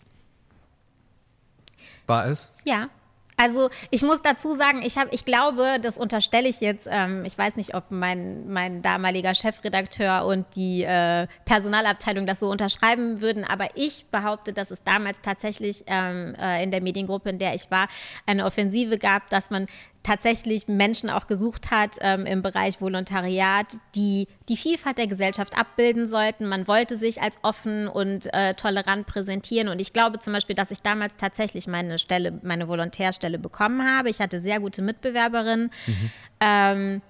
War 2.06 2.26
es? 2.26 2.48
Ja. 2.64 2.88
Also 3.36 3.70
ich 3.90 4.02
muss 4.02 4.22
dazu 4.22 4.54
sagen, 4.54 4.82
ich, 4.82 4.96
hab, 4.98 5.12
ich 5.12 5.24
glaube, 5.24 5.78
das 5.82 5.98
unterstelle 5.98 6.48
ich 6.48 6.60
jetzt, 6.60 6.88
ähm, 6.90 7.24
ich 7.24 7.36
weiß 7.36 7.56
nicht, 7.56 7.74
ob 7.74 7.90
mein, 7.90 8.48
mein 8.50 8.82
damaliger 8.82 9.34
Chefredakteur 9.34 10.24
und 10.26 10.46
die 10.54 10.84
äh, 10.84 11.26
Personalabteilung 11.44 12.24
das 12.24 12.38
so 12.38 12.50
unterschreiben 12.50 13.20
würden, 13.20 13.44
aber 13.44 13.68
ich 13.74 14.06
behaupte, 14.06 14.52
dass 14.52 14.70
es 14.70 14.84
damals 14.84 15.22
tatsächlich 15.22 15.82
ähm, 15.86 16.34
äh, 16.40 16.62
in 16.62 16.70
der 16.70 16.82
Mediengruppe, 16.82 17.30
in 17.30 17.38
der 17.38 17.54
ich 17.54 17.70
war, 17.70 17.88
eine 18.26 18.44
Offensive 18.44 18.96
gab, 18.96 19.28
dass 19.28 19.50
man 19.50 19.66
tatsächlich 20.02 20.68
Menschen 20.68 21.10
auch 21.10 21.26
gesucht 21.26 21.70
hat 21.70 21.96
ähm, 22.00 22.26
im 22.26 22.42
Bereich 22.42 22.80
Volontariat, 22.80 23.66
die 23.94 24.26
die 24.48 24.56
Vielfalt 24.56 24.98
der 24.98 25.06
Gesellschaft 25.06 25.58
abbilden 25.58 26.06
sollten. 26.06 26.46
Man 26.46 26.66
wollte 26.66 26.96
sich 26.96 27.22
als 27.22 27.38
offen 27.42 27.88
und 27.88 28.32
äh, 28.34 28.54
tolerant 28.54 29.06
präsentieren. 29.06 29.68
Und 29.68 29.80
ich 29.80 29.92
glaube 29.92 30.18
zum 30.18 30.32
Beispiel, 30.32 30.56
dass 30.56 30.70
ich 30.70 30.82
damals 30.82 31.16
tatsächlich 31.16 31.66
meine 31.66 31.98
Stelle, 31.98 32.38
meine 32.42 32.68
Volontärstelle 32.68 33.38
bekommen 33.38 33.86
habe. 33.86 34.10
Ich 34.10 34.20
hatte 34.20 34.40
sehr 34.40 34.60
gute 34.60 34.82
Mitbewerberinnen. 34.82 35.70
Mhm. 35.86 36.10
Ähm, 36.40 37.02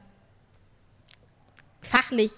fachlich 1.80 2.30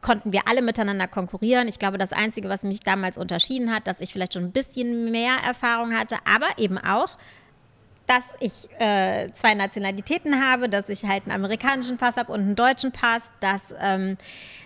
konnten 0.00 0.32
wir 0.32 0.42
alle 0.48 0.62
miteinander 0.62 1.08
konkurrieren. 1.08 1.68
Ich 1.68 1.78
glaube, 1.78 1.98
das 1.98 2.12
Einzige, 2.12 2.48
was 2.48 2.62
mich 2.62 2.80
damals 2.80 3.18
unterschieden 3.18 3.70
hat, 3.70 3.86
dass 3.86 4.00
ich 4.00 4.12
vielleicht 4.12 4.34
schon 4.34 4.44
ein 4.44 4.52
bisschen 4.52 5.10
mehr 5.10 5.34
Erfahrung 5.44 5.92
hatte, 5.96 6.16
aber 6.24 6.58
eben 6.58 6.78
auch, 6.78 7.18
dass 8.12 8.34
ich 8.40 8.68
äh, 8.78 9.32
zwei 9.32 9.54
Nationalitäten 9.54 10.44
habe, 10.44 10.68
dass 10.68 10.90
ich 10.90 11.04
halt 11.04 11.22
einen 11.24 11.32
amerikanischen 11.32 11.96
Pass 11.96 12.16
habe 12.16 12.30
und 12.30 12.40
einen 12.40 12.56
deutschen 12.56 12.92
Pass, 12.92 13.30
dass 13.40 13.74
ähm, 13.80 14.18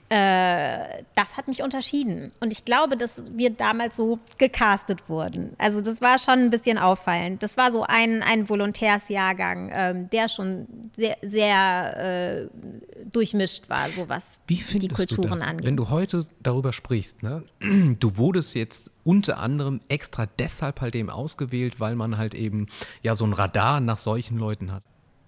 äh, 0.08 1.02
das 1.14 1.36
hat 1.36 1.48
mich 1.48 1.62
unterschieden. 1.62 2.32
Und 2.40 2.52
ich 2.52 2.64
glaube, 2.64 2.96
dass 2.96 3.24
wir 3.32 3.50
damals 3.50 3.96
so 3.96 4.20
gecastet 4.38 5.08
wurden. 5.08 5.54
Also 5.58 5.80
das 5.80 6.00
war 6.00 6.18
schon 6.18 6.34
ein 6.34 6.50
bisschen 6.50 6.78
auffallend. 6.78 7.42
Das 7.42 7.56
war 7.56 7.72
so 7.72 7.82
ein, 7.82 8.22
ein 8.22 8.48
Volontärsjahrgang, 8.48 9.70
ähm, 9.72 10.10
der 10.10 10.28
schon 10.28 10.66
sehr, 10.94 11.16
sehr 11.22 12.46
äh, 12.46 12.48
durchmischt 13.10 13.68
war, 13.68 13.88
so 13.90 14.08
was 14.08 14.38
Wie 14.46 14.56
die 14.78 14.88
Kulturen 14.88 15.28
du 15.30 15.34
das, 15.34 15.48
angeht. 15.48 15.66
Wenn 15.66 15.76
du 15.76 15.90
heute 15.90 16.26
darüber 16.40 16.72
sprichst, 16.72 17.22
ne? 17.22 17.42
du 17.98 18.16
wurdest 18.16 18.54
jetzt 18.54 18.92
unter 19.02 19.38
anderem 19.38 19.80
extra 19.88 20.26
deshalb 20.38 20.80
halt 20.80 20.94
eben 20.94 21.10
ausgewählt, 21.10 21.80
weil 21.80 21.96
man 21.96 22.16
halt 22.16 22.34
eben 22.34 22.66
ja 23.02 23.16
so 23.16 23.24
ein 23.24 23.32
Radar 23.32 23.80
nach 23.80 23.98
solchen 23.98 24.38
Leuten 24.38 24.72
hat. 24.72 24.82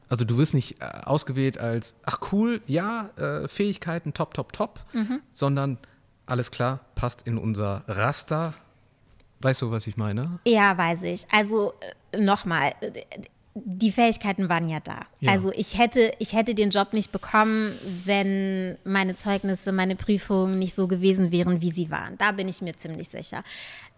Also 0.09 0.25
du 0.25 0.39
wirst 0.39 0.55
nicht 0.55 0.81
äh, 0.81 0.85
ausgewählt 1.05 1.59
als, 1.59 1.95
ach 2.05 2.19
cool, 2.33 2.63
ja, 2.67 3.11
äh, 3.17 3.49
Fähigkeiten 3.49 4.15
top, 4.15 4.35
top, 4.35 4.53
top, 4.53 4.81
mhm. 4.93 5.21
sondern 5.35 5.79
alles 6.27 6.51
klar, 6.51 6.81
passt 6.95 7.23
in 7.27 7.39
unser 7.39 7.85
Raster. 7.87 8.55
Weißt 9.41 9.63
du, 9.63 9.71
was 9.71 9.87
ich 9.87 9.97
meine? 9.97 10.41
Ja, 10.45 10.77
weiß 10.77 11.05
ich. 11.05 11.27
Also 11.31 11.73
äh, 12.13 12.21
nochmal, 12.21 12.73
äh, 12.81 13.05
die 13.55 13.93
Fähigkeiten 13.93 14.49
waren 14.49 14.69
ja 14.69 14.81
da. 14.81 15.07
Ja. 15.21 15.33
Also 15.33 15.53
ich 15.53 15.79
hätte, 15.79 16.13
ich 16.19 16.33
hätte 16.33 16.55
den 16.55 16.71
Job 16.71 16.93
nicht 16.93 17.13
bekommen, 17.13 17.73
wenn 18.05 18.77
meine 18.85 19.17
Zeugnisse, 19.17 19.73
meine 19.73 19.97
Prüfungen 19.97 20.59
nicht 20.59 20.75
so 20.75 20.87
gewesen 20.87 21.33
wären, 21.33 21.61
wie 21.61 21.71
sie 21.71 21.91
waren. 21.91 22.17
Da 22.19 22.33
bin 22.33 22.49
ich 22.49 22.63
mir 22.63 22.77
ziemlich 22.77 23.09
sicher. 23.09 23.43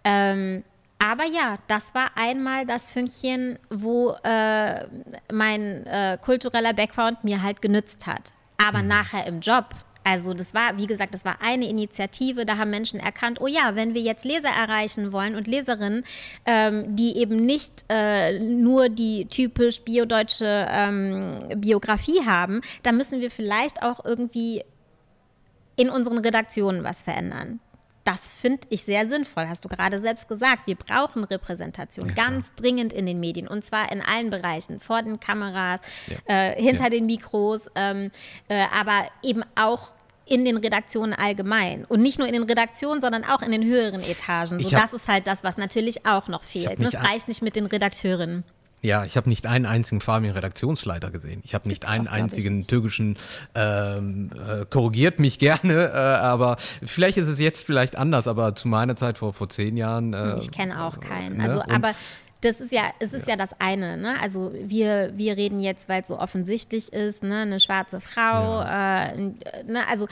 Ähm, 0.05 0.65
aber 1.03 1.25
ja, 1.25 1.57
das 1.67 1.95
war 1.95 2.11
einmal 2.15 2.67
das 2.67 2.91
Fünkchen, 2.91 3.59
wo 3.71 4.15
äh, 4.23 4.87
mein 5.33 5.87
äh, 5.87 6.19
kultureller 6.21 6.75
Background 6.75 7.25
mir 7.25 7.43
halt 7.43 7.63
genützt 7.63 8.07
hat. 8.07 8.33
Aber 8.63 8.83
mhm. 8.83 8.89
nachher 8.89 9.27
im 9.27 9.41
Job, 9.41 9.71
also 10.05 10.35
das 10.35 10.53
war, 10.53 10.77
wie 10.77 10.87
gesagt, 10.87 11.15
das 11.15 11.25
war 11.25 11.41
eine 11.41 11.69
Initiative, 11.69 12.45
da 12.45 12.59
haben 12.59 12.69
Menschen 12.69 13.01
erkannt, 13.01 13.41
oh 13.41 13.47
ja, 13.47 13.77
wenn 13.77 13.95
wir 13.95 14.03
jetzt 14.03 14.27
Leser 14.27 14.51
erreichen 14.51 15.13
wollen 15.13 15.37
und 15.37 15.47
Leserinnen, 15.47 16.05
ähm, 16.45 16.97
die 16.97 17.17
eben 17.17 17.37
nicht 17.37 17.85
äh, 17.89 18.39
nur 18.39 18.91
die 18.91 19.25
typisch 19.27 19.81
biodeutsche 19.81 20.67
ähm, 20.71 21.39
Biografie 21.57 22.27
haben, 22.27 22.61
dann 22.83 22.99
müssen 22.99 23.21
wir 23.21 23.31
vielleicht 23.31 23.83
auch 23.83 24.05
irgendwie 24.05 24.65
in 25.77 25.89
unseren 25.89 26.19
Redaktionen 26.19 26.85
was 26.85 27.01
verändern 27.01 27.61
das 28.05 28.33
finde 28.33 28.67
ich 28.71 28.85
sehr 28.85 29.07
sinnvoll, 29.07 29.47
hast 29.49 29.65
du 29.65 29.69
gerade 29.69 29.99
selbst 29.99 30.29
gesagt. 30.29 30.67
Wir 30.67 30.77
brauchen 30.77 31.25
Repräsentation 31.25 32.09
ja, 32.09 32.15
ganz 32.15 32.47
klar. 32.47 32.57
dringend 32.57 32.93
in 32.93 33.07
den 33.07 33.21
Medien 33.21 33.47
und 33.47 33.65
zwar 33.65 33.93
in 33.93 34.03
allen 34.03 34.31
Bereichen, 34.31 34.81
vor 34.81 35.03
den 35.03 35.21
Kameras, 35.21 35.81
ja. 36.07 36.51
äh, 36.51 36.63
hinter 36.63 36.85
ja. 36.85 36.91
den 36.91 37.07
Mikros, 37.07 37.69
ähm, 37.75 38.11
äh, 38.49 38.65
aber 38.75 39.07
eben 39.23 39.43
auch 39.55 39.93
in 40.31 40.45
den 40.45 40.57
Redaktionen 40.57 41.13
allgemein. 41.13 41.85
Und 41.85 42.01
nicht 42.01 42.19
nur 42.19 42.29
in 42.29 42.33
den 42.33 42.45
Redaktionen, 42.45 43.01
sondern 43.01 43.25
auch 43.25 43.43
in 43.43 43.51
den 43.51 43.65
höheren 43.65 44.01
Etagen. 44.01 44.61
So, 44.61 44.71
das 44.71 44.93
ist 44.93 45.09
halt 45.09 45.27
das, 45.27 45.43
was 45.43 45.57
natürlich 45.57 46.07
auch 46.07 46.29
noch 46.29 46.45
fehlt. 46.45 46.79
Es 46.79 46.95
reicht 46.95 47.27
nicht 47.27 47.43
mit 47.43 47.57
den 47.57 47.67
Redakteurinnen. 47.67 48.45
Ja, 48.83 49.05
ich 49.05 49.17
habe 49.17 49.29
nicht 49.29 49.47
einen 49.47 49.67
einzigen 49.67 50.01
farbigen 50.01 50.35
Redaktionsleiter 50.35 51.11
gesehen. 51.11 51.43
Ich 51.45 51.55
habe 51.55 51.69
nicht 51.69 51.87
einen 51.87 52.09
einzigen 52.09 52.67
türkischen, 52.67 53.19
ähm, 53.55 54.31
äh, 54.35 54.65
korrigiert 54.65 55.19
mich 55.19 55.39
gerne, 55.39 55.89
äh, 55.89 55.97
aber 55.97 56.57
vielleicht 56.85 57.19
ist 57.19 57.29
es 57.29 57.39
jetzt 57.39 57.67
vielleicht 57.67 57.97
anders, 57.97 58.27
aber 58.27 58.55
zu 58.55 58.69
meiner 58.69 58.97
Zeit 58.97 59.19
vor, 59.19 59.35
vor 59.35 59.49
zehn 59.49 59.77
Jahren. 59.77 60.15
Äh, 60.15 60.39
ich 60.39 60.51
kenne 60.51 60.83
auch 60.85 60.99
keinen. 60.99 61.37
Ne? 61.37 61.45
Also, 61.45 61.63
aber 61.63 61.93
das 62.41 62.61
ist 62.61 62.73
ja, 62.73 62.85
es 63.01 63.13
ist 63.13 63.27
ja, 63.27 63.35
ja 63.35 63.37
das 63.37 63.61
eine, 63.61 63.99
ne? 63.99 64.19
Also 64.21 64.53
wir, 64.55 65.13
wir 65.15 65.37
reden 65.37 65.61
jetzt, 65.61 65.91
weil 65.91 66.03
es 66.03 66.09
so 66.09 66.19
offensichtlich 66.19 66.91
ist, 66.93 67.23
ne? 67.23 67.41
Eine 67.41 67.61
schwarze 67.61 68.01
Frau, 68.01 68.63
ja. 68.63 69.09
äh, 69.09 69.17
ne? 69.67 69.87
Also 69.89 70.09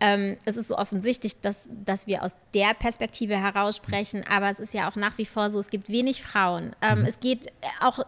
ähm, 0.00 0.36
es 0.44 0.56
ist 0.56 0.68
so 0.68 0.76
offensichtlich, 0.76 1.40
dass, 1.40 1.68
dass 1.70 2.06
wir 2.06 2.22
aus 2.22 2.32
der 2.54 2.74
Perspektive 2.74 3.36
heraus 3.36 3.76
sprechen, 3.76 4.24
aber 4.28 4.50
es 4.50 4.58
ist 4.58 4.74
ja 4.74 4.88
auch 4.88 4.96
nach 4.96 5.16
wie 5.18 5.26
vor 5.26 5.50
so, 5.50 5.58
es 5.58 5.70
gibt 5.70 5.88
wenig 5.88 6.22
Frauen. 6.22 6.74
Ähm, 6.82 7.00
mhm. 7.00 7.06
Es 7.06 7.20
geht 7.20 7.52
auch 7.80 8.00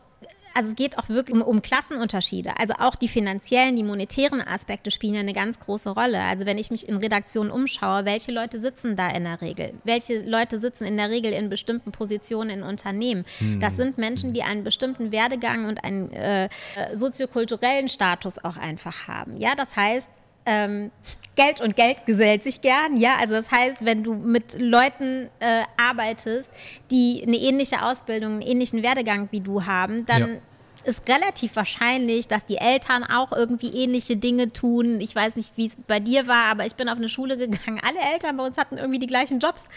also 0.59 0.71
es 0.71 0.75
geht 0.75 0.99
auch 0.99 1.09
wirklich 1.09 1.37
um, 1.37 1.43
um, 1.43 1.63
Klassenunterschiede. 1.63 2.59
Also 2.59 2.75
auch 2.81 2.97
die 2.97 3.07
finanziellen, 3.07 3.77
die 3.77 3.85
monetären 3.85 4.41
Aspekte 4.41 4.91
spielen 4.91 5.15
eine 5.15 5.33
ganz 5.33 5.61
große 5.61 5.91
Rolle. 5.91 6.21
Also 6.21 6.47
wenn 6.47 6.59
ich 6.59 6.73
mich 6.73 6.89
in 6.89 6.97
Redaktionen 6.97 7.53
umschaue, 7.53 8.05
welche 8.05 8.33
Leute 8.33 8.59
sitzen 8.59 8.97
da 8.97 9.09
in 9.09 9.23
der 9.23 9.41
Regel? 9.41 9.75
Welche 9.85 10.21
Leute 10.23 10.59
sitzen 10.59 10.85
in 10.85 10.97
der 10.97 11.11
Regel 11.11 11.33
in 11.33 11.49
bestimmten 11.49 11.93
Positionen 11.93 12.51
in 12.51 12.63
Unternehmen? 12.65 13.25
Hm. 13.39 13.61
Das 13.61 13.77
sind 13.77 13.99
Menschen, 13.99 14.33
die 14.33 14.43
einen 14.43 14.65
bestimmten 14.65 15.13
Werdegang 15.13 15.67
und 15.67 15.85
einen 15.85 16.11
äh, 16.11 16.49
soziokulturellen 16.93 17.89
Status 17.89 18.43
auch 18.43 18.57
einfach 18.57 19.07
haben. 19.07 19.37
Ja, 19.37 19.55
das 19.55 19.77
heißt, 19.77 20.11
ähm, 20.49 20.91
Geld 21.37 21.61
und 21.61 21.77
Geld 21.77 22.05
gesellt 22.07 22.43
sich 22.43 22.61
gern. 22.61 22.97
Ja, 22.97 23.17
also 23.21 23.35
das 23.35 23.51
heißt, 23.51 23.85
wenn 23.85 24.03
du 24.03 24.15
mit 24.15 24.61
Leuten 24.61 25.29
äh, 25.39 25.63
arbeitest, 25.77 26.51
die 26.91 27.23
eine 27.25 27.37
ähnliche 27.37 27.83
Ausbildung, 27.83 28.33
einen 28.33 28.43
ähnlichen 28.43 28.83
Werdegang 28.83 29.29
wie 29.31 29.41
du 29.41 29.65
haben, 29.65 30.05
dann 30.07 30.29
ja. 30.29 30.39
ist 30.85 31.09
relativ 31.09 31.55
wahrscheinlich, 31.55 32.27
dass 32.27 32.45
die 32.45 32.57
Eltern 32.57 33.05
auch 33.05 33.31
irgendwie 33.31 33.69
ähnliche 33.69 34.17
Dinge 34.17 34.53
tun. 34.53 35.01
Ich 35.01 35.15
weiß 35.15 35.37
nicht, 35.37 35.53
wie 35.57 35.67
es 35.67 35.77
bei 35.87 36.01
dir 36.01 36.27
war, 36.27 36.47
aber 36.47 36.67
ich 36.67 36.75
bin 36.75 36.89
auf 36.89 36.99
eine 36.99 37.09
Schule 37.09 37.37
gegangen. 37.37 37.81
Alle 37.87 38.01
Eltern 38.13 38.37
bei 38.37 38.45
uns 38.45 38.59
hatten 38.59 38.77
irgendwie 38.77 38.99
die 38.99 39.07
gleichen 39.07 39.39
Jobs. 39.39 39.69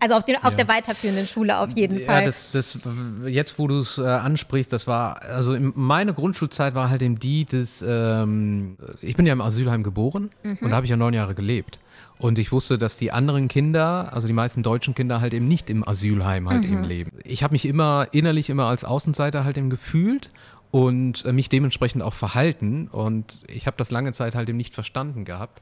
Also 0.00 0.16
auf, 0.16 0.24
den, 0.24 0.36
auf 0.36 0.50
ja. 0.50 0.50
der 0.50 0.68
weiterführenden 0.68 1.26
Schule 1.26 1.58
auf 1.58 1.70
jeden 1.70 2.04
Fall. 2.04 2.20
Ja, 2.20 2.26
das, 2.26 2.50
das, 2.50 2.78
jetzt 3.26 3.58
wo 3.58 3.68
du 3.68 3.80
es 3.80 3.98
äh, 3.98 4.02
ansprichst, 4.02 4.72
das 4.72 4.86
war, 4.86 5.22
also 5.22 5.56
meine 5.74 6.14
Grundschulzeit 6.14 6.74
war 6.74 6.90
halt 6.90 7.02
eben 7.02 7.18
die 7.18 7.44
des, 7.44 7.84
ähm, 7.86 8.76
ich 9.00 9.16
bin 9.16 9.26
ja 9.26 9.32
im 9.32 9.40
Asylheim 9.40 9.82
geboren 9.82 10.30
mhm. 10.42 10.58
und 10.60 10.70
da 10.70 10.76
habe 10.76 10.86
ich 10.86 10.90
ja 10.90 10.96
neun 10.96 11.14
Jahre 11.14 11.34
gelebt. 11.34 11.78
Und 12.18 12.38
ich 12.38 12.52
wusste, 12.52 12.78
dass 12.78 12.96
die 12.96 13.10
anderen 13.10 13.48
Kinder, 13.48 14.12
also 14.12 14.28
die 14.28 14.32
meisten 14.32 14.62
deutschen 14.62 14.94
Kinder 14.94 15.20
halt 15.20 15.34
eben 15.34 15.48
nicht 15.48 15.70
im 15.70 15.86
Asylheim 15.86 16.48
halt 16.48 16.62
mhm. 16.62 16.72
eben 16.72 16.84
leben. 16.84 17.10
Ich 17.24 17.42
habe 17.42 17.52
mich 17.52 17.66
immer 17.66 18.06
innerlich 18.12 18.48
immer 18.48 18.66
als 18.66 18.84
Außenseiter 18.84 19.44
halt 19.44 19.58
eben 19.58 19.70
gefühlt 19.70 20.30
und 20.70 21.24
äh, 21.24 21.32
mich 21.32 21.48
dementsprechend 21.48 22.02
auch 22.02 22.14
verhalten. 22.14 22.88
Und 22.88 23.42
ich 23.48 23.66
habe 23.66 23.76
das 23.76 23.90
lange 23.90 24.12
Zeit 24.12 24.34
halt 24.34 24.48
eben 24.48 24.58
nicht 24.58 24.74
verstanden 24.74 25.24
gehabt. 25.24 25.60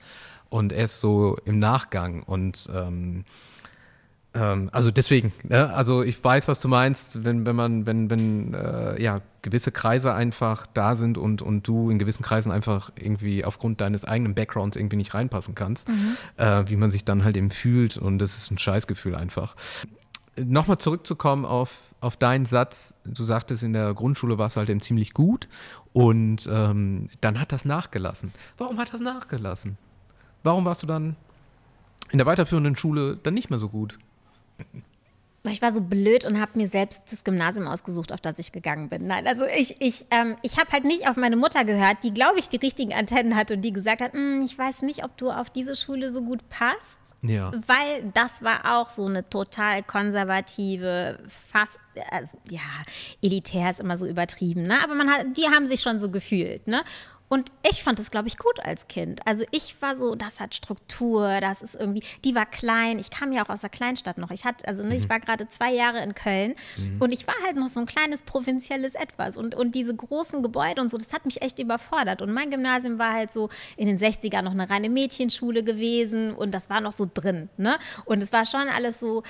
Und 0.51 0.73
erst 0.73 1.01
so 1.01 1.37
im 1.45 1.61
Nachgang 1.61 2.25
und 2.25 2.69
ähm, 2.75 3.25
also 4.33 4.93
deswegen, 4.93 5.33
ne? 5.43 5.73
also 5.73 6.05
ich 6.05 6.23
weiß, 6.23 6.47
was 6.47 6.61
du 6.61 6.69
meinst, 6.69 7.25
wenn, 7.25 7.47
wenn 7.47 7.57
man, 7.57 7.85
wenn, 7.87 8.11
wenn 8.11 8.55
äh, 8.55 9.03
ja, 9.03 9.23
gewisse 9.43 9.73
Kreise 9.73 10.15
einfach 10.15 10.69
da 10.69 10.95
sind 10.95 11.19
und, 11.19 11.43
und 11.43 11.67
du 11.67 11.91
in 11.91 11.99
gewissen 11.99 12.23
Kreisen 12.23 12.53
einfach 12.53 12.93
irgendwie 12.97 13.45
aufgrund 13.45 13.81
deines 13.81 14.05
eigenen 14.05 14.35
Backgrounds 14.35 14.77
irgendwie 14.77 14.97
nicht 14.97 15.15
reinpassen 15.15 15.57
kannst, 15.57 15.89
mhm. 15.89 16.17
äh, 16.37 16.69
wie 16.69 16.77
man 16.77 16.91
sich 16.93 17.05
dann 17.05 17.25
halt 17.25 17.37
eben 17.37 17.51
fühlt 17.51 17.97
und 17.97 18.19
das 18.19 18.37
ist 18.37 18.53
ein 18.53 18.59
Scheißgefühl 18.59 19.17
einfach. 19.17 19.57
Nochmal 20.39 20.79
zurückzukommen 20.79 21.45
auf, 21.45 21.79
auf 22.01 22.17
deinen 22.17 22.47
Satz, 22.47 22.95
du 23.05 23.25
sagtest, 23.25 23.65
in 23.65 23.73
der 23.73 23.95
Grundschule 23.95 24.39
war 24.39 24.47
es 24.47 24.57
halt 24.57 24.71
eben 24.71 24.81
ziemlich 24.81 25.13
gut 25.13 25.49
und 25.93 26.49
ähm, 26.51 27.09
dann 27.21 27.41
hat 27.41 27.51
das 27.51 27.65
nachgelassen. 27.65 28.33
Warum 28.59 28.79
hat 28.79 28.95
das 28.95 29.01
nachgelassen? 29.01 29.77
Warum 30.45 30.65
warst 30.65 30.85
du 30.85 30.87
dann 30.87 31.17
in 32.13 32.19
der 32.19 32.27
weiterführenden 32.27 32.77
Schule 32.77 33.19
dann 33.21 33.35
nicht 33.35 33.51
mehr 33.51 33.59
so 33.59 33.69
gut? 33.69 33.99
Ich 35.45 35.63
war 35.63 35.71
so 35.73 35.81
blöd 35.81 36.25
und 36.25 36.41
habe 36.41 36.53
mir 36.55 36.67
selbst 36.67 37.03
das 37.11 37.25
Gymnasium 37.25 37.67
ausgesucht, 37.67 38.13
auf 38.13 38.21
das 38.21 38.39
ich 38.39 38.53
gegangen 38.53 38.89
bin. 38.89 39.07
Nein, 39.07 39.27
also 39.27 39.45
ich, 39.47 39.81
ich, 39.81 40.07
ähm, 40.11 40.37
ich 40.43 40.59
habe 40.59 40.71
halt 40.71 40.85
nicht 40.85 41.09
auf 41.09 41.17
meine 41.17 41.37
Mutter 41.37 41.65
gehört, 41.65 42.03
die, 42.03 42.13
glaube 42.13 42.39
ich, 42.39 42.49
die 42.49 42.59
richtigen 42.59 42.93
Antennen 42.93 43.37
hat 43.37 43.51
und 43.51 43.63
die 43.63 43.73
gesagt 43.73 44.03
hat, 44.03 44.13
hm, 44.13 44.43
ich 44.43 44.57
weiß 44.57 44.83
nicht, 44.83 45.03
ob 45.05 45.17
du 45.17 45.31
auf 45.31 45.49
diese 45.49 45.77
Schule 45.77 46.13
so 46.13 46.23
gut 46.23 46.47
passt. 46.51 46.99
Ja. 47.23 47.53
Weil 47.67 48.11
das 48.15 48.43
war 48.43 48.79
auch 48.79 48.89
so 48.89 49.05
eine 49.05 49.29
total 49.29 49.83
konservative, 49.83 51.19
fast, 51.51 51.79
also 52.11 52.39
ja, 52.49 52.61
elitär 53.21 53.71
ist 53.71 53.81
immer 53.81 53.99
so 53.99 54.07
übertrieben, 54.07 54.63
ne? 54.63 54.83
Aber 54.83 54.95
man 54.95 55.11
hat, 55.11 55.27
die 55.37 55.45
haben 55.45 55.67
sich 55.67 55.83
schon 55.83 56.01
so 56.01 56.11
gefühlt, 56.11 56.67
ne? 56.67 56.83
Und 57.33 57.53
ich 57.63 57.85
fand 57.85 58.01
es, 58.01 58.11
glaube 58.11 58.27
ich, 58.27 58.39
gut 58.39 58.59
als 58.59 58.89
Kind. 58.89 59.25
Also 59.25 59.45
ich 59.53 59.81
war 59.81 59.95
so, 59.95 60.17
das 60.17 60.41
hat 60.41 60.53
Struktur, 60.53 61.41
das 61.41 61.63
ist 61.63 61.77
irgendwie, 61.77 62.03
die 62.25 62.35
war 62.35 62.45
klein. 62.45 62.99
Ich 62.99 63.11
kam 63.11 63.31
ja 63.31 63.45
auch 63.45 63.51
aus 63.51 63.61
der 63.61 63.71
Kleinstadt 63.71 64.19
noch. 64.19 64.33
Ich 64.33 64.45
hatte, 64.45 64.67
also 64.67 64.83
ne, 64.83 64.89
mhm. 64.89 64.97
ich 64.97 65.09
war 65.09 65.21
gerade 65.21 65.49
zwei 65.49 65.73
Jahre 65.73 66.03
in 66.03 66.17
Köln 66.17 66.57
mhm. 66.77 67.01
und 67.01 67.13
ich 67.13 67.29
war 67.29 67.37
halt 67.47 67.55
noch 67.55 67.69
so 67.69 67.79
ein 67.79 67.87
kleines 67.87 68.23
provinzielles 68.23 68.97
Etwas. 68.97 69.37
Und, 69.37 69.55
und 69.55 69.77
diese 69.77 69.95
großen 69.95 70.43
Gebäude 70.43 70.81
und 70.81 70.91
so, 70.91 70.99
das 70.99 71.13
hat 71.13 71.25
mich 71.25 71.41
echt 71.41 71.61
überfordert. 71.61 72.21
Und 72.21 72.33
mein 72.33 72.51
Gymnasium 72.51 72.99
war 72.99 73.13
halt 73.13 73.33
so 73.33 73.49
in 73.77 73.87
den 73.87 74.01
60ern 74.01 74.43
noch 74.43 74.51
eine 74.51 74.69
reine 74.69 74.89
Mädchenschule 74.89 75.63
gewesen 75.63 76.35
und 76.35 76.51
das 76.51 76.69
war 76.69 76.81
noch 76.81 76.93
so 76.93 77.07
drin. 77.13 77.49
Ne? 77.57 77.79
Und 78.07 78.25
es 78.25 78.33
war 78.33 78.45
schon 78.45 78.69
alles 78.69 78.99
so, 78.99 79.23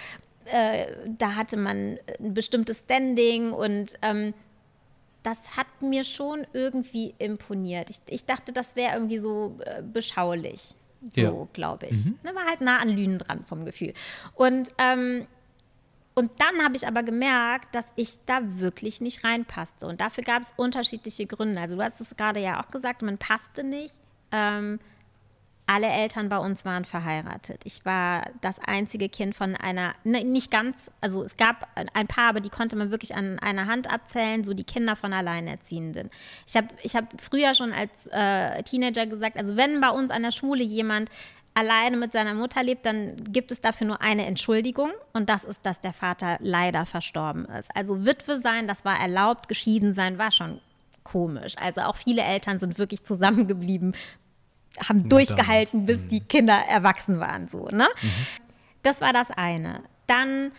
äh, 0.47 0.87
da 1.19 1.35
hatte 1.35 1.59
man 1.59 1.99
ein 2.19 2.33
bestimmtes 2.33 2.79
Standing 2.79 3.53
und 3.53 3.93
ähm, 4.01 4.33
das 5.23 5.57
hat 5.57 5.83
mir 5.83 6.05
schon 6.05 6.47
irgendwie 6.53 7.15
imponiert. 7.19 7.91
Ich, 7.91 8.01
ich 8.09 8.25
dachte, 8.25 8.53
das 8.53 8.77
wäre 8.77 8.95
irgendwie 8.95 9.19
so 9.19 9.59
äh, 9.65 9.83
beschaulich. 9.83 10.75
So, 11.15 11.21
ja. 11.21 11.49
glaube 11.53 11.87
ich. 11.87 12.07
Mhm. 12.07 12.19
Ne, 12.23 12.35
war 12.35 12.45
halt 12.45 12.61
nah 12.61 12.79
an 12.79 12.91
Lünen 12.91 13.19
dran 13.19 13.45
vom 13.47 13.65
Gefühl. 13.65 13.95
Und, 14.35 14.71
ähm, 14.79 15.27
und 16.15 16.31
dann 16.39 16.63
habe 16.63 16.77
ich 16.77 16.87
aber 16.87 17.03
gemerkt, 17.03 17.75
dass 17.75 17.87
ich 17.97 18.19
da 18.27 18.41
wirklich 18.43 19.01
nicht 19.01 19.25
reinpasste. 19.25 19.87
Und 19.87 20.01
dafür 20.01 20.25
gab 20.25 20.43
es 20.43 20.53
unterschiedliche 20.57 21.27
Gründe. 21.27 21.61
Also 21.61 21.77
du 21.77 21.83
hast 21.83 22.01
es 22.01 22.15
gerade 22.17 22.41
ja 22.41 22.61
auch 22.61 22.71
gesagt, 22.71 23.01
man 23.03 23.17
passte 23.17 23.65
nicht. 23.65 24.01
Ähm, 24.31 24.79
alle 25.71 25.87
Eltern 25.87 26.29
bei 26.29 26.39
uns 26.39 26.65
waren 26.65 26.85
verheiratet. 26.85 27.61
Ich 27.63 27.85
war 27.85 28.25
das 28.41 28.59
einzige 28.59 29.09
Kind 29.09 29.37
von 29.37 29.55
einer, 29.55 29.95
ne, 30.03 30.25
nicht 30.25 30.51
ganz, 30.51 30.91
also 31.01 31.23
es 31.23 31.37
gab 31.37 31.69
ein 31.95 32.09
paar, 32.09 32.31
aber 32.31 32.41
die 32.41 32.49
konnte 32.49 32.75
man 32.75 32.91
wirklich 32.91 33.15
an 33.15 33.39
einer 33.39 33.67
Hand 33.67 33.89
abzählen, 33.89 34.43
so 34.43 34.53
die 34.53 34.65
Kinder 34.65 34.97
von 34.97 35.13
Alleinerziehenden. 35.13 36.11
Ich 36.45 36.57
habe 36.57 36.67
ich 36.83 36.97
hab 36.97 37.05
früher 37.21 37.55
schon 37.55 37.73
als 37.73 38.09
äh, 38.09 38.65
Teenager 38.65 39.07
gesagt, 39.07 39.37
also 39.37 39.57
wenn 39.57 39.81
bei 39.81 39.91
uns 39.91 40.11
an 40.11 40.25
der 40.25 40.33
Schule 40.33 40.65
jemand 40.65 41.09
alleine 41.55 41.97
mit 41.97 42.11
seiner 42.11 42.35
Mutter 42.35 42.65
lebt, 42.65 42.85
dann 42.85 43.15
gibt 43.31 43.53
es 43.53 43.61
dafür 43.61 43.87
nur 43.87 44.01
eine 44.01 44.27
Entschuldigung 44.27 44.91
und 45.13 45.29
das 45.29 45.45
ist, 45.45 45.65
dass 45.65 45.81
der 45.81 45.93
Vater 45.93 46.37
leider 46.41 46.85
verstorben 46.85 47.45
ist. 47.45 47.71
Also 47.77 48.05
Witwe 48.05 48.39
sein, 48.39 48.67
das 48.67 48.85
war 48.85 48.99
erlaubt, 48.99 49.47
geschieden 49.47 49.95
sein 49.95 50.19
war 50.19 50.33
schon 50.33 50.61
komisch. 51.05 51.55
Also 51.59 51.83
auch 51.83 51.97
viele 51.97 52.23
Eltern 52.23 52.59
sind 52.59 52.79
wirklich 52.79 53.05
zusammengeblieben, 53.05 53.95
haben 54.79 55.09
durchgehalten, 55.09 55.87
bis 55.87 56.07
die 56.07 56.21
mhm. 56.21 56.29
Kinder 56.29 56.59
erwachsen 56.69 57.21
waren. 57.21 57.49
So, 57.49 57.67
ne? 57.67 57.89
Mhm. 58.01 58.11
Das 58.83 59.01
war 59.01 59.13
das 59.13 59.31
eine. 59.31 59.83
Dann 60.07 60.53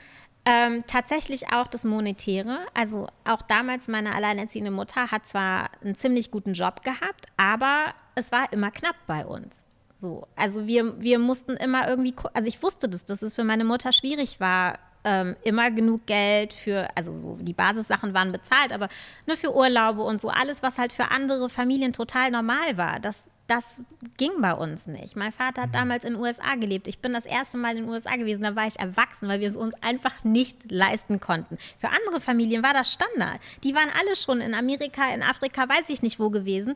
ähm, 0.46 0.84
tatsächlich 0.88 1.54
auch 1.54 1.68
das 1.68 1.84
Monetäre. 1.84 2.60
Also 2.74 3.08
auch 3.26 3.42
damals 3.42 3.88
meine 3.88 4.16
alleinerziehende 4.16 4.72
Mutter 4.72 5.12
hat 5.12 5.28
zwar 5.28 5.70
einen 5.84 5.96
ziemlich 5.96 6.32
guten 6.32 6.54
Job 6.54 6.84
gehabt, 6.84 7.28
aber 7.38 7.94
es 8.16 8.32
war 8.32 8.52
immer 8.52 8.72
knapp 8.72 8.96
bei 9.08 9.26
uns. 9.26 9.66
So, 9.94 10.28
also 10.36 10.66
wir, 10.66 11.00
wir 11.00 11.20
mussten 11.20 11.52
immer 11.58 11.88
irgendwie, 11.88 12.16
also 12.34 12.48
ich 12.48 12.64
wusste 12.64 12.90
das, 12.90 13.06
dass 13.06 13.22
es 13.22 13.36
für 13.36 13.44
meine 13.44 13.64
Mutter 13.64 13.94
schwierig 13.94 14.40
war, 14.40 14.80
ähm, 15.04 15.36
immer 15.44 15.70
genug 15.72 16.06
Geld 16.06 16.54
für, 16.54 16.88
also 16.96 17.14
so 17.14 17.38
die 17.40 17.54
Basissachen 17.54 18.14
waren 18.14 18.32
bezahlt, 18.32 18.72
aber 18.72 18.90
nur 19.28 19.38
für 19.38 19.56
Urlaube 19.56 20.02
und 20.02 20.22
so 20.22 20.30
alles, 20.30 20.64
was 20.64 20.78
halt 20.78 20.92
für 20.92 21.12
andere 21.12 21.50
Familien 21.50 21.94
total 21.94 22.32
normal 22.32 22.78
war. 22.78 23.00
Das, 23.00 23.22
das 23.52 23.84
ging 24.16 24.32
bei 24.40 24.54
uns 24.54 24.88
nicht. 24.88 25.18
Mein 25.18 25.34
Vater 25.34 25.64
hat 25.64 25.70
mhm. 25.70 25.74
damals 25.74 26.06
in 26.06 26.14
den 26.14 26.22
USA 26.22 26.56
gelebt. 26.56 26.88
Ich 26.88 27.00
bin 27.00 27.12
das 27.12 27.26
erste 27.26 27.58
Mal 27.58 27.76
in 27.76 27.84
den 27.84 27.90
USA 27.90 28.16
gewesen, 28.16 28.44
da 28.44 28.56
war 28.56 28.66
ich 28.66 28.80
erwachsen, 28.80 29.28
weil 29.28 29.42
wir 29.42 29.50
es 29.50 29.58
uns 29.58 29.74
einfach 29.82 30.24
nicht 30.24 30.72
leisten 30.72 31.20
konnten. 31.20 31.58
Für 31.78 31.90
andere 31.90 32.22
Familien 32.22 32.64
war 32.64 32.74
das 32.74 32.94
Standard. 32.94 33.42
Die 33.66 33.76
waren 33.76 33.90
alle 34.00 34.16
schon 34.16 34.40
in 34.40 34.56
Amerika, 34.56 35.14
in 35.14 35.22
Afrika, 35.22 35.68
weiß 35.68 35.90
ich 35.90 36.02
nicht 36.02 36.18
wo 36.18 36.30
gewesen, 36.30 36.76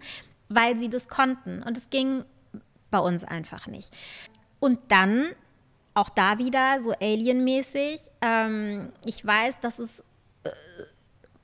weil 0.49 0.75
sie 0.75 0.89
das 0.89 1.07
konnten. 1.07 1.63
Und 1.63 1.77
es 1.77 1.89
ging 1.89 2.25
bei 2.91 2.99
uns 2.99 3.23
einfach 3.23 3.67
nicht. 3.67 3.95
Und 4.59 4.79
dann 4.89 5.27
auch 5.93 6.09
da 6.09 6.39
wieder 6.39 6.81
so 6.81 6.91
alienmäßig. 6.91 8.01
Ähm, 8.19 8.91
ich 9.05 9.25
weiß, 9.25 9.61
dass 9.61 9.79
es 9.79 10.01
äh, 10.43 10.49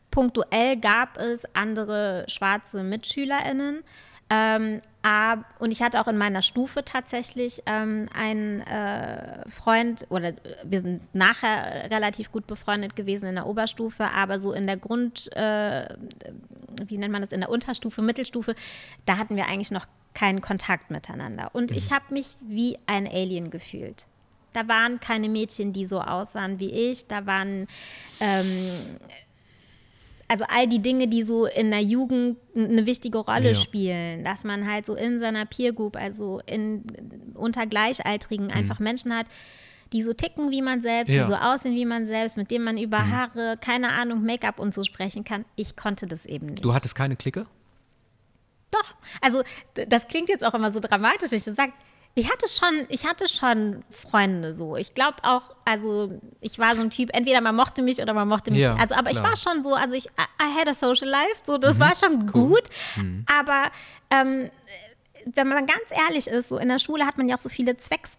punktuell 0.09 0.75
gab 0.75 1.17
es 1.17 1.45
andere 1.55 2.25
schwarze 2.27 2.83
MitschülerInnen. 2.83 3.83
Ähm, 4.29 4.81
und 5.57 5.71
ich 5.71 5.81
hatte 5.81 5.99
auch 5.99 6.07
in 6.07 6.17
meiner 6.17 6.43
Stufe 6.43 6.85
tatsächlich 6.85 7.63
ähm, 7.65 8.07
einen 8.13 8.61
äh, 8.61 9.49
Freund, 9.49 10.05
oder 10.09 10.33
wir 10.63 10.81
sind 10.81 11.01
nachher 11.15 11.89
relativ 11.89 12.31
gut 12.31 12.45
befreundet 12.45 12.95
gewesen 12.95 13.27
in 13.27 13.35
der 13.35 13.47
Oberstufe, 13.47 14.11
aber 14.11 14.39
so 14.39 14.53
in 14.53 14.67
der 14.67 14.77
Grund, 14.77 15.35
äh, 15.35 15.95
wie 16.85 16.97
nennt 16.99 17.11
man 17.11 17.21
das, 17.21 17.31
in 17.31 17.39
der 17.39 17.49
Unterstufe, 17.49 18.03
Mittelstufe, 18.03 18.53
da 19.05 19.17
hatten 19.17 19.35
wir 19.35 19.47
eigentlich 19.47 19.71
noch 19.71 19.87
keinen 20.13 20.41
Kontakt 20.41 20.91
miteinander. 20.91 21.49
Und 21.53 21.71
mhm. 21.71 21.77
ich 21.77 21.91
habe 21.91 22.13
mich 22.13 22.37
wie 22.41 22.77
ein 22.85 23.07
Alien 23.07 23.49
gefühlt. 23.49 24.05
Da 24.53 24.67
waren 24.67 24.99
keine 24.99 25.29
Mädchen, 25.29 25.73
die 25.73 25.85
so 25.85 26.01
aussahen 26.01 26.59
wie 26.59 26.71
ich. 26.71 27.07
Da 27.07 27.25
waren 27.25 27.67
ähm, 28.19 28.97
also 30.31 30.45
all 30.47 30.65
die 30.65 30.81
Dinge, 30.81 31.09
die 31.09 31.23
so 31.23 31.45
in 31.45 31.71
der 31.71 31.81
Jugend 31.81 32.37
eine 32.55 32.85
wichtige 32.85 33.17
Rolle 33.17 33.49
ja. 33.49 33.55
spielen, 33.55 34.23
dass 34.23 34.45
man 34.45 34.65
halt 34.65 34.85
so 34.85 34.95
in 34.95 35.19
seiner 35.19 35.45
Peer 35.45 35.73
Group, 35.73 35.97
also 35.97 36.39
in, 36.45 36.85
unter 37.33 37.67
Gleichaltrigen 37.67 38.45
mhm. 38.45 38.53
einfach 38.53 38.79
Menschen 38.79 39.13
hat, 39.13 39.25
die 39.91 40.01
so 40.01 40.13
ticken 40.13 40.49
wie 40.49 40.61
man 40.61 40.81
selbst, 40.81 41.11
ja. 41.11 41.23
die 41.23 41.29
so 41.29 41.35
aussehen 41.35 41.75
wie 41.75 41.83
man 41.83 42.05
selbst, 42.05 42.37
mit 42.37 42.49
denen 42.49 42.63
man 42.63 42.77
über 42.77 42.99
mhm. 42.99 43.11
Haare, 43.11 43.57
keine 43.59 43.91
Ahnung, 43.91 44.23
Make-up 44.23 44.57
und 44.57 44.73
so 44.73 44.85
sprechen 44.85 45.25
kann. 45.25 45.43
Ich 45.57 45.75
konnte 45.75 46.07
das 46.07 46.25
eben 46.25 46.45
nicht. 46.45 46.63
Du 46.63 46.73
hattest 46.73 46.95
keine 46.95 47.17
Clique? 47.17 47.45
Doch. 48.71 48.95
Also 49.19 49.43
das 49.73 50.07
klingt 50.07 50.29
jetzt 50.29 50.45
auch 50.45 50.53
immer 50.53 50.71
so 50.71 50.79
dramatisch, 50.79 51.31
wenn 51.31 51.39
ich 51.39 51.43
das 51.43 51.57
sage. 51.57 51.73
Ich 52.13 52.29
hatte 52.29 52.47
schon, 52.49 52.85
ich 52.89 53.05
hatte 53.05 53.27
schon 53.27 53.83
Freunde 53.89 54.53
so. 54.53 54.75
Ich 54.75 54.93
glaube 54.93 55.17
auch, 55.23 55.55
also 55.63 56.11
ich 56.41 56.59
war 56.59 56.75
so 56.75 56.81
ein 56.81 56.89
Typ, 56.89 57.09
entweder 57.13 57.39
man 57.39 57.55
mochte 57.55 57.81
mich 57.81 58.01
oder 58.01 58.13
man 58.13 58.27
mochte 58.27 58.51
mich. 58.51 58.63
Ja, 58.63 58.75
also, 58.75 58.95
aber 58.95 59.11
klar. 59.11 59.23
ich 59.23 59.29
war 59.29 59.37
schon 59.37 59.63
so, 59.63 59.75
also 59.75 59.95
ich, 59.95 60.07
I 60.07 60.59
had 60.59 60.67
a 60.67 60.73
social 60.73 61.07
life, 61.07 61.41
so, 61.45 61.57
das 61.57 61.77
mhm, 61.77 61.81
war 61.81 61.95
schon 61.95 62.31
cool. 62.33 62.49
gut. 62.49 62.63
Mhm. 62.97 63.25
Aber 63.33 63.71
ähm, 64.09 64.51
wenn 65.25 65.47
man 65.47 65.65
ganz 65.65 65.85
ehrlich 66.07 66.27
ist, 66.27 66.49
so 66.49 66.57
in 66.57 66.67
der 66.67 66.79
Schule 66.79 67.05
hat 67.05 67.17
man 67.17 67.29
ja 67.29 67.35
auch 67.35 67.39
so 67.39 67.49
viele 67.49 67.77
Zwecks 67.77 68.17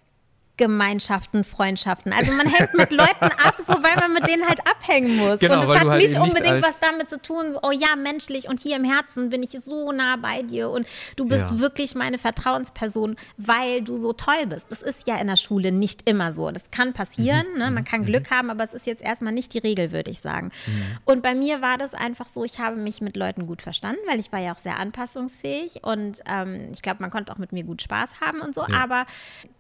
Gemeinschaften, 0.63 1.43
Freundschaften. 1.43 2.13
Also 2.13 2.31
man 2.35 2.47
hängt 2.47 2.73
mit 2.75 2.93
Leuten 2.93 3.25
ab, 3.25 3.57
so 3.59 3.73
weil 3.73 3.97
man 3.99 4.13
mit 4.13 4.29
denen 4.29 4.47
halt 4.47 4.61
abhängen 4.65 5.17
muss. 5.17 5.41
Genau, 5.41 5.61
und 5.61 5.69
es 5.69 5.81
hat 5.81 5.89
halt 5.89 6.03
nicht 6.03 6.17
unbedingt 6.17 6.65
was 6.65 6.79
damit 6.79 7.11
zu 7.11 7.21
tun, 7.21 7.53
so, 7.53 7.59
oh 7.65 7.73
ja, 7.73 7.97
menschlich 7.97 8.49
und 8.49 8.61
hier 8.61 8.77
im 8.77 8.85
Herzen 8.85 9.31
bin 9.31 9.43
ich 9.43 9.51
so 9.51 9.91
nah 9.91 10.15
bei 10.15 10.43
dir 10.43 10.71
und 10.71 10.87
du 11.17 11.25
bist 11.25 11.51
ja. 11.51 11.59
wirklich 11.59 11.97
meine 11.97 12.17
Vertrauensperson, 12.17 13.17
weil 13.39 13.83
du 13.83 13.97
so 13.97 14.13
toll 14.13 14.47
bist. 14.47 14.67
Das 14.69 14.83
ist 14.83 15.09
ja 15.09 15.17
in 15.17 15.27
der 15.27 15.35
Schule 15.35 15.73
nicht 15.73 16.09
immer 16.09 16.31
so. 16.31 16.53
Das 16.53 16.71
kann 16.71 16.93
passieren, 16.93 17.45
mhm. 17.55 17.59
ne? 17.59 17.71
man 17.73 17.83
kann 17.83 18.03
mhm. 18.03 18.07
Glück 18.07 18.31
haben, 18.31 18.49
aber 18.49 18.63
es 18.63 18.73
ist 18.73 18.87
jetzt 18.87 19.03
erstmal 19.03 19.33
nicht 19.33 19.55
die 19.55 19.59
Regel, 19.59 19.91
würde 19.91 20.13
ich 20.13 20.21
sagen. 20.21 20.53
Mhm. 20.67 20.99
Und 21.05 21.23
bei 21.23 21.35
mir 21.35 21.61
war 21.61 21.77
das 21.77 21.93
einfach 21.93 22.29
so, 22.29 22.45
ich 22.45 22.61
habe 22.61 22.77
mich 22.77 23.01
mit 23.01 23.17
Leuten 23.17 23.49
gut 23.49 23.63
verstanden, 23.63 24.01
weil 24.09 24.21
ich 24.21 24.31
war 24.31 24.39
ja 24.39 24.53
auch 24.53 24.59
sehr 24.59 24.77
anpassungsfähig 24.77 25.83
und 25.83 26.21
ähm, 26.27 26.69
ich 26.73 26.83
glaube, 26.83 26.99
man 27.01 27.11
konnte 27.11 27.33
auch 27.33 27.39
mit 27.39 27.51
mir 27.51 27.65
gut 27.65 27.83
Spaß 27.83 28.21
haben 28.21 28.41
und 28.41 28.55
so, 28.55 28.61
ja. 28.61 28.77
aber 28.81 29.07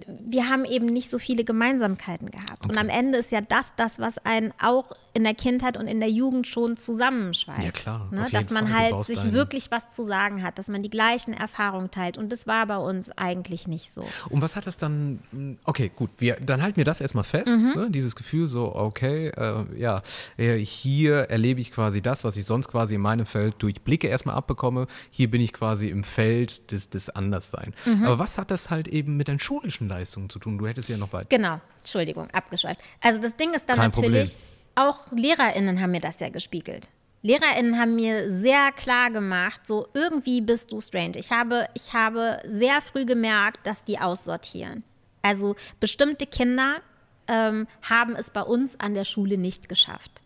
wir 0.06 0.48
haben 0.48 0.64
eben 0.64 0.82
eben 0.82 0.91
nicht 0.92 1.10
so 1.10 1.18
viele 1.18 1.44
Gemeinsamkeiten 1.44 2.30
gehabt. 2.30 2.64
Okay. 2.64 2.68
Und 2.70 2.78
am 2.78 2.88
Ende 2.88 3.18
ist 3.18 3.32
ja 3.32 3.40
das 3.40 3.72
das, 3.76 3.98
was 3.98 4.18
einen 4.18 4.52
auch 4.60 4.92
in 5.14 5.24
der 5.24 5.34
Kindheit 5.34 5.76
und 5.76 5.86
in 5.86 6.00
der 6.00 6.10
Jugend 6.10 6.46
schon 6.46 6.76
zusammenschweißt. 6.76 7.62
Ja, 7.62 7.70
klar. 7.70 8.08
Ne? 8.10 8.26
Dass 8.32 8.50
man 8.50 8.68
Fall. 8.68 8.92
halt 8.92 9.06
sich 9.06 9.32
wirklich 9.32 9.70
was 9.70 9.90
zu 9.90 10.04
sagen 10.04 10.42
hat, 10.42 10.58
dass 10.58 10.68
man 10.68 10.82
die 10.82 10.90
gleichen 10.90 11.34
Erfahrungen 11.34 11.90
teilt. 11.90 12.16
Und 12.16 12.32
das 12.32 12.46
war 12.46 12.66
bei 12.66 12.78
uns 12.78 13.10
eigentlich 13.16 13.68
nicht 13.68 13.92
so. 13.92 14.06
Und 14.30 14.40
was 14.40 14.56
hat 14.56 14.66
das 14.66 14.76
dann, 14.76 15.20
hm, 15.30 15.58
okay, 15.64 15.90
gut, 15.94 16.10
wir, 16.18 16.36
dann 16.36 16.62
halten 16.62 16.76
wir 16.76 16.84
das 16.84 17.00
erstmal 17.00 17.24
fest, 17.24 17.48
mhm. 17.48 17.72
ne? 17.74 17.90
dieses 17.90 18.16
Gefühl 18.16 18.48
so, 18.48 18.74
okay, 18.74 19.28
äh, 19.28 19.64
ja, 19.76 20.02
äh, 20.36 20.56
hier 20.56 21.30
erlebe 21.30 21.60
ich 21.60 21.72
quasi 21.72 22.00
das, 22.00 22.24
was 22.24 22.36
ich 22.36 22.44
sonst 22.44 22.68
quasi 22.68 22.94
in 22.94 23.00
meinem 23.00 23.26
Feld 23.26 23.56
durch 23.58 23.82
Blicke 23.82 24.08
erstmal 24.08 24.36
abbekomme. 24.36 24.86
Hier 25.10 25.30
bin 25.30 25.40
ich 25.40 25.52
quasi 25.52 25.88
im 25.88 26.04
Feld 26.04 26.70
des, 26.70 26.88
des 26.88 27.10
Anderssein. 27.10 27.74
Mhm. 27.84 28.04
Aber 28.04 28.18
was 28.18 28.38
hat 28.38 28.50
das 28.50 28.70
halt 28.70 28.88
eben 28.88 29.16
mit 29.16 29.28
deinen 29.28 29.40
schulischen 29.40 29.88
Leistungen 29.88 30.30
zu 30.30 30.38
tun? 30.38 30.58
Du 30.58 30.66
hättest 30.66 30.81
ja 30.88 30.96
noch 30.96 31.12
weiter. 31.12 31.26
Genau, 31.28 31.60
Entschuldigung, 31.78 32.30
abgeschweift. 32.30 32.80
Also 33.00 33.20
das 33.20 33.36
Ding 33.36 33.54
ist 33.54 33.68
dann 33.68 33.76
Kein 33.76 33.90
natürlich, 33.90 34.36
Problem. 34.36 34.92
auch 34.92 35.12
LehrerInnen 35.12 35.80
haben 35.80 35.90
mir 35.90 36.00
das 36.00 36.20
ja 36.20 36.28
gespiegelt. 36.28 36.88
LehrerInnen 37.22 37.78
haben 37.78 37.94
mir 37.94 38.30
sehr 38.32 38.72
klar 38.72 39.10
gemacht, 39.10 39.66
so 39.66 39.86
irgendwie 39.94 40.40
bist 40.40 40.72
du 40.72 40.80
strange. 40.80 41.12
Ich 41.16 41.30
habe, 41.30 41.68
ich 41.74 41.92
habe 41.92 42.38
sehr 42.48 42.80
früh 42.80 43.04
gemerkt, 43.04 43.66
dass 43.66 43.84
die 43.84 43.98
aussortieren. 43.98 44.82
Also 45.22 45.54
bestimmte 45.78 46.26
Kinder 46.26 46.80
ähm, 47.28 47.68
haben 47.82 48.16
es 48.16 48.30
bei 48.30 48.42
uns 48.42 48.78
an 48.80 48.94
der 48.94 49.04
Schule 49.04 49.38
nicht 49.38 49.68
geschafft. 49.68 50.22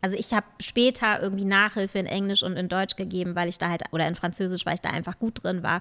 Also 0.00 0.16
ich 0.16 0.32
habe 0.32 0.46
später 0.60 1.20
irgendwie 1.22 1.44
Nachhilfe 1.44 1.98
in 1.98 2.06
Englisch 2.06 2.42
und 2.42 2.56
in 2.56 2.68
Deutsch 2.68 2.96
gegeben, 2.96 3.34
weil 3.34 3.48
ich 3.48 3.58
da 3.58 3.68
halt, 3.68 3.82
oder 3.90 4.06
in 4.06 4.14
Französisch, 4.14 4.64
weil 4.64 4.74
ich 4.74 4.80
da 4.80 4.90
einfach 4.90 5.18
gut 5.18 5.42
drin 5.42 5.62
war. 5.62 5.80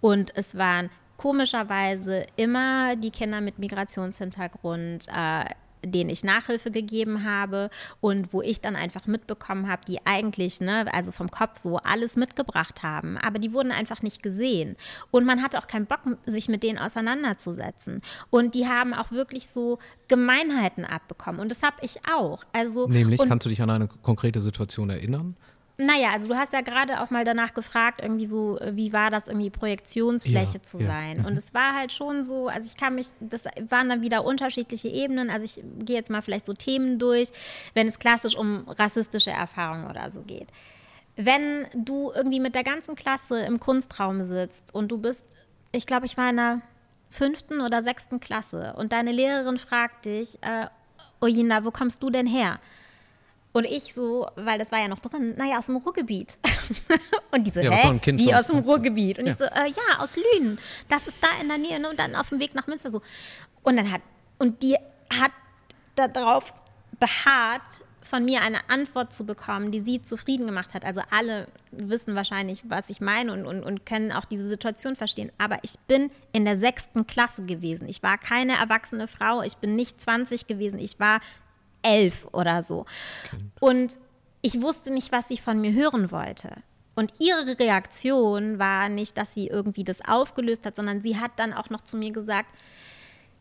Und 0.00 0.36
es 0.36 0.56
waren 0.56 0.90
komischerweise 1.16 2.26
immer 2.36 2.96
die 2.96 3.10
Kinder 3.10 3.40
mit 3.40 3.58
Migrationshintergrund, 3.58 5.06
äh, 5.08 5.44
denen 5.84 6.10
ich 6.10 6.24
Nachhilfe 6.24 6.70
gegeben 6.70 7.24
habe 7.24 7.70
und 8.00 8.32
wo 8.32 8.42
ich 8.42 8.60
dann 8.60 8.76
einfach 8.76 9.06
mitbekommen 9.06 9.68
habe, 9.68 9.82
die 9.86 10.04
eigentlich, 10.04 10.60
ne, 10.60 10.86
also 10.92 11.12
vom 11.12 11.30
Kopf 11.30 11.58
so 11.58 11.78
alles 11.78 12.16
mitgebracht 12.16 12.82
haben, 12.82 13.16
aber 13.18 13.38
die 13.38 13.52
wurden 13.52 13.72
einfach 13.72 14.02
nicht 14.02 14.22
gesehen. 14.22 14.76
Und 15.10 15.24
man 15.24 15.42
hatte 15.42 15.58
auch 15.58 15.66
keinen 15.66 15.86
Bock, 15.86 16.00
sich 16.24 16.48
mit 16.48 16.62
denen 16.62 16.78
auseinanderzusetzen. 16.78 18.00
Und 18.30 18.54
die 18.54 18.66
haben 18.66 18.94
auch 18.94 19.10
wirklich 19.10 19.48
so 19.48 19.78
Gemeinheiten 20.08 20.84
abbekommen. 20.84 21.40
Und 21.40 21.50
das 21.50 21.62
habe 21.62 21.76
ich 21.82 22.00
auch. 22.12 22.44
Also, 22.52 22.88
Nämlich, 22.88 23.20
kannst 23.20 23.46
du 23.46 23.50
dich 23.50 23.62
an 23.62 23.70
eine 23.70 23.88
konkrete 23.88 24.40
Situation 24.40 24.90
erinnern? 24.90 25.36
Naja, 25.78 26.12
also 26.12 26.28
du 26.28 26.36
hast 26.36 26.54
ja 26.54 26.62
gerade 26.62 27.02
auch 27.02 27.10
mal 27.10 27.24
danach 27.24 27.52
gefragt, 27.52 28.00
irgendwie 28.02 28.24
so, 28.24 28.58
äh, 28.58 28.74
wie 28.76 28.94
war 28.94 29.10
das 29.10 29.28
irgendwie 29.28 29.50
Projektionsfläche 29.50 30.54
ja, 30.54 30.62
zu 30.62 30.80
ja. 30.80 30.86
sein? 30.86 31.18
Mhm. 31.18 31.24
Und 31.26 31.36
es 31.36 31.52
war 31.52 31.74
halt 31.74 31.92
schon 31.92 32.24
so, 32.24 32.48
also 32.48 32.70
ich 32.72 32.80
kann 32.80 32.94
mich, 32.94 33.08
das 33.20 33.44
waren 33.68 33.90
dann 33.90 34.00
wieder 34.00 34.24
unterschiedliche 34.24 34.88
Ebenen. 34.88 35.28
Also 35.28 35.44
ich 35.44 35.62
gehe 35.84 35.96
jetzt 35.96 36.10
mal 36.10 36.22
vielleicht 36.22 36.46
so 36.46 36.54
Themen 36.54 36.98
durch, 36.98 37.28
wenn 37.74 37.86
es 37.86 37.98
klassisch 37.98 38.36
um 38.36 38.66
rassistische 38.68 39.30
Erfahrungen 39.30 39.90
oder 39.90 40.10
so 40.10 40.22
geht. 40.22 40.48
Wenn 41.16 41.66
du 41.74 42.10
irgendwie 42.14 42.40
mit 42.40 42.54
der 42.54 42.64
ganzen 42.64 42.94
Klasse 42.94 43.40
im 43.40 43.60
Kunstraum 43.60 44.24
sitzt 44.24 44.74
und 44.74 44.90
du 44.90 44.98
bist, 44.98 45.24
ich 45.72 45.86
glaube, 45.86 46.06
ich 46.06 46.16
war 46.16 46.30
in 46.30 46.36
der 46.36 46.62
fünften 47.10 47.60
oder 47.60 47.82
sechsten 47.82 48.18
Klasse 48.18 48.74
und 48.78 48.92
deine 48.92 49.12
Lehrerin 49.12 49.58
fragt 49.58 50.06
dich, 50.06 50.42
äh, 50.42 50.66
Ojina, 51.20 51.64
wo 51.64 51.70
kommst 51.70 52.02
du 52.02 52.10
denn 52.10 52.26
her? 52.26 52.60
Und 53.56 53.64
ich 53.64 53.94
so, 53.94 54.28
weil 54.36 54.58
das 54.58 54.70
war 54.70 54.80
ja 54.80 54.86
noch 54.86 54.98
drin, 54.98 55.34
naja, 55.38 55.56
aus 55.56 55.64
dem 55.64 55.76
Ruhrgebiet. 55.76 56.36
und 57.30 57.46
die 57.46 57.50
so, 57.50 57.60
ja, 57.60 57.70
hä, 57.70 57.98
so 58.04 58.18
wie 58.18 58.34
aus 58.34 58.48
dem 58.48 58.58
Ruhrgebiet? 58.58 59.18
Und 59.18 59.24
ja. 59.24 59.32
ich 59.32 59.38
so, 59.38 59.46
äh, 59.46 59.68
ja, 59.68 59.98
aus 59.98 60.14
Lünen. 60.14 60.58
Das 60.90 61.08
ist 61.08 61.16
da 61.22 61.28
in 61.40 61.48
der 61.48 61.56
Nähe. 61.56 61.80
Ne? 61.80 61.88
Und 61.88 61.98
dann 61.98 62.16
auf 62.16 62.28
dem 62.28 62.38
Weg 62.38 62.54
nach 62.54 62.66
Münster 62.66 62.92
so. 62.92 63.00
Und 63.62 63.76
dann 63.76 63.90
hat, 63.90 64.02
und 64.38 64.62
die 64.62 64.76
hat 65.08 65.32
darauf 65.94 66.52
beharrt, 67.00 67.62
von 68.02 68.26
mir 68.26 68.42
eine 68.42 68.58
Antwort 68.68 69.14
zu 69.14 69.24
bekommen, 69.24 69.70
die 69.70 69.80
sie 69.80 70.02
zufrieden 70.02 70.44
gemacht 70.44 70.74
hat. 70.74 70.84
Also 70.84 71.00
alle 71.10 71.48
wissen 71.70 72.14
wahrscheinlich, 72.14 72.62
was 72.68 72.90
ich 72.90 73.00
meine 73.00 73.32
und, 73.32 73.46
und, 73.46 73.62
und 73.62 73.86
können 73.86 74.12
auch 74.12 74.26
diese 74.26 74.46
Situation 74.46 74.96
verstehen. 74.96 75.32
Aber 75.38 75.60
ich 75.62 75.78
bin 75.88 76.12
in 76.32 76.44
der 76.44 76.58
sechsten 76.58 77.06
Klasse 77.06 77.46
gewesen. 77.46 77.88
Ich 77.88 78.02
war 78.02 78.18
keine 78.18 78.58
erwachsene 78.58 79.08
Frau. 79.08 79.40
Ich 79.40 79.56
bin 79.56 79.76
nicht 79.76 79.98
20 79.98 80.46
gewesen. 80.46 80.78
Ich 80.78 81.00
war 81.00 81.20
elf 81.86 82.26
oder 82.32 82.62
so. 82.62 82.86
Okay. 83.26 83.44
Und 83.60 83.98
ich 84.42 84.60
wusste 84.60 84.90
nicht, 84.90 85.12
was 85.12 85.28
sie 85.28 85.38
von 85.38 85.60
mir 85.60 85.72
hören 85.72 86.10
wollte. 86.10 86.50
Und 86.94 87.12
ihre 87.20 87.58
Reaktion 87.58 88.58
war 88.58 88.88
nicht, 88.88 89.18
dass 89.18 89.34
sie 89.34 89.48
irgendwie 89.48 89.84
das 89.84 90.00
aufgelöst 90.06 90.64
hat, 90.64 90.76
sondern 90.76 91.02
sie 91.02 91.18
hat 91.18 91.32
dann 91.36 91.52
auch 91.52 91.68
noch 91.68 91.82
zu 91.82 91.96
mir 91.96 92.10
gesagt, 92.10 92.54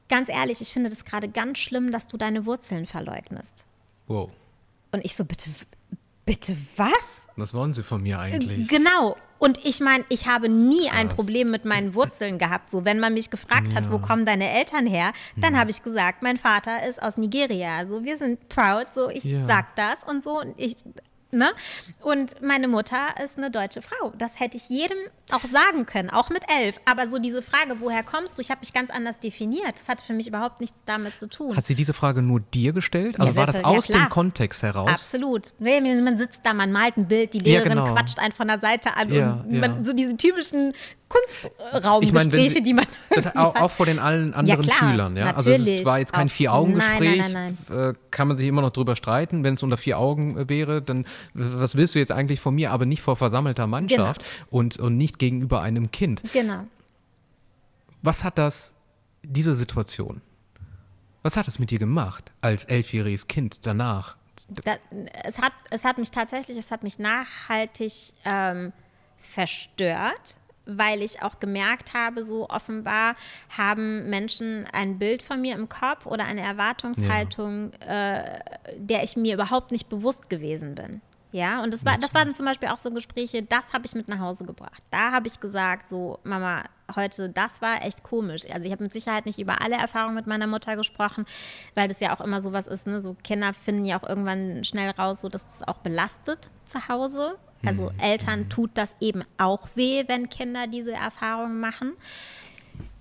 ganz 0.10 0.30
ehrlich, 0.30 0.62
ich 0.62 0.74
finde 0.74 0.90
das 0.90 1.06
gerade 1.06 1.30
ganz 1.30 1.60
schlimm, 1.60 1.92
dass 1.92 2.08
du 2.08 2.18
deine 2.18 2.46
Wurzeln 2.46 2.86
verleugnest. 2.86 3.66
Wow. 4.08 4.30
Und 4.92 5.06
ich 5.06 5.16
so, 5.16 5.26
bitte, 5.26 5.50
bitte 6.26 6.58
was? 6.76 7.28
Was 7.38 7.54
wollen 7.54 7.74
Sie 7.74 7.84
von 7.84 8.02
mir 8.04 8.20
eigentlich? 8.20 8.68
Genau. 8.68 9.16
Und 9.38 9.64
ich 9.66 9.80
meine, 9.80 10.06
ich 10.10 10.28
habe 10.28 10.50
nie 10.50 10.88
Krass. 10.88 11.00
ein 11.00 11.10
Problem 11.10 11.52
mit 11.52 11.66
meinen 11.66 11.94
Wurzeln 11.94 12.38
gehabt. 12.38 12.72
So, 12.72 12.86
wenn 12.86 13.00
man 13.00 13.14
mich 13.14 13.30
gefragt 13.30 13.74
ja. 13.74 13.82
hat, 13.82 13.92
wo 13.92 14.00
kommen 14.00 14.26
deine 14.26 14.50
Eltern 14.50 14.88
her, 14.88 15.12
dann 15.36 15.54
mhm. 15.54 15.58
habe 15.58 15.72
ich 15.72 15.84
gesagt, 15.84 16.24
mein 16.24 16.38
Vater 16.38 16.88
ist 16.88 17.02
aus 17.02 17.18
Nigeria. 17.18 17.78
Also 17.78 18.04
wir 18.04 18.18
sind 18.18 18.48
proud, 18.50 18.94
so 18.94 19.10
ich 19.10 19.26
ja. 19.26 19.46
sag 19.46 19.76
das 19.76 20.04
und 20.04 20.24
so. 20.24 20.40
Und 20.40 20.54
ich 20.58 20.78
Ne? 21.36 21.52
Und 22.02 22.42
meine 22.42 22.68
Mutter 22.68 23.16
ist 23.22 23.38
eine 23.38 23.52
deutsche 23.52 23.82
Frau. 23.82 24.14
Das 24.18 24.40
hätte 24.40 24.56
ich 24.58 24.70
jedem 24.70 24.98
auch 25.32 25.44
sagen 25.44 25.86
können, 25.86 26.10
auch 26.10 26.30
mit 26.30 26.44
elf. 26.50 26.80
Aber 26.86 27.08
so 27.08 27.20
diese 27.20 27.42
Frage, 27.42 27.76
woher 27.80 28.04
kommst 28.04 28.38
du? 28.38 28.42
Ich 28.42 28.50
habe 28.52 28.62
mich 28.62 28.74
ganz 28.74 28.90
anders 28.90 29.20
definiert. 29.20 29.74
Das 29.76 29.90
hatte 29.90 30.06
für 30.06 30.14
mich 30.14 30.28
überhaupt 30.28 30.62
nichts 30.62 30.78
damit 30.86 31.18
zu 31.18 31.28
tun. 31.28 31.56
Hat 31.56 31.66
sie 31.66 31.76
diese 31.76 31.94
Frage 31.94 32.22
nur 32.22 32.40
dir 32.40 32.72
gestellt? 32.72 33.20
Also 33.20 33.34
ja, 33.34 33.36
war 33.36 33.48
das 33.48 33.64
aus 33.64 33.88
ja, 33.88 34.00
dem 34.00 34.10
Kontext 34.10 34.64
heraus? 34.64 34.90
Absolut. 34.90 35.54
Nee, 35.60 35.82
man 35.82 36.18
sitzt 36.18 36.42
da, 36.44 36.54
man 36.54 36.72
malt 36.72 36.98
ein 36.98 37.08
Bild, 37.08 37.34
die 37.34 37.40
Lehrerin 37.40 37.78
ja, 37.78 37.84
genau. 37.84 37.94
quatscht 37.94 38.20
einen 38.20 38.34
von 38.34 38.48
der 38.48 38.60
Seite 38.60 38.96
an. 38.96 39.12
und 39.12 39.60
man, 39.60 39.84
so 39.84 39.94
diese 39.94 40.16
typischen 40.16 40.74
Kunstraumgespräche, 41.16 42.46
ich 42.48 42.54
mein, 42.56 42.64
die 42.64 42.74
man. 42.74 42.86
Das 43.10 43.36
auch, 43.36 43.56
auch, 43.56 43.72
vor 43.72 43.86
den 43.86 44.00
allen 44.00 44.34
anderen 44.34 44.68
ja, 44.68 44.74
klar, 44.74 44.92
Schülern, 44.92 45.18
ja. 45.18 45.26
Natürlich. 45.26 45.60
Also 45.60 45.72
es 45.72 45.86
war 45.86 46.00
jetzt 46.00 46.14
kein 46.14 46.30
Vier-Augen-Gespräch. 46.30 47.36
Äh, 47.70 47.94
kann 48.12 48.28
man 48.28 48.38
sich 48.38 48.48
immer 48.48 48.62
noch 48.62 48.72
drüber 48.72 48.96
streiten. 48.96 49.44
Wenn 49.44 49.56
es 49.56 49.64
unter 49.64 49.78
vier 49.78 50.00
Augen 50.00 50.38
äh, 50.38 50.50
wäre, 50.50 50.82
dann 50.82 51.06
was 51.34 51.76
willst 51.76 51.96
du 51.96 52.00
jetzt 52.00 52.12
eigentlich 52.12 52.40
von 52.40 52.56
mir, 52.56 52.72
aber 52.72 52.86
nicht 52.86 53.02
vor 53.02 53.16
versammelter 53.16 53.68
Mannschaft 53.68 54.22
genau. 54.22 54.48
und, 54.50 54.78
und 54.78 54.98
nicht 54.98 55.20
gegenüber 55.20 55.62
einem 55.62 55.92
Kind. 55.92 56.22
Genau. 56.34 56.66
Was 58.02 58.24
hat 58.24 58.38
das, 58.38 58.74
diese 59.24 59.56
Situation, 59.56 60.22
was 61.24 61.38
hat 61.38 61.48
es 61.48 61.58
mit 61.58 61.72
dir 61.72 61.80
gemacht 61.80 62.32
als 62.42 62.66
elfjähriges 62.66 63.28
Kind 63.28 63.66
danach? 63.66 64.16
Da, 64.48 64.76
es, 65.24 65.40
hat, 65.40 65.54
es 65.72 65.84
hat 65.84 65.98
mich 65.98 66.12
tatsächlich, 66.12 66.56
es 66.56 66.70
hat 66.70 66.84
mich 66.84 67.00
nachhaltig 67.00 68.14
ähm, 68.26 68.74
verstört, 69.18 70.38
weil 70.66 71.02
ich 71.02 71.22
auch 71.22 71.40
gemerkt 71.40 71.94
habe, 71.94 72.24
so 72.24 72.50
offenbar 72.50 73.16
haben 73.56 74.10
Menschen 74.10 74.66
ein 74.72 74.98
Bild 75.00 75.22
von 75.22 75.42
mir 75.42 75.56
im 75.56 75.70
Kopf 75.70 76.06
oder 76.06 76.26
eine 76.26 76.42
Erwartungshaltung, 76.42 77.72
ja. 77.82 78.18
äh, 78.18 78.42
der 78.78 79.04
ich 79.04 79.16
mir 79.16 79.34
überhaupt 79.34 79.72
nicht 79.72 79.90
bewusst 79.90 80.30
gewesen 80.30 80.76
bin. 80.76 81.02
Ja, 81.36 81.62
und 81.62 81.74
das 81.74 81.84
war, 81.84 81.98
das 81.98 82.14
waren 82.14 82.34
zum 82.34 82.46
Beispiel 82.46 82.70
auch 82.70 82.78
so 82.78 82.92
Gespräche, 82.92 83.44
das 83.44 83.74
habe 83.74 83.86
ich 83.86 83.94
mit 83.94 84.08
nach 84.08 84.20
Hause 84.20 84.46
gebracht. 84.46 84.82
Da 84.90 85.12
habe 85.12 85.28
ich 85.28 85.42
gesagt, 85.42 85.90
so, 85.90 86.20
Mama, 86.24 86.64
heute, 86.96 87.30
das 87.30 87.62
war 87.62 87.84
echt 87.84 88.04
komisch. 88.04 88.44
Also 88.50 88.68
ich 88.68 88.72
habe 88.72 88.84
mit 88.84 88.94
Sicherheit 88.94 89.26
nicht 89.26 89.38
über 89.38 89.62
alle 89.62 89.76
Erfahrungen 89.76 90.16
mit 90.16 90.28
meiner 90.28 90.48
Mutter 90.48 90.78
gesprochen, 90.78 91.26
weil 91.74 91.90
das 91.90 92.00
ja 92.00 92.16
auch 92.16 92.22
immer 92.22 92.40
sowas 92.40 92.68
ist, 92.68 92.88
ne? 92.88 93.02
So 93.02 93.18
Kinder 93.22 93.52
finden 93.52 93.84
ja 93.84 94.00
auch 94.00 94.08
irgendwann 94.08 94.64
schnell 94.64 94.92
raus, 94.92 95.20
so 95.20 95.28
dass 95.28 95.46
das 95.46 95.68
auch 95.68 95.80
belastet 95.80 96.50
zu 96.66 96.88
Hause. 96.88 97.36
Also 97.66 97.86
mhm. 97.86 98.00
Eltern 98.00 98.50
tut 98.50 98.72
das 98.74 98.96
eben 99.00 99.24
auch 99.38 99.68
weh, 99.76 100.04
wenn 100.08 100.30
Kinder 100.30 100.68
diese 100.68 100.94
Erfahrungen 100.94 101.60
machen. 101.60 101.94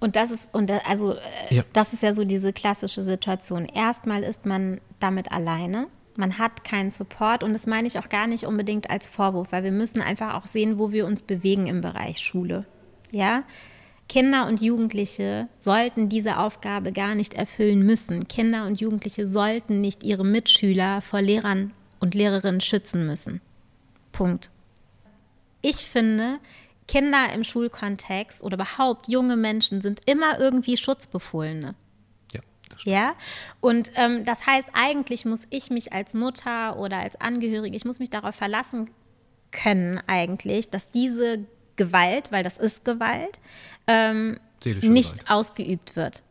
Und 0.01 0.17
das 0.17 0.31
ist, 0.31 0.55
und 0.55 0.71
also 0.87 1.15
äh, 1.15 1.55
ja. 1.55 1.65
das 1.73 1.93
ist 1.93 2.03
ja 2.03 2.15
so 2.15 2.25
diese 2.25 2.53
klassische 2.53 3.03
Situation. 3.03 3.65
Erstmal 3.65 4.23
ist 4.23 4.47
man 4.47 4.81
damit 5.01 5.33
alleine 5.33 5.89
man 6.17 6.39
hat 6.39 6.65
keinen 6.65 6.91
Support 6.91 7.43
und 7.43 7.53
das 7.53 7.67
meine 7.67 7.87
ich 7.87 7.99
auch 7.99 8.09
gar 8.09 8.27
nicht 8.27 8.45
unbedingt 8.45 8.91
als 8.91 9.09
Vorwurf, 9.09 9.53
weil 9.53 9.65
wir 9.65 9.73
müssen 9.73 10.01
einfach 10.01 10.35
auch 10.35 10.47
sehen, 10.47 10.79
wo 10.79 10.93
wir 10.93 11.07
uns 11.07 11.23
bewegen 11.23 11.67
im 11.67 11.81
Bereich 11.81 12.19
Schule. 12.19 12.65
Ja? 13.11 13.45
Kinder 14.09 14.47
und 14.47 14.61
Jugendliche 14.61 15.49
sollten 15.59 16.09
diese 16.09 16.39
Aufgabe 16.39 16.93
gar 16.93 17.15
nicht 17.15 17.35
erfüllen 17.35 17.85
müssen. 17.85 18.29
Kinder 18.29 18.67
und 18.67 18.81
Jugendliche 18.81 19.27
sollten 19.27 19.81
nicht 19.81 20.05
ihre 20.05 20.25
Mitschüler 20.25 21.01
vor 21.01 21.23
Lehrern 21.23 21.73
und 22.01 22.15
Lehrerinnen 22.15 22.61
schützen 22.61 23.07
müssen. 23.07 23.41
Punkt. 24.15 24.51
Ich 25.61 25.77
finde, 25.77 26.39
Kinder 26.87 27.33
im 27.33 27.45
Schulkontext 27.45 28.43
oder 28.43 28.55
überhaupt 28.55 29.09
junge 29.09 29.37
Menschen 29.37 29.81
sind 29.81 30.01
immer 30.07 30.39
irgendwie 30.39 30.77
Schutzbefohlene. 30.77 31.75
Ja, 32.83 33.15
und 33.61 33.93
ähm, 33.95 34.25
das 34.25 34.47
heißt, 34.47 34.69
eigentlich 34.73 35.25
muss 35.25 35.43
ich 35.51 35.71
mich 35.71 35.93
als 35.93 36.13
Mutter 36.13 36.77
oder 36.77 36.99
als 36.99 37.21
Angehörige, 37.21 37.77
ich 37.77 37.85
muss 37.85 38.01
mich 38.01 38.11
darauf 38.11 38.35
verlassen 38.35 38.91
können, 39.53 40.01
eigentlich, 40.09 40.71
dass 40.71 40.91
diese 40.91 41.45
Gewalt, 41.77 42.33
weil 42.33 42.43
das 42.43 42.59
ist 42.59 42.85
Gewalt, 42.85 43.39
ähm, 43.87 44.41
nicht 44.65 45.21
Gewalt. 45.21 45.31
ausgeübt 45.31 45.95
wird. 45.95 46.24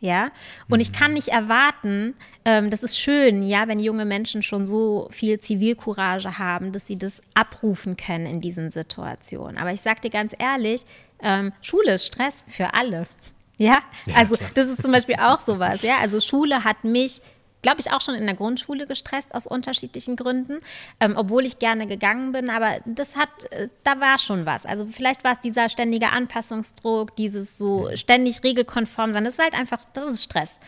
Ja, 0.00 0.30
und 0.68 0.78
mhm. 0.78 0.82
ich 0.82 0.92
kann 0.92 1.12
nicht 1.12 1.28
erwarten, 1.28 2.14
ähm, 2.44 2.70
das 2.70 2.84
ist 2.84 3.00
schön, 3.00 3.42
ja, 3.42 3.66
wenn 3.66 3.80
junge 3.80 4.04
Menschen 4.04 4.42
schon 4.42 4.64
so 4.64 5.08
viel 5.10 5.40
Zivilcourage 5.40 6.38
haben, 6.38 6.70
dass 6.70 6.86
sie 6.86 6.96
das 6.96 7.20
abrufen 7.34 7.96
können 7.96 8.26
in 8.26 8.40
diesen 8.40 8.70
Situationen. 8.70 9.58
Aber 9.58 9.72
ich 9.72 9.80
sage 9.80 10.00
dir 10.02 10.10
ganz 10.10 10.34
ehrlich, 10.38 10.84
ähm, 11.20 11.52
Schule 11.62 11.94
ist 11.94 12.06
Stress 12.06 12.44
für 12.48 12.74
alle. 12.74 13.06
Ja, 13.60 13.78
ja 14.06 14.14
also 14.14 14.36
klar. 14.36 14.50
das 14.54 14.68
ist 14.68 14.82
zum 14.82 14.92
Beispiel 14.92 15.16
auch 15.16 15.40
sowas. 15.40 15.82
Ja, 15.82 15.96
also 16.00 16.20
Schule 16.20 16.62
hat 16.62 16.84
mich 16.84 17.20
glaube 17.62 17.80
ich, 17.80 17.90
auch 17.90 18.00
schon 18.00 18.14
in 18.14 18.26
der 18.26 18.34
Grundschule 18.34 18.86
gestresst 18.86 19.34
aus 19.34 19.46
unterschiedlichen 19.46 20.16
Gründen, 20.16 20.60
ähm, 21.00 21.14
obwohl 21.16 21.44
ich 21.44 21.58
gerne 21.58 21.86
gegangen 21.86 22.32
bin. 22.32 22.50
Aber 22.50 22.78
das 22.84 23.16
hat, 23.16 23.28
äh, 23.50 23.68
da 23.84 24.00
war 24.00 24.18
schon 24.18 24.46
was. 24.46 24.64
Also 24.64 24.86
vielleicht 24.86 25.24
war 25.24 25.32
es 25.32 25.40
dieser 25.40 25.68
ständige 25.68 26.10
Anpassungsdruck, 26.10 27.16
dieses 27.16 27.58
so 27.58 27.90
ständig 27.94 28.44
regelkonform 28.44 29.12
sein. 29.12 29.24
Das 29.24 29.34
ist 29.34 29.42
halt 29.42 29.54
einfach, 29.54 29.84
das 29.92 30.04
ist 30.04 30.24
Stress. 30.24 30.60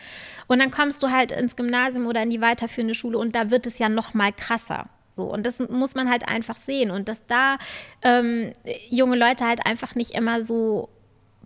Und 0.47 0.59
dann 0.59 0.71
kommst 0.71 1.01
du 1.01 1.11
halt 1.11 1.31
ins 1.31 1.55
Gymnasium 1.55 2.07
oder 2.07 2.23
in 2.23 2.29
die 2.29 2.41
weiterführende 2.41 2.95
Schule 2.95 3.17
und 3.17 3.35
da 3.35 3.51
wird 3.51 3.67
es 3.67 3.79
ja 3.79 3.87
noch 3.87 4.13
mal 4.13 4.33
krasser. 4.33 4.89
So, 5.13 5.23
und 5.23 5.45
das 5.45 5.59
muss 5.59 5.95
man 5.95 6.09
halt 6.09 6.27
einfach 6.27 6.57
sehen. 6.57 6.91
Und 6.91 7.07
dass 7.07 7.25
da 7.25 7.57
ähm, 8.01 8.51
junge 8.89 9.17
Leute 9.17 9.45
halt 9.45 9.65
einfach 9.65 9.95
nicht 9.95 10.11
immer 10.11 10.43
so 10.43 10.89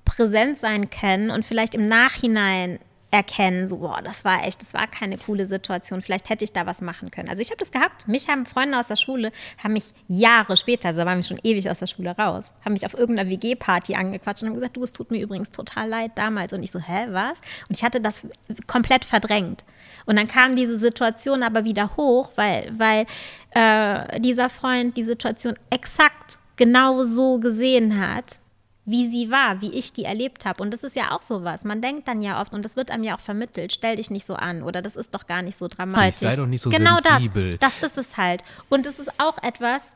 präsent 0.05 0.57
sein 0.57 0.89
können 0.89 1.31
und 1.31 1.45
vielleicht 1.45 1.75
im 1.75 1.87
Nachhinein 1.87 2.79
erkennen, 3.15 3.67
so, 3.67 3.77
boah, 3.77 4.01
das 4.03 4.23
war 4.25 4.45
echt, 4.45 4.61
das 4.61 4.73
war 4.73 4.87
keine 4.87 5.17
coole 5.17 5.45
Situation, 5.45 6.01
vielleicht 6.01 6.29
hätte 6.29 6.43
ich 6.43 6.53
da 6.53 6.65
was 6.65 6.81
machen 6.81 7.11
können. 7.11 7.29
Also 7.29 7.41
ich 7.41 7.49
habe 7.49 7.57
das 7.57 7.71
gehabt, 7.71 8.07
mich 8.07 8.29
haben 8.29 8.45
Freunde 8.45 8.79
aus 8.79 8.87
der 8.87 8.95
Schule, 8.95 9.31
haben 9.63 9.73
mich 9.73 9.93
Jahre 10.07 10.57
später, 10.57 10.89
also 10.89 11.01
da 11.01 11.05
waren 11.05 11.17
wir 11.17 11.23
schon 11.23 11.39
ewig 11.43 11.69
aus 11.69 11.79
der 11.79 11.87
Schule 11.87 12.11
raus, 12.11 12.51
haben 12.63 12.73
mich 12.73 12.85
auf 12.85 12.93
irgendeiner 12.93 13.29
WG-Party 13.29 13.95
angequatscht 13.95 14.43
und 14.43 14.49
haben 14.49 14.55
gesagt, 14.55 14.77
du, 14.77 14.83
es 14.83 14.91
tut 14.91 15.11
mir 15.11 15.21
übrigens 15.21 15.51
total 15.51 15.89
leid 15.89 16.11
damals. 16.15 16.53
Und 16.53 16.63
ich 16.63 16.71
so, 16.71 16.79
hä, 16.79 17.07
was? 17.09 17.37
Und 17.67 17.77
ich 17.77 17.83
hatte 17.83 18.01
das 18.01 18.27
komplett 18.67 19.05
verdrängt. 19.05 19.63
Und 20.05 20.17
dann 20.17 20.27
kam 20.27 20.55
diese 20.55 20.77
Situation 20.77 21.43
aber 21.43 21.65
wieder 21.65 21.95
hoch, 21.97 22.31
weil, 22.35 22.71
weil 22.77 23.05
äh, 23.51 24.19
dieser 24.19 24.49
Freund 24.49 24.97
die 24.97 25.03
Situation 25.03 25.55
exakt 25.69 26.37
genau 26.57 27.05
so 27.05 27.39
gesehen 27.39 27.99
hat 27.99 28.39
wie 28.85 29.07
sie 29.07 29.31
war, 29.31 29.61
wie 29.61 29.71
ich 29.71 29.93
die 29.93 30.05
erlebt 30.05 30.45
habe. 30.45 30.61
Und 30.61 30.71
das 30.71 30.83
ist 30.83 30.95
ja 30.95 31.11
auch 31.11 31.23
sowas. 31.23 31.63
Man 31.63 31.81
denkt 31.81 32.07
dann 32.07 32.21
ja 32.21 32.39
oft, 32.39 32.53
und 32.53 32.63
das 32.63 32.75
wird 32.75 32.91
einem 32.91 33.03
ja 33.03 33.15
auch 33.15 33.19
vermittelt, 33.19 33.73
stell 33.73 33.95
dich 33.95 34.11
nicht 34.11 34.25
so 34.25 34.35
an 34.35 34.63
oder 34.63 34.81
das 34.81 34.95
ist 34.95 35.13
doch 35.15 35.25
gar 35.25 35.41
nicht 35.41 35.57
so 35.57 35.67
dramatisch. 35.67 36.17
Sei 36.17 36.35
doch 36.35 36.45
nicht 36.45 36.61
so 36.61 36.69
genau 36.69 36.99
sensibel. 36.99 37.57
Das, 37.57 37.79
das 37.79 37.91
ist 37.91 37.97
es 37.97 38.17
halt. 38.17 38.43
Und 38.69 38.85
es 38.85 38.99
ist 38.99 39.19
auch 39.19 39.41
etwas, 39.41 39.93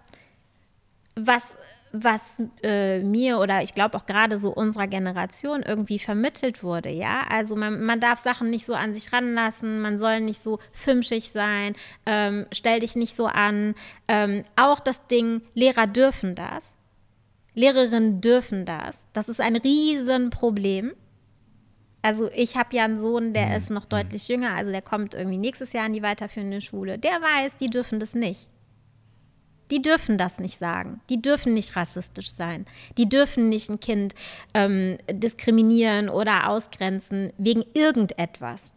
was, 1.16 1.56
was 1.92 2.42
äh, 2.64 3.04
mir 3.04 3.38
oder 3.40 3.62
ich 3.62 3.76
glaube 3.76 3.96
auch 3.96 4.08
gerade 4.08 4.40
so 4.40 4.50
unserer 4.50 4.88
Generation 4.88 5.62
irgendwie 5.62 6.00
vermittelt 6.00 6.64
wurde, 6.64 6.90
ja. 6.90 7.26
Also 7.30 7.56
man, 7.56 7.84
man 7.84 8.00
darf 8.00 8.20
Sachen 8.20 8.50
nicht 8.50 8.66
so 8.66 8.74
an 8.74 8.96
sich 8.96 9.14
ranlassen, 9.14 9.82
man 9.82 10.00
soll 10.00 10.22
nicht 10.22 10.42
so 10.42 10.58
fimschig 10.72 11.32
sein, 11.32 11.76
ähm, 12.08 12.48
stell 12.52 12.80
dich 12.80 12.96
nicht 12.96 13.16
so 13.16 13.28
an. 13.28 13.76
Ähm, 14.08 14.44
auch 14.56 14.80
das 14.80 15.06
Ding, 15.08 15.42
Lehrer 15.54 15.86
dürfen 15.86 16.34
das 16.34 16.74
Lehrerinnen 17.54 18.22
dürfen 18.22 18.66
das. 18.66 19.06
Das 19.14 19.30
ist 19.30 19.42
ein 19.42 19.56
Riesenproblem. 19.56 20.94
Also 22.02 22.30
ich 22.34 22.56
habe 22.56 22.76
ja 22.76 22.86
einen 22.86 22.98
Sohn, 22.98 23.34
der 23.34 23.48
mhm. 23.48 23.54
ist 23.56 23.70
noch 23.70 23.86
deutlich 23.86 24.28
jünger, 24.28 24.54
also 24.54 24.72
der 24.72 24.82
kommt 24.82 25.14
irgendwie 25.14 25.38
nächstes 25.38 25.74
Jahr 25.74 25.86
in 25.86 25.94
die 25.94 26.02
weiterführende 26.02 26.62
Schule. 26.62 26.98
Der 26.98 27.12
weiß, 27.12 27.58
die 27.58 27.70
dürfen 27.70 28.00
das 28.00 28.14
nicht. 28.14 28.50
Die 29.72 29.82
dürfen 29.82 30.18
das 30.18 30.40
nicht 30.40 30.58
sagen. 30.58 31.02
Die 31.10 31.22
dürfen 31.22 31.54
nicht 31.54 31.76
rassistisch 31.76 32.34
sein. 32.34 32.66
Die 32.98 33.08
dürfen 33.08 33.50
nicht 33.50 33.70
ein 33.70 33.80
Kind 33.80 34.16
ähm, 34.54 34.98
diskriminieren 35.12 36.10
oder 36.10 36.50
ausgrenzen 36.50 37.32
wegen 37.38 37.64
irgendetwas. 37.74 38.72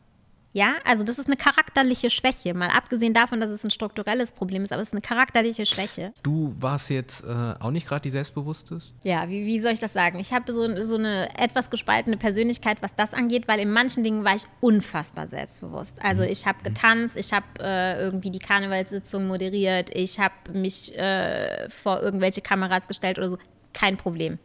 Ja, 0.53 0.75
also 0.85 1.03
das 1.03 1.19
ist 1.19 1.27
eine 1.27 1.37
charakterliche 1.37 2.11
Schwäche, 2.11 2.53
mal 2.53 2.69
abgesehen 2.69 3.15
davon, 3.15 3.41
dass 3.41 3.51
es 3.51 3.65
ein 3.65 3.71
strukturelles 3.71 4.33
Problem 4.33 4.63
ist, 4.63 4.73
aber 4.73 4.83
es 4.83 4.89
ist 4.89 4.95
eine 4.95 5.01
charakterliche 5.01 5.65
Schwäche. 5.65 6.13
Du 6.23 6.55
warst 6.59 6.91
jetzt 6.91 7.25
äh, 7.25 7.55
auch 7.59 7.71
nicht 7.71 7.89
gerade 7.89 8.03
die 8.03 8.11
Selbstbewussteste? 8.11 8.95
Ja, 9.05 9.29
wie, 9.29 9.47
wie 9.47 9.61
soll 9.61 9.73
ich 9.73 9.81
das 9.81 9.95
sagen? 9.95 10.19
Ich 10.19 10.33
habe 10.33 10.53
so, 10.53 10.81
so 10.83 10.97
eine 10.97 11.29
etwas 11.39 11.71
gespaltene 11.71 12.19
Persönlichkeit, 12.19 12.83
was 12.83 12.95
das 12.95 13.15
angeht, 13.15 13.49
weil 13.49 13.61
in 13.61 13.73
manchen 13.73 14.05
Dingen 14.05 14.25
war 14.25 14.35
ich 14.35 14.45
unfassbar 14.61 15.27
selbstbewusst. 15.27 15.95
Also 16.03 16.23
mhm. 16.23 16.29
ich 16.29 16.47
habe 16.47 16.63
getanzt, 16.63 17.17
ich 17.17 17.33
habe 17.33 17.47
äh, 17.61 17.99
irgendwie 17.99 18.31
die 18.31 18.39
Karnevalssitzung 18.39 19.27
moderiert, 19.27 19.91
ich 19.95 20.21
habe 20.21 20.35
mich 20.53 20.97
äh, 20.99 21.69
vor 21.71 22.03
irgendwelche 22.03 22.43
Kameras 22.43 22.89
gestellt 22.89 23.19
oder 23.19 23.31
so. 23.31 23.39
Kein 23.73 23.97
Problem. 23.97 24.39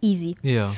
Easy. 0.00 0.36
Ja. 0.42 0.72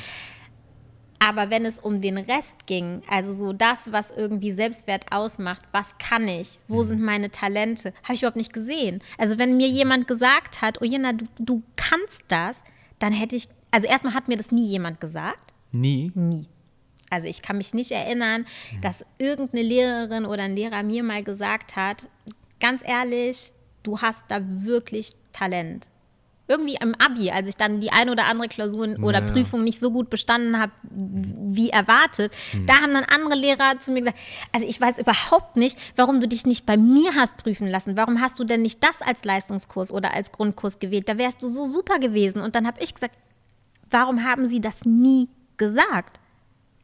Aber 1.18 1.50
wenn 1.50 1.64
es 1.64 1.78
um 1.78 2.00
den 2.00 2.16
Rest 2.16 2.66
ging, 2.66 3.02
also 3.08 3.34
so 3.34 3.52
das, 3.52 3.90
was 3.92 4.10
irgendwie 4.10 4.52
Selbstwert 4.52 5.06
ausmacht, 5.10 5.62
was 5.72 5.98
kann 5.98 6.28
ich, 6.28 6.60
wo 6.68 6.82
mhm. 6.82 6.88
sind 6.88 7.00
meine 7.02 7.30
Talente, 7.30 7.92
habe 8.04 8.14
ich 8.14 8.22
überhaupt 8.22 8.36
nicht 8.36 8.52
gesehen. 8.52 9.02
Also 9.16 9.38
wenn 9.38 9.56
mir 9.56 9.68
jemand 9.68 10.06
gesagt 10.06 10.62
hat, 10.62 10.80
oh 10.80 10.84
Jena, 10.84 11.12
du, 11.12 11.26
du 11.38 11.62
kannst 11.76 12.22
das, 12.28 12.56
dann 12.98 13.12
hätte 13.12 13.36
ich, 13.36 13.48
also 13.70 13.86
erstmal 13.86 14.14
hat 14.14 14.28
mir 14.28 14.36
das 14.36 14.52
nie 14.52 14.66
jemand 14.66 15.00
gesagt. 15.00 15.52
Nie? 15.72 16.12
Nie. 16.14 16.46
Also 17.10 17.26
ich 17.26 17.42
kann 17.42 17.58
mich 17.58 17.74
nicht 17.74 17.90
erinnern, 17.90 18.46
mhm. 18.72 18.80
dass 18.80 19.04
irgendeine 19.18 19.62
Lehrerin 19.62 20.24
oder 20.24 20.44
ein 20.44 20.56
Lehrer 20.56 20.82
mir 20.82 21.02
mal 21.02 21.24
gesagt 21.24 21.74
hat, 21.74 22.06
ganz 22.60 22.82
ehrlich, 22.86 23.52
du 23.82 24.00
hast 24.00 24.24
da 24.28 24.40
wirklich 24.42 25.12
Talent 25.32 25.88
irgendwie 26.48 26.76
im 26.80 26.94
Abi, 26.94 27.30
als 27.30 27.48
ich 27.48 27.56
dann 27.56 27.80
die 27.80 27.92
eine 27.92 28.10
oder 28.10 28.26
andere 28.26 28.48
Klausur 28.48 28.96
oder 29.02 29.20
Prüfung 29.20 29.64
nicht 29.64 29.78
so 29.78 29.90
gut 29.90 30.10
bestanden 30.10 30.58
habe, 30.58 30.72
wie 30.82 31.70
erwartet, 31.70 32.32
hm. 32.52 32.66
da 32.66 32.80
haben 32.80 32.92
dann 32.92 33.04
andere 33.04 33.38
Lehrer 33.38 33.78
zu 33.80 33.92
mir 33.92 34.00
gesagt, 34.00 34.18
also 34.52 34.66
ich 34.66 34.80
weiß 34.80 34.98
überhaupt 34.98 35.56
nicht, 35.56 35.78
warum 35.96 36.20
du 36.20 36.26
dich 36.28 36.46
nicht 36.46 36.66
bei 36.66 36.76
mir 36.76 37.14
hast 37.14 37.36
prüfen 37.36 37.68
lassen. 37.68 37.96
Warum 37.96 38.20
hast 38.20 38.38
du 38.38 38.44
denn 38.44 38.62
nicht 38.62 38.82
das 38.82 39.02
als 39.02 39.24
Leistungskurs 39.24 39.92
oder 39.92 40.14
als 40.14 40.32
Grundkurs 40.32 40.78
gewählt? 40.78 41.08
Da 41.08 41.18
wärst 41.18 41.42
du 41.42 41.48
so 41.48 41.66
super 41.66 41.98
gewesen. 41.98 42.40
Und 42.40 42.54
dann 42.54 42.66
habe 42.66 42.80
ich 42.82 42.94
gesagt, 42.94 43.14
Warum 43.90 44.24
haben 44.24 44.46
sie 44.46 44.60
das 44.60 44.84
nie 44.84 45.28
gesagt? 45.56 46.20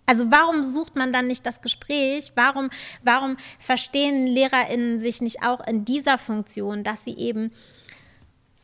Also 0.06 0.30
warum 0.30 0.62
sucht 0.62 0.96
man 0.96 1.12
dann 1.12 1.26
nicht 1.26 1.46
das 1.46 1.62
Gespräch? 1.62 2.32
Warum, 2.34 2.70
warum 3.02 3.36
verstehen 3.58 4.26
LehrerInnen 4.26 5.00
sich 5.00 5.20
nicht 5.20 5.42
auch 5.42 5.66
in 5.66 5.84
dieser 5.84 6.18
Funktion, 6.18 6.84
dass 6.84 7.04
sie 7.04 7.16
eben 7.16 7.52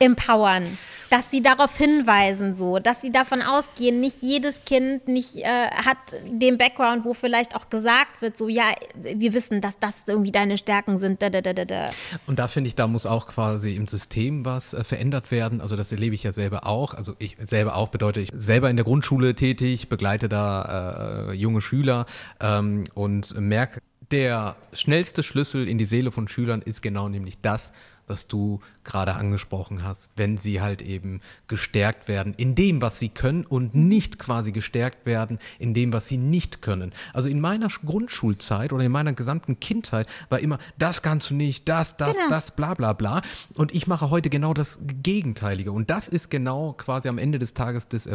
empowern, 0.01 0.79
dass 1.11 1.31
sie 1.31 1.43
darauf 1.43 1.77
hinweisen, 1.77 2.55
so, 2.55 2.79
dass 2.79 3.03
sie 3.03 3.13
davon 3.13 3.43
ausgehen, 3.43 4.01
nicht 4.01 4.23
jedes 4.23 4.65
Kind 4.65 5.07
nicht 5.07 5.37
äh, 5.37 5.71
hat 5.71 5.99
den 6.25 6.57
Background, 6.57 7.05
wo 7.05 7.13
vielleicht 7.13 7.55
auch 7.55 7.69
gesagt 7.69 8.23
wird, 8.23 8.39
so 8.39 8.49
ja, 8.49 8.65
wir 8.95 9.35
wissen, 9.35 9.61
dass 9.61 9.79
das 9.79 10.05
irgendwie 10.07 10.33
deine 10.33 10.57
Stärken 10.57 10.97
sind. 10.97 11.21
Da, 11.21 11.29
da, 11.29 11.43
da, 11.43 11.53
da. 11.53 11.91
Und 12.27 12.39
da 12.39 12.49
finde 12.49 12.69
ich, 12.69 12.77
da 12.77 12.87
muss 12.87 13.05
auch 13.05 13.27
quasi 13.27 13.77
im 13.77 13.87
System 13.87 14.45
was 14.45 14.73
äh, 14.73 14.85
verändert 14.85 15.31
werden. 15.31 15.61
Also 15.61 15.77
das 15.77 15.93
erlebe 15.93 16.15
ich 16.15 16.23
ja 16.23 16.33
selber 16.33 16.67
auch. 16.67 16.95
Also 16.95 17.15
ich 17.19 17.37
selber 17.39 17.77
auch 17.77 17.89
bedeutet, 17.89 18.23
ich 18.23 18.31
selber 18.43 18.71
in 18.71 18.77
der 18.77 18.85
Grundschule 18.85 19.35
tätig, 19.35 19.91
begleite 19.91 20.31
da 20.31 21.29
äh, 21.29 21.33
junge 21.35 21.61
Schüler 21.61 22.07
ähm, 22.41 22.85
und 22.95 23.39
merke, 23.39 23.81
der 24.11 24.57
schnellste 24.73 25.23
Schlüssel 25.23 25.69
in 25.69 25.79
die 25.79 25.85
Seele 25.85 26.11
von 26.11 26.27
Schülern 26.27 26.63
ist 26.63 26.83
genau 26.83 27.09
nämlich 27.09 27.41
das, 27.41 27.73
was 28.11 28.27
du 28.27 28.61
gerade 28.85 29.15
angesprochen 29.15 29.83
hast, 29.85 30.11
wenn 30.17 30.37
sie 30.37 30.61
halt 30.61 30.83
eben 30.83 31.21
gestärkt 31.47 32.09
werden 32.09 32.35
in 32.37 32.55
dem, 32.55 32.83
was 32.83 32.99
sie 32.99 33.09
können 33.09 33.47
und 33.47 33.75
nicht 33.75 34.19
quasi 34.19 34.53
gestärkt 34.53 35.07
werden 35.07 35.39
in 35.59 35.73
dem, 35.75 35.93
was 35.93 36.09
sie 36.09 36.19
nicht 36.19 36.61
können. 36.61 36.93
Also 37.15 37.29
in 37.29 37.41
meiner 37.41 37.69
Grundschulzeit 37.69 38.73
oder 38.73 38.85
in 38.85 38.93
meiner 38.93 39.13
gesamten 39.13 39.61
Kindheit 39.61 40.09
war 40.29 40.41
immer, 40.41 40.59
das 40.77 41.03
kannst 41.03 41.31
du 41.31 41.35
nicht, 41.35 41.69
das, 41.69 41.97
das, 41.97 42.17
genau. 42.17 42.29
das, 42.29 42.51
bla 42.51 42.75
bla 42.75 42.93
bla. 42.93 43.23
Und 43.55 43.73
ich 43.75 43.87
mache 43.87 44.11
heute 44.11 44.29
genau 44.29 44.55
das 44.55 44.81
Gegenteilige. 45.03 45.73
Und 45.73 45.89
das 45.89 46.09
ist 46.09 46.31
genau 46.31 46.73
quasi 46.73 47.09
am 47.09 47.19
Ende 47.19 47.39
des 47.39 47.55
Tages 47.55 47.89
des, 47.89 48.09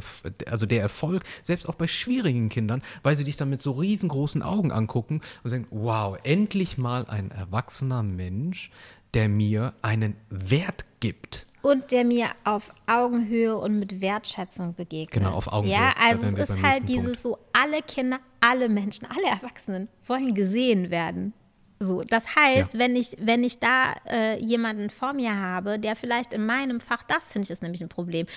also 0.49 0.65
der 0.65 0.81
Erfolg, 0.81 1.23
selbst 1.41 1.69
auch 1.69 1.75
bei 1.75 1.87
schwierigen 1.87 2.49
Kindern, 2.49 2.81
weil 3.01 3.15
sie 3.15 3.23
dich 3.23 3.37
dann 3.37 3.49
mit 3.49 3.61
so 3.61 3.71
riesengroßen 3.71 4.41
Augen 4.41 4.71
angucken 4.71 5.21
und 5.43 5.49
sagen, 5.49 5.67
wow, 5.71 6.17
endlich 6.23 6.77
mal 6.77 7.05
ein 7.05 7.31
erwachsener 7.31 8.03
Mensch, 8.03 8.71
der 9.15 9.29
mir 9.29 9.73
einen 9.81 10.15
Wert 10.29 10.85
gibt. 10.99 11.45
Und 11.61 11.91
der 11.91 12.05
mir 12.05 12.29
auf 12.43 12.71
Augenhöhe 12.85 13.57
und 13.57 13.79
mit 13.79 13.99
Wertschätzung 14.01 14.75
begegnet. 14.75 15.23
Genau, 15.23 15.31
auf 15.31 15.51
Augenhöhe. 15.51 15.73
Ja, 15.73 15.93
also 15.99 16.27
es 16.37 16.49
ist 16.49 16.61
halt 16.61 16.87
dieses 16.87 17.21
Punkt. 17.21 17.21
so, 17.21 17.37
alle 17.53 17.81
Kinder, 17.81 18.19
alle 18.39 18.69
Menschen, 18.69 19.07
alle 19.09 19.27
Erwachsenen 19.27 19.87
wollen 20.05 20.35
gesehen 20.35 20.91
werden. 20.91 21.33
So, 21.79 22.03
das 22.03 22.35
heißt, 22.35 22.73
ja. 22.73 22.79
wenn 22.79 22.95
ich, 22.95 23.17
wenn 23.19 23.43
ich 23.43 23.59
da 23.59 23.95
äh, 24.07 24.39
jemanden 24.39 24.91
vor 24.91 25.13
mir 25.13 25.35
habe, 25.35 25.79
der 25.79 25.95
vielleicht 25.95 26.33
in 26.33 26.45
meinem 26.45 26.79
Fach, 26.79 27.03
das 27.03 27.31
finde 27.31 27.45
ich 27.45 27.51
ist 27.51 27.63
nämlich 27.63 27.81
ein 27.81 27.89
Problem. 27.89 28.27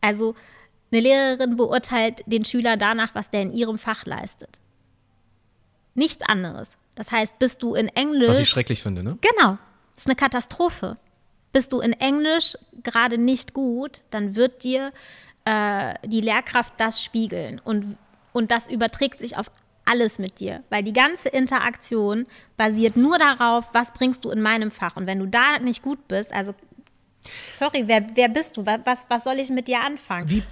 Also 0.00 0.34
eine 0.92 1.00
Lehrerin 1.00 1.56
beurteilt 1.56 2.22
den 2.26 2.44
Schüler 2.44 2.76
danach, 2.76 3.14
was 3.14 3.30
der 3.30 3.42
in 3.42 3.52
ihrem 3.52 3.78
Fach 3.78 4.06
leistet. 4.06 4.60
Nichts 5.94 6.22
anderes. 6.22 6.70
Das 6.94 7.10
heißt, 7.10 7.38
bist 7.38 7.62
du 7.62 7.74
in 7.74 7.88
Englisch. 7.88 8.28
Was 8.28 8.38
ich 8.38 8.48
schrecklich 8.48 8.82
finde, 8.82 9.02
ne? 9.02 9.18
Genau. 9.20 9.58
Das 9.98 10.04
ist 10.04 10.10
eine 10.10 10.14
Katastrophe. 10.14 10.96
Bist 11.52 11.72
du 11.72 11.80
in 11.80 11.92
Englisch 11.92 12.56
gerade 12.84 13.18
nicht 13.18 13.52
gut, 13.52 14.04
dann 14.10 14.36
wird 14.36 14.62
dir 14.62 14.92
äh, 15.44 15.94
die 16.06 16.20
Lehrkraft 16.20 16.74
das 16.76 17.02
spiegeln. 17.02 17.60
Und, 17.64 17.98
und 18.32 18.52
das 18.52 18.70
überträgt 18.70 19.18
sich 19.18 19.36
auf 19.36 19.50
alles 19.84 20.20
mit 20.20 20.38
dir, 20.38 20.62
weil 20.70 20.84
die 20.84 20.92
ganze 20.92 21.30
Interaktion 21.30 22.26
basiert 22.56 22.96
nur 22.96 23.18
darauf, 23.18 23.70
was 23.72 23.92
bringst 23.92 24.24
du 24.24 24.30
in 24.30 24.40
meinem 24.40 24.70
Fach. 24.70 24.94
Und 24.94 25.08
wenn 25.08 25.18
du 25.18 25.26
da 25.26 25.58
nicht 25.58 25.82
gut 25.82 26.06
bist, 26.06 26.32
also 26.32 26.54
sorry, 27.56 27.82
wer, 27.88 28.06
wer 28.14 28.28
bist 28.28 28.56
du? 28.56 28.64
Was, 28.64 29.04
was 29.08 29.24
soll 29.24 29.40
ich 29.40 29.50
mit 29.50 29.66
dir 29.66 29.80
anfangen? 29.80 30.30
Wie 30.30 30.44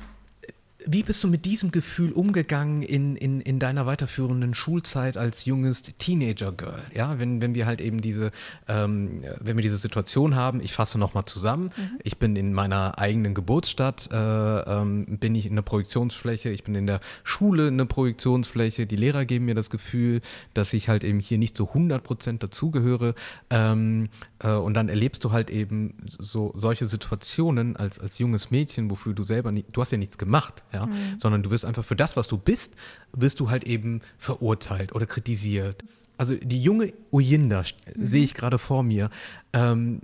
wie 0.89 1.03
bist 1.03 1.23
du 1.25 1.29
mit 1.29 1.45
diesem 1.45 1.73
Gefühl 1.73 2.13
umgegangen 2.13 2.83
in, 2.83 3.17
in, 3.17 3.41
in 3.41 3.59
deiner 3.59 3.87
weiterführenden 3.87 4.55
Schulzeit 4.55 5.17
als 5.17 5.45
junges 5.45 5.83
Teenager-Girl? 5.83 6.81
Ja, 6.95 7.19
wenn, 7.19 7.41
wenn 7.41 7.55
wir 7.55 7.67
halt 7.67 7.81
eben 7.81 8.01
diese, 8.01 8.31
ähm, 8.69 9.25
wenn 9.41 9.57
wir 9.57 9.63
diese 9.63 9.79
Situation 9.79 10.37
haben, 10.37 10.61
ich 10.61 10.73
fasse 10.73 10.97
nochmal 10.99 11.25
zusammen, 11.25 11.71
mhm. 11.77 11.99
ich 12.05 12.19
bin 12.19 12.37
in 12.37 12.53
meiner 12.53 12.99
eigenen 12.99 13.35
Geburtsstadt, 13.35 14.09
äh, 14.13 14.17
ähm, 14.17 15.19
bin 15.19 15.35
ich 15.35 15.47
in 15.47 15.57
der 15.57 15.63
Projektionsfläche, 15.63 16.51
ich 16.51 16.63
bin 16.63 16.77
in 16.77 16.87
der 16.87 17.01
Schule 17.25 17.67
eine 17.67 17.85
Projektionsfläche, 17.85 18.87
die 18.87 18.97
Lehrer 18.97 19.25
geben 19.25 19.47
mir 19.47 19.57
das 19.57 19.71
Gefühl, 19.71 20.21
dass 20.55 20.73
ich 20.73 20.89
halt 20.89 21.03
eben 21.03 21.19
hier 21.19 21.39
nicht 21.39 21.57
zu 21.57 21.69
100 21.69 22.05
Prozent 22.05 22.43
dazugehöre 22.45 23.15
ähm, 23.51 24.09
äh, 24.39 24.53
und 24.53 24.75
dann 24.75 24.89
erlebst 24.89 25.25
du 25.25 25.33
halt 25.33 25.51
eben 25.51 25.95
so 26.07 26.53
solche 26.55 26.87
Situationen 26.87 27.77
als, 27.77 27.99
als 27.99 28.19
junges 28.19 28.53
Mädchen, 28.53 28.89
wofür 28.89 29.15
du 29.15 29.25
selber, 29.25 29.51
nie, 29.51 29.65
du 29.73 29.81
hast 29.81 29.91
ja 29.91 29.99
nichts 29.99 30.17
gemacht, 30.17 30.63
ja, 30.73 30.76
mhm. 30.85 31.19
sondern 31.19 31.43
du 31.43 31.51
wirst 31.51 31.65
einfach 31.65 31.85
für 31.85 31.97
das, 31.97 32.17
was 32.17 32.29
du 32.29 32.37
bist, 32.37 32.75
wirst 33.13 33.41
du 33.41 33.49
halt 33.49 33.65
eben 33.65 34.03
verurteilt 34.19 34.95
oder 34.95 35.07
kritisiert. 35.07 35.83
Also 36.19 36.35
die 36.35 36.63
junge 36.63 36.93
Uyinda 37.11 37.63
mhm. 37.63 38.07
sehe 38.07 38.25
ich 38.25 38.35
gerade 38.35 38.59
vor 38.59 38.83
mir. 38.83 39.09
Ähm, 39.55 40.03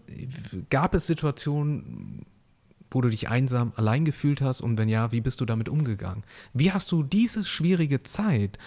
gab 0.71 0.95
es 0.95 1.07
Situationen, 1.07 2.25
wo 2.91 3.01
du 3.01 3.09
dich 3.09 3.29
einsam 3.29 3.73
allein 3.77 4.05
gefühlt 4.05 4.41
hast 4.41 4.61
und 4.61 4.79
wenn 4.79 4.89
ja, 4.89 5.13
wie 5.13 5.21
bist 5.21 5.41
du 5.41 5.45
damit 5.45 5.69
umgegangen? 5.69 6.25
Wie 6.55 6.73
hast 6.73 6.93
du 6.93 7.03
diese 7.03 7.45
schwierige 7.45 8.03
Zeit, 8.03 8.59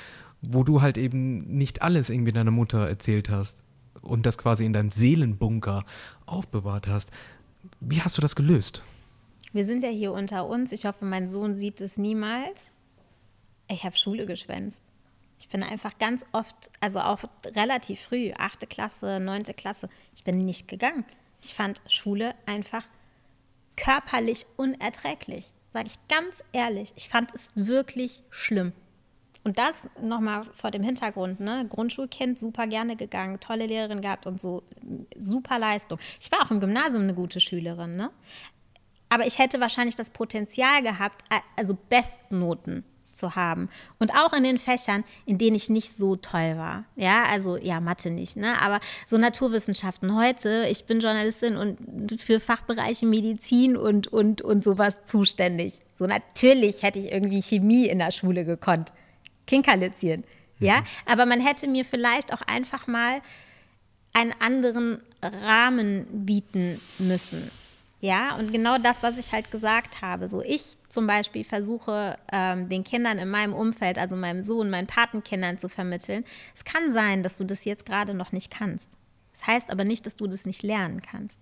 wo 0.41 0.64
du 0.64 0.82
halt 0.82 0.97
eben 0.97 1.58
nicht 1.58 1.82
alles 1.82 2.10
irgendwie 2.10 2.32
deiner 2.32 2.51
Mutter 2.51 2.88
erzählt 2.88 3.30
hast 3.30 3.64
und 4.01 4.26
das 4.26 4.38
quasi 4.38 4.66
in 4.66 4.74
deinem 4.74 4.91
Seelenbunker 4.91 5.86
aufbewahrt 6.26 6.88
hast, 6.88 7.12
wie 7.80 8.01
hast 8.01 8.18
du 8.18 8.22
das 8.22 8.36
gelöst? 8.36 8.84
Wir 9.56 9.64
sind 9.64 9.84
ja 9.84 9.89
hier 9.89 10.12
unter 10.12 10.47
uns. 10.47 10.74
Ich 10.74 10.86
hoffe, 10.86 11.06
mein 11.06 11.30
Sohn 11.30 11.56
sieht 11.56 11.80
es 11.80 11.95
niemals. 11.95 12.70
Ich 13.70 13.86
habe 13.86 13.95
Schule 13.95 14.26
geschwänzt. 14.26 14.82
Ich 15.39 15.47
bin 15.47 15.64
einfach 15.64 15.97
ganz 15.97 16.26
oft, 16.34 16.70
also 16.82 16.99
auch 16.99 17.24
relativ 17.56 18.01
früh, 18.01 18.34
achte 18.38 18.68
Klasse, 18.68 19.18
neunte 19.22 19.53
Klasse, 19.53 19.88
ich 20.14 20.26
bin 20.26 20.39
nicht 20.39 20.68
gegangen. 20.68 21.06
Ich 21.41 21.53
fand 21.53 21.82
Schule 21.88 22.36
einfach 22.45 22.86
körperlich 23.78 24.45
unerträglich, 24.58 25.53
sage 25.72 25.88
ich 25.88 26.08
ganz 26.10 26.43
ehrlich. 26.51 26.91
Ich 26.97 27.08
fand 27.08 27.34
es 27.34 27.49
wirklich 27.56 28.24
schlimm. 28.32 28.74
Und 29.45 29.58
das 29.58 29.88
nochmal 30.01 30.43
vor 30.53 30.72
dem 30.72 30.84
Hintergrund, 30.84 31.39
ne? 31.39 31.66
Grundschulkind, 31.70 32.38
super 32.38 32.68
gerne 32.68 32.97
gegangen, 32.97 33.39
tolle 33.39 33.68
Lehrerin 33.68 34.01
gehabt 34.01 34.26
und 34.26 34.41
so, 34.41 34.64
super 35.16 35.60
Leistung. 35.60 35.97
Ich 36.20 36.30
war 36.32 36.41
auch 36.41 36.51
im 36.51 36.60
Gymnasium 36.60 37.03
eine 37.03 37.14
gute 37.14 37.39
Schülerin, 37.39 37.91
ne? 37.91 38.10
Aber 39.16 39.26
ich 39.26 39.39
hätte 39.39 39.61
wahrscheinlich 39.61 39.95
das 39.95 40.09
Potenzial 40.09 40.84
gehabt, 40.84 41.24
also 41.55 41.78
Bestnoten 41.88 42.84
zu 43.13 43.38
haben. 43.38 43.70
Und 43.97 44.11
auch 44.11 44.34
in 44.34 44.43
den 44.43 44.57
Fächern, 44.57 45.05
in 45.26 45.38
denen 45.38 45.55
ich 45.55 45.70
nicht 45.70 45.95
so 45.95 46.18
toll 46.18 46.57
war. 46.57 46.84
Ja, 46.97 47.24
also 47.24 47.55
ja, 47.55 47.80
Mathe 47.80 48.09
nicht, 48.09 48.36
ne? 48.36 48.61
Aber 48.61 48.82
so 49.05 49.18
Naturwissenschaften. 49.18 50.18
Heute, 50.18 50.68
ich 50.70 50.84
bin 50.84 50.99
Journalistin 50.99 51.55
und 51.55 52.22
für 52.22 52.41
Fachbereiche 52.41 53.05
Medizin 53.05 53.78
und, 53.78 54.07
und, 54.07 54.41
und 54.41 54.66
sowas 54.66 54.97
zuständig. 55.05 55.80
So 55.93 56.07
natürlich 56.07 56.84
hätte 56.84 56.99
ich 56.99 57.09
irgendwie 57.09 57.41
Chemie 57.41 57.88
in 57.88 57.99
der 57.99 58.11
Schule 58.11 58.43
gekonnt. 58.43 58.91
Kinkerlitzchen. 59.47 60.26
Ja, 60.59 60.82
mhm. 60.82 60.86
aber 61.05 61.26
man 61.26 61.39
hätte 61.39 61.70
mir 61.70 61.86
vielleicht 61.86 62.34
auch 62.34 62.41
einfach 62.41 62.86
mal 62.88 63.22
einen 64.13 64.34
anderen 64.41 65.01
Rahmen 65.22 66.05
bieten 66.26 66.82
müssen. 66.99 67.49
Ja, 68.02 68.36
und 68.36 68.52
genau 68.52 68.78
das, 68.78 69.04
was 69.04 69.18
ich 69.18 69.32
halt 69.32 69.52
gesagt 69.52 70.02
habe. 70.02 70.28
So, 70.28 70.41
ich 70.41 70.78
zum 70.89 71.08
Beispiel 71.08 71.43
versuche 71.43 72.18
ähm, 72.32 72.70
den 72.70 72.84
Kindern 72.84 73.18
in 73.18 73.30
meinem 73.30 73.54
Umfeld, 73.54 73.98
also 73.98 74.16
meinem 74.16 74.43
Sohn, 74.43 74.70
meinen 74.70 74.88
Patenkindern 74.88 75.58
zu 75.58 75.70
vermitteln. 75.70 76.26
Es 76.54 76.66
kann 76.66 76.91
sein, 76.91 77.24
dass 77.24 77.38
du 77.38 77.46
das 77.46 77.66
jetzt 77.66 77.86
gerade 77.86 78.14
noch 78.14 78.32
nicht 78.32 78.52
kannst. 78.52 78.89
Das 79.32 79.48
heißt 79.48 79.70
aber 79.70 79.86
nicht, 79.86 80.06
dass 80.06 80.16
du 80.18 80.28
das 80.28 80.46
nicht 80.46 80.64
lernen 80.64 81.02
kannst. 81.02 81.39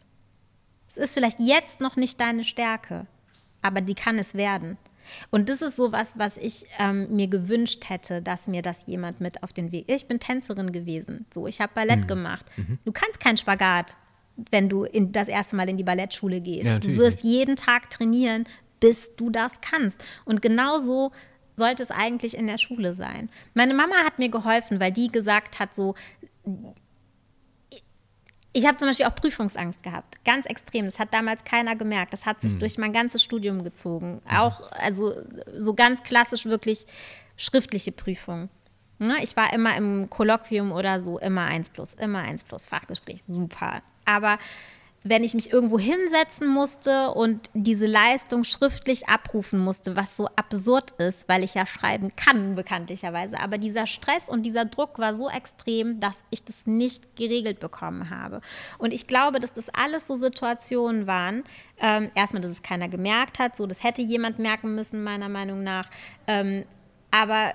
Es 0.87 0.97
ist 0.97 1.13
vielleicht 1.15 1.39
jetzt 1.39 1.81
noch 1.81 1.95
nicht 1.95 2.19
deine 2.19 2.43
Stärke, 2.43 3.07
aber 3.61 3.81
die 3.81 3.95
kann 3.95 4.19
es 4.19 4.35
werden. 4.35 4.77
Und 5.31 5.49
das 5.49 5.61
ist 5.61 5.75
so 5.75 5.91
was, 5.91 6.17
was 6.17 6.37
ich 6.37 6.65
ähm, 6.79 7.13
mir 7.13 7.27
gewünscht 7.27 7.89
hätte, 7.89 8.21
dass 8.21 8.47
mir 8.47 8.61
das 8.61 8.85
jemand 8.85 9.19
mit 9.19 9.43
auf 9.43 9.53
den 9.53 9.71
Weg. 9.71 9.85
Ich 9.87 10.07
bin 10.07 10.19
Tänzerin 10.19 10.71
gewesen, 10.71 11.25
so 11.33 11.47
ich 11.47 11.59
habe 11.59 11.73
Ballett 11.73 12.01
mhm. 12.01 12.07
gemacht. 12.07 12.45
Mhm. 12.55 12.79
Du 12.85 12.91
kannst 12.91 13.19
keinen 13.19 13.37
Spagat 13.37 13.97
wenn 14.35 14.69
du 14.69 14.83
in, 14.83 15.11
das 15.11 15.27
erste 15.27 15.55
Mal 15.55 15.69
in 15.69 15.77
die 15.77 15.83
Ballettschule 15.83 16.41
gehst. 16.41 16.65
Ja, 16.65 16.79
du 16.79 16.95
wirst 16.97 17.23
nicht. 17.23 17.35
jeden 17.35 17.55
Tag 17.55 17.89
trainieren, 17.89 18.45
bis 18.79 19.15
du 19.15 19.29
das 19.29 19.61
kannst. 19.61 20.03
Und 20.25 20.41
genauso 20.41 21.11
sollte 21.55 21.83
es 21.83 21.91
eigentlich 21.91 22.35
in 22.35 22.47
der 22.47 22.57
Schule 22.57 22.93
sein. 22.93 23.29
Meine 23.53 23.73
Mama 23.73 23.95
hat 24.03 24.19
mir 24.19 24.29
geholfen, 24.29 24.79
weil 24.79 24.91
die 24.91 25.11
gesagt 25.11 25.59
hat, 25.59 25.75
so, 25.75 25.93
ich 28.53 28.67
habe 28.67 28.77
zum 28.77 28.87
Beispiel 28.87 29.05
auch 29.05 29.15
Prüfungsangst 29.15 29.83
gehabt, 29.83 30.23
ganz 30.25 30.45
extrem. 30.45 30.85
Das 30.85 30.99
hat 30.99 31.13
damals 31.13 31.43
keiner 31.43 31.75
gemerkt. 31.75 32.13
Das 32.13 32.25
hat 32.25 32.41
sich 32.41 32.55
mhm. 32.55 32.59
durch 32.59 32.77
mein 32.77 32.93
ganzes 32.93 33.23
Studium 33.23 33.63
gezogen. 33.63 34.21
Mhm. 34.25 34.37
Auch, 34.37 34.71
also 34.71 35.13
so 35.55 35.73
ganz 35.73 36.03
klassisch 36.03 36.45
wirklich 36.45 36.85
schriftliche 37.35 37.91
Prüfungen. 37.91 38.49
Ne, 38.99 39.17
ich 39.21 39.35
war 39.35 39.51
immer 39.53 39.75
im 39.75 40.09
Kolloquium 40.09 40.71
oder 40.71 41.01
so, 41.01 41.19
immer 41.19 41.45
eins 41.45 41.69
plus, 41.69 41.93
immer 41.95 42.19
eins 42.19 42.43
plus, 42.43 42.65
Fachgespräch, 42.65 43.23
super. 43.27 43.81
Aber 44.05 44.37
wenn 45.05 45.23
ich 45.23 45.33
mich 45.33 45.51
irgendwo 45.51 45.77
hinsetzen 45.77 46.47
musste 46.47 47.09
und 47.11 47.49
diese 47.53 47.85
Leistung 47.85 48.45
schriftlich 48.45 49.09
abrufen 49.09 49.59
musste, 49.59 49.97
was 49.97 50.15
so 50.15 50.27
absurd 50.37 50.91
ist, 50.91 51.27
weil 51.27 51.43
ich 51.43 51.55
ja 51.55 51.65
schreiben 51.65 52.13
kann, 52.15 52.55
bekanntlicherweise. 52.55 53.37
Aber 53.39 53.57
dieser 53.57 53.85
Stress 53.85 54.29
und 54.29 54.45
dieser 54.45 54.63
Druck 54.63 54.99
war 54.99 55.13
so 55.13 55.29
extrem, 55.29 55.99
dass 55.99 56.17
ich 56.29 56.45
das 56.45 56.65
nicht 56.65 57.17
geregelt 57.17 57.59
bekommen 57.59 58.09
habe. 58.09 58.39
Und 58.77 58.93
ich 58.93 59.05
glaube, 59.05 59.41
dass 59.41 59.51
das 59.51 59.67
alles 59.69 60.07
so 60.07 60.15
Situationen 60.15 61.05
waren. 61.05 61.43
Ähm, 61.79 62.09
erstmal, 62.15 62.41
dass 62.41 62.51
es 62.51 62.61
keiner 62.61 62.87
gemerkt 62.87 63.39
hat, 63.39 63.57
so 63.57 63.67
das 63.67 63.83
hätte 63.83 64.01
jemand 64.01 64.39
merken 64.39 64.73
müssen, 64.73 65.03
meiner 65.03 65.27
Meinung 65.27 65.63
nach. 65.63 65.89
Ähm, 66.27 66.63
aber 67.11 67.53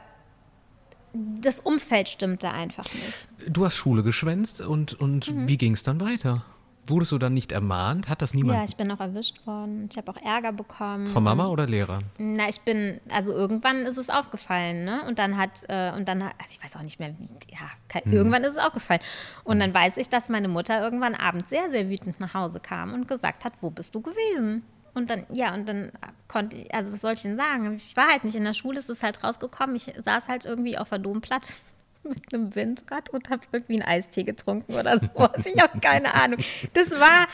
das 1.41 1.61
Umfeld 1.61 2.09
stimmte 2.09 2.51
einfach 2.51 2.85
nicht. 2.93 3.29
Du 3.49 3.65
hast 3.65 3.75
Schule 3.75 4.03
geschwänzt 4.03 4.61
und, 4.61 4.95
und 4.95 5.35
mhm. 5.35 5.49
wie 5.49 5.57
ging 5.57 5.75
es 5.75 5.83
dann 5.83 6.01
weiter? 6.01 6.45
Wurdest 6.89 7.13
du 7.13 7.19
dann 7.19 7.35
nicht 7.35 7.53
ermahnt? 7.53 8.09
Hat 8.09 8.23
das 8.23 8.33
niemand? 8.33 8.59
Ja, 8.59 8.65
ich 8.65 8.77
bin 8.77 8.91
auch 8.91 9.01
erwischt 9.01 9.47
worden. 9.47 9.89
Ich 9.91 9.99
habe 9.99 10.11
auch 10.11 10.17
Ärger 10.23 10.53
bekommen. 10.53 11.07
Von 11.07 11.23
Mama 11.23 11.47
oder 11.49 11.67
Lehrer? 11.67 12.01
Na, 12.17 12.49
ich 12.49 12.61
bin, 12.63 13.01
also 13.11 13.35
irgendwann 13.35 13.83
ist 13.83 13.99
es 13.99 14.09
aufgefallen, 14.09 14.85
ne? 14.85 15.03
Und 15.07 15.19
dann 15.19 15.37
hat, 15.37 15.65
äh, 15.69 15.93
und 15.95 16.09
dann, 16.09 16.23
also 16.23 16.33
ich 16.49 16.65
weiß 16.65 16.77
auch 16.77 16.83
nicht 16.83 16.99
mehr, 16.99 17.15
wie, 17.19 17.29
ja, 17.53 17.71
kein, 17.89 18.05
hm. 18.05 18.13
irgendwann 18.13 18.43
ist 18.43 18.53
es 18.53 18.59
aufgefallen. 18.59 19.01
Und 19.45 19.55
hm. 19.55 19.61
dann 19.61 19.75
weiß 19.75 19.99
ich, 19.99 20.09
dass 20.09 20.31
meine 20.31 20.49
Mutter 20.49 20.81
irgendwann 20.81 21.15
abends 21.15 21.51
sehr, 21.51 21.69
sehr 21.69 21.91
wütend 21.91 22.21
nach 22.21 22.33
Hause 22.33 22.59
kam 22.59 22.95
und 22.95 23.07
gesagt 23.07 23.45
hat, 23.45 23.53
wo 23.61 23.69
bist 23.69 23.95
du 23.95 24.01
gewesen? 24.01 24.63
Und 24.99 25.11
dann, 25.11 25.25
ja, 25.33 25.55
und 25.55 25.69
dann 25.69 25.93
konnte 26.27 26.57
ich, 26.57 26.75
also 26.75 26.93
was 26.93 27.01
soll 27.01 27.15
ich 27.15 27.23
denn 27.23 27.37
sagen? 27.37 27.77
Ich 27.77 27.97
war 27.97 28.09
halt 28.09 28.25
nicht 28.25 28.35
in 28.35 28.45
der 28.45 28.55
Schule, 28.55 28.79
es 28.79 28.89
ist 28.89 29.03
halt 29.03 29.23
rausgekommen. 29.23 29.77
Ich 29.77 29.93
saß 30.05 30.29
halt 30.29 30.45
irgendwie 30.45 30.77
auf 30.77 30.89
der 30.89 30.99
Domplatte 30.99 31.53
mit 32.03 32.35
einem 32.35 32.55
Windrad 32.55 33.11
und 33.11 33.31
habe 33.31 33.43
irgendwie 33.53 33.81
einen 33.81 33.89
Eistee 33.89 34.25
getrunken 34.25 34.75
oder 34.75 34.99
so. 34.99 35.07
ich 35.45 35.63
habe 35.63 35.79
keine 35.81 36.15
Ahnung. 36.15 36.41
Das 36.75 36.91
war, 36.91 37.29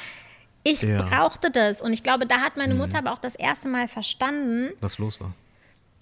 ich 0.62 0.82
ja. 0.82 1.02
brauchte 1.02 1.50
das. 1.50 1.80
Und 1.80 1.92
ich 1.92 2.02
glaube, 2.02 2.26
da 2.26 2.40
hat 2.40 2.56
meine 2.56 2.74
mhm. 2.74 2.80
Mutter 2.80 3.00
mhm. 3.00 3.06
aber 3.06 3.16
auch 3.16 3.20
das 3.20 3.34
erste 3.34 3.68
Mal 3.68 3.88
verstanden. 3.88 4.70
Was 4.80 4.98
los 4.98 5.20
war. 5.20 5.32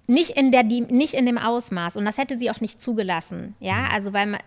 Nicht 0.09 0.31
in, 0.31 0.51
der, 0.51 0.65
nicht 0.65 1.15
in 1.15 1.27
dem 1.27 1.39
Ausmaß. 1.39 1.97
Und 1.97 2.05
das 2.05 2.19
hätte 2.19 2.37
sie 2.37 2.51
auch 2.51 2.61
nicht 2.61 2.83
zugelassen. 2.83 3.55
Ja, 3.61 3.77
mhm. 3.77 3.89
also 3.93 4.13
weil 4.13 4.27
man, 4.27 4.41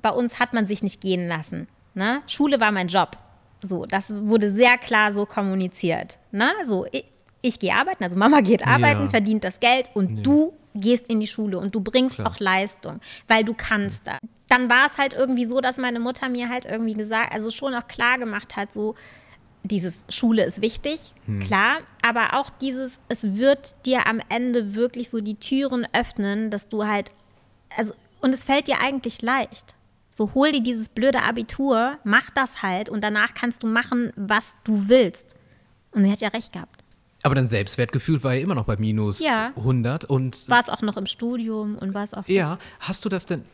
bei 0.00 0.10
uns 0.10 0.40
hat 0.40 0.54
man 0.54 0.66
sich 0.66 0.82
nicht 0.82 1.00
gehen 1.00 1.28
lassen. 1.28 1.68
Ne? 1.94 2.22
Schule 2.26 2.58
war 2.60 2.72
mein 2.72 2.88
Job. 2.88 3.18
So, 3.62 3.86
das 3.86 4.12
wurde 4.14 4.50
sehr 4.50 4.76
klar 4.78 5.12
so 5.12 5.24
kommuniziert. 5.24 6.18
Ne? 6.32 6.50
So, 6.66 6.86
ich, 6.90 7.04
ich 7.42 7.58
gehe 7.58 7.74
arbeiten, 7.74 8.04
also 8.04 8.18
Mama 8.18 8.40
geht 8.40 8.66
arbeiten, 8.66 9.02
ja. 9.02 9.08
verdient 9.08 9.44
das 9.44 9.60
Geld 9.60 9.90
und 9.94 10.10
ja. 10.10 10.22
du 10.22 10.52
gehst 10.74 11.08
in 11.08 11.20
die 11.20 11.26
Schule 11.26 11.58
und 11.58 11.74
du 11.74 11.80
bringst 11.80 12.16
Klar. 12.16 12.28
auch 12.28 12.38
Leistung, 12.38 13.00
weil 13.28 13.44
du 13.44 13.54
kannst 13.54 14.06
da. 14.06 14.18
Dann 14.48 14.70
war 14.70 14.86
es 14.86 14.98
halt 14.98 15.14
irgendwie 15.14 15.44
so, 15.44 15.60
dass 15.60 15.76
meine 15.76 16.00
Mutter 16.00 16.28
mir 16.28 16.48
halt 16.48 16.64
irgendwie 16.64 16.94
gesagt, 16.94 17.32
also 17.32 17.50
schon 17.50 17.74
auch 17.74 17.86
klar 17.88 18.18
gemacht 18.18 18.56
hat, 18.56 18.72
so 18.72 18.94
dieses 19.64 20.04
Schule 20.08 20.44
ist 20.44 20.60
wichtig, 20.60 21.12
hm. 21.26 21.40
klar, 21.40 21.78
aber 22.06 22.38
auch 22.38 22.50
dieses, 22.50 22.92
es 23.08 23.36
wird 23.36 23.74
dir 23.86 24.06
am 24.06 24.20
Ende 24.28 24.74
wirklich 24.74 25.10
so 25.10 25.20
die 25.20 25.36
Türen 25.36 25.86
öffnen, 25.92 26.50
dass 26.50 26.68
du 26.68 26.86
halt, 26.86 27.12
also, 27.76 27.92
und 28.20 28.34
es 28.34 28.44
fällt 28.44 28.66
dir 28.66 28.80
eigentlich 28.80 29.22
leicht. 29.22 29.74
So 30.12 30.34
hol 30.34 30.52
dir 30.52 30.62
dieses 30.62 30.90
blöde 30.90 31.22
Abitur, 31.22 31.98
mach 32.04 32.28
das 32.30 32.62
halt 32.62 32.90
und 32.90 33.02
danach 33.02 33.32
kannst 33.34 33.62
du 33.62 33.66
machen, 33.66 34.12
was 34.14 34.54
du 34.64 34.88
willst. 34.88 35.34
Und 35.90 36.04
sie 36.04 36.12
hat 36.12 36.20
ja 36.20 36.28
recht 36.28 36.52
gehabt. 36.52 36.84
Aber 37.22 37.34
dein 37.34 37.48
Selbstwertgefühl 37.48 38.22
war 38.22 38.34
ja 38.34 38.42
immer 38.42 38.54
noch 38.54 38.64
bei 38.64 38.76
minus 38.76 39.20
ja. 39.20 39.52
100 39.56 40.04
und. 40.04 40.48
War 40.48 40.60
es 40.60 40.68
auch 40.68 40.82
noch 40.82 40.96
im 40.96 41.06
Studium 41.06 41.78
und 41.78 41.94
war 41.94 42.02
es 42.02 42.14
auch. 42.14 42.26
Ja, 42.26 42.58
hast 42.80 43.04
du 43.04 43.08
das 43.08 43.26
denn. 43.26 43.44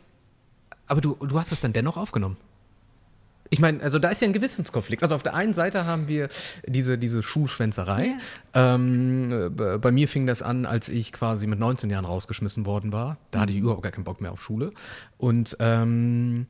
Aber 0.87 1.01
du, 1.01 1.15
du 1.15 1.39
hast 1.39 1.53
das 1.53 1.61
dann 1.61 1.73
dennoch 1.73 1.97
aufgenommen? 1.97 2.39
Ich 3.51 3.61
meine, 3.61 3.83
also 3.83 3.99
da 3.99 4.11
ist 4.11 4.21
ja 4.21 4.29
ein 4.29 4.33
Gewissenskonflikt. 4.33 5.03
Also 5.03 5.15
auf 5.15 5.23
der 5.23 5.35
einen 5.35 5.55
Seite 5.55 5.87
haben 5.87 6.07
wir 6.07 6.29
diese, 6.67 6.99
diese 6.99 7.23
Schulschwänzerei. 7.23 8.17
Ja. 8.55 8.75
Ähm, 8.75 9.53
bei 9.55 9.91
mir 9.91 10.09
fing 10.09 10.27
das 10.27 10.43
an, 10.43 10.67
als 10.67 10.89
ich 10.89 11.13
quasi 11.13 11.47
mit 11.47 11.59
19 11.59 11.89
Jahren 11.91 12.05
rausgeschmissen 12.05 12.67
worden 12.67 12.93
war. 12.93 13.19
Da 13.31 13.41
hatte 13.41 13.53
ich 13.53 13.59
mhm. 13.59 13.65
überhaupt 13.65 13.83
gar 13.83 13.93
keinen 13.93 14.05
Bock 14.05 14.21
mehr 14.21 14.33
auf 14.33 14.43
Schule. 14.43 14.73
Und, 15.17 15.57
ähm, 15.61 16.47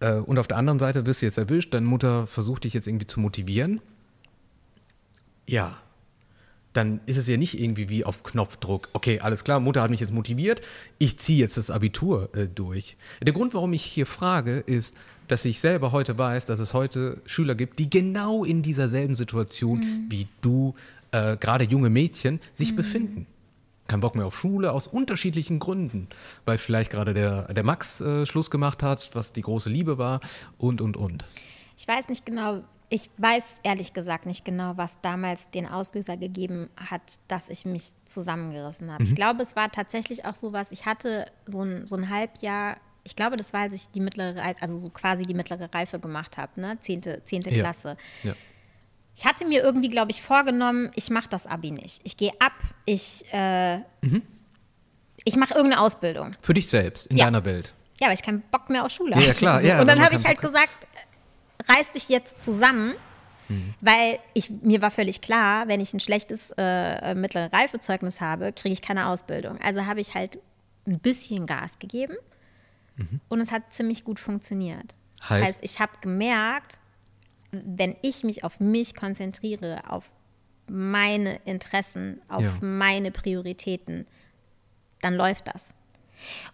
äh, 0.00 0.14
und 0.14 0.38
auf 0.38 0.46
der 0.46 0.58
anderen 0.58 0.78
Seite 0.78 1.06
wirst 1.06 1.22
du 1.22 1.26
jetzt 1.26 1.38
erwischt, 1.38 1.74
deine 1.74 1.86
Mutter 1.86 2.26
versucht 2.26 2.64
dich 2.64 2.74
jetzt 2.74 2.86
irgendwie 2.86 3.06
zu 3.06 3.18
motivieren. 3.18 3.80
Ja, 5.48 5.78
dann 6.76 7.00
ist 7.06 7.16
es 7.16 7.26
ja 7.26 7.36
nicht 7.36 7.58
irgendwie 7.60 7.88
wie 7.88 8.04
auf 8.04 8.22
Knopfdruck. 8.22 8.90
Okay, 8.92 9.20
alles 9.20 9.44
klar, 9.44 9.60
Mutter 9.60 9.82
hat 9.82 9.90
mich 9.90 10.00
jetzt 10.00 10.12
motiviert, 10.12 10.60
ich 10.98 11.18
ziehe 11.18 11.38
jetzt 11.38 11.56
das 11.56 11.70
Abitur 11.70 12.28
äh, 12.34 12.48
durch. 12.48 12.96
Der 13.22 13.32
Grund, 13.32 13.54
warum 13.54 13.72
ich 13.72 13.82
hier 13.82 14.06
frage, 14.06 14.58
ist, 14.58 14.94
dass 15.28 15.44
ich 15.44 15.60
selber 15.60 15.92
heute 15.92 16.16
weiß, 16.18 16.46
dass 16.46 16.58
es 16.58 16.74
heute 16.74 17.20
Schüler 17.26 17.54
gibt, 17.54 17.78
die 17.78 17.90
genau 17.90 18.44
in 18.44 18.62
dieser 18.62 18.88
selben 18.88 19.14
Situation 19.14 19.78
mhm. 19.78 20.06
wie 20.08 20.28
du, 20.40 20.74
äh, 21.12 21.36
gerade 21.36 21.64
junge 21.64 21.90
Mädchen, 21.90 22.40
sich 22.52 22.72
mhm. 22.72 22.76
befinden. 22.76 23.26
Kein 23.88 24.00
Bock 24.00 24.16
mehr 24.16 24.26
auf 24.26 24.36
Schule 24.36 24.72
aus 24.72 24.88
unterschiedlichen 24.88 25.58
Gründen, 25.58 26.08
weil 26.44 26.58
vielleicht 26.58 26.90
gerade 26.90 27.14
der, 27.14 27.52
der 27.54 27.62
Max 27.62 28.00
äh, 28.00 28.26
Schluss 28.26 28.50
gemacht 28.50 28.82
hat, 28.82 29.10
was 29.14 29.32
die 29.32 29.42
große 29.42 29.70
Liebe 29.70 29.96
war 29.98 30.20
und, 30.58 30.80
und, 30.80 30.96
und. 30.96 31.24
Ich 31.76 31.86
weiß 31.86 32.08
nicht 32.08 32.26
genau, 32.26 32.64
ich 32.88 33.10
weiß 33.18 33.60
ehrlich 33.62 33.92
gesagt 33.92 34.26
nicht 34.26 34.44
genau, 34.44 34.76
was 34.76 35.00
damals 35.02 35.50
den 35.50 35.66
Auslöser 35.66 36.16
gegeben 36.16 36.68
hat, 36.76 37.02
dass 37.28 37.48
ich 37.48 37.64
mich 37.64 37.90
zusammengerissen 38.06 38.90
habe. 38.90 39.02
Mhm. 39.02 39.08
Ich 39.08 39.14
glaube, 39.14 39.42
es 39.42 39.56
war 39.56 39.70
tatsächlich 39.70 40.24
auch 40.24 40.34
so 40.34 40.52
was, 40.52 40.72
ich 40.72 40.86
hatte 40.86 41.26
so 41.46 41.62
ein, 41.62 41.86
so 41.86 41.96
ein 41.96 42.10
Halbjahr, 42.10 42.76
ich 43.06 43.14
glaube, 43.14 43.36
das 43.36 43.52
war, 43.52 43.62
als 43.62 43.74
ich 43.74 43.88
die 43.90 44.00
mittlere 44.00 44.36
Reife, 44.36 44.60
also 44.60 44.78
so 44.78 44.90
quasi 44.90 45.22
die 45.22 45.34
mittlere 45.34 45.72
Reife 45.72 46.00
gemacht 46.00 46.36
habe, 46.36 46.60
ne? 46.60 46.76
Zehnte, 46.80 47.22
zehnte 47.24 47.50
ja. 47.50 47.62
Klasse. 47.62 47.96
Ja. 48.24 48.34
Ich 49.14 49.24
hatte 49.24 49.46
mir 49.46 49.62
irgendwie, 49.62 49.88
glaube 49.88 50.10
ich, 50.10 50.20
vorgenommen, 50.20 50.90
ich 50.94 51.08
mache 51.08 51.28
das 51.30 51.46
Abi 51.46 51.70
nicht. 51.70 52.00
Ich 52.04 52.16
gehe 52.16 52.32
ab, 52.40 52.52
ich, 52.84 53.24
äh, 53.32 53.78
mhm. 54.02 54.22
ich 55.24 55.36
mache 55.36 55.54
irgendeine 55.54 55.80
Ausbildung. 55.80 56.32
Für 56.42 56.52
dich 56.52 56.68
selbst, 56.68 57.06
in 57.06 57.16
ja. 57.16 57.26
deiner 57.26 57.44
Welt. 57.44 57.72
Ja, 57.98 58.08
weil 58.08 58.14
ich 58.14 58.22
keinen 58.22 58.42
Bock 58.50 58.68
mehr 58.68 58.84
auf 58.84 58.90
Schule 58.90 59.14
habe. 59.14 59.24
Ja, 59.24 59.32
klar. 59.32 59.60
So. 59.60 59.66
Ja, 59.68 59.80
und 59.80 59.86
dann 59.86 60.04
habe 60.04 60.16
ich 60.16 60.26
halt 60.26 60.40
gesagt, 60.40 60.86
reiß 61.68 61.92
dich 61.92 62.08
jetzt 62.08 62.40
zusammen, 62.40 62.94
mhm. 63.48 63.72
weil 63.80 64.18
ich, 64.34 64.50
mir 64.50 64.82
war 64.82 64.90
völlig 64.90 65.22
klar, 65.22 65.68
wenn 65.68 65.80
ich 65.80 65.94
ein 65.94 66.00
schlechtes 66.00 66.52
äh, 66.58 67.14
mittlere 67.14 67.50
Reifezeugnis 67.52 68.20
habe, 68.20 68.52
kriege 68.52 68.72
ich 68.72 68.82
keine 68.82 69.06
Ausbildung. 69.06 69.58
Also 69.62 69.86
habe 69.86 70.00
ich 70.00 70.14
halt 70.14 70.40
ein 70.86 70.98
bisschen 70.98 71.46
Gas 71.46 71.78
gegeben 71.78 72.16
mhm. 72.96 73.20
und 73.28 73.40
es 73.40 73.50
hat 73.52 73.62
ziemlich 73.72 74.04
gut 74.04 74.20
funktioniert. 74.20 74.94
Heißt, 75.28 75.44
heißt 75.44 75.58
ich 75.62 75.80
habe 75.80 75.92
gemerkt, 76.00 76.78
wenn 77.50 77.96
ich 78.02 78.24
mich 78.24 78.44
auf 78.44 78.60
mich 78.60 78.94
konzentriere, 78.94 79.90
auf 79.90 80.10
meine 80.68 81.36
Interessen, 81.44 82.20
auf 82.28 82.42
ja. 82.42 82.52
meine 82.60 83.10
Prioritäten, 83.10 84.06
dann 85.00 85.14
läuft 85.14 85.48
das. 85.48 85.72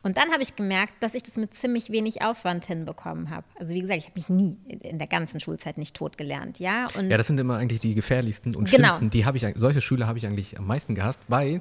Und 0.02 0.16
dann 0.16 0.32
habe 0.32 0.42
ich 0.42 0.56
gemerkt, 0.56 0.94
dass 1.00 1.14
ich 1.14 1.22
das 1.22 1.36
mit 1.36 1.54
ziemlich 1.54 1.90
wenig 1.90 2.22
Aufwand 2.22 2.66
hinbekommen 2.66 3.30
habe. 3.30 3.46
Also 3.58 3.72
wie 3.72 3.80
gesagt, 3.80 3.98
ich 3.98 4.06
habe 4.06 4.18
mich 4.18 4.28
nie 4.28 4.56
in 4.66 4.98
der 4.98 5.06
ganzen 5.06 5.40
Schulzeit 5.40 5.78
nicht 5.78 5.94
tot 5.96 6.18
gelernt, 6.18 6.58
ja. 6.58 6.88
Und 6.96 7.10
ja, 7.10 7.16
das 7.16 7.26
sind 7.26 7.38
immer 7.38 7.56
eigentlich 7.56 7.80
die 7.80 7.94
gefährlichsten 7.94 8.56
und 8.56 8.70
genau. 8.70 8.88
schlimmsten. 8.88 9.10
Die 9.10 9.24
habe 9.24 9.36
ich, 9.36 9.46
solche 9.56 9.80
Schüler 9.80 10.06
habe 10.06 10.18
ich 10.18 10.26
eigentlich 10.26 10.58
am 10.58 10.66
meisten 10.66 10.94
gehasst, 10.94 11.20
weil 11.28 11.60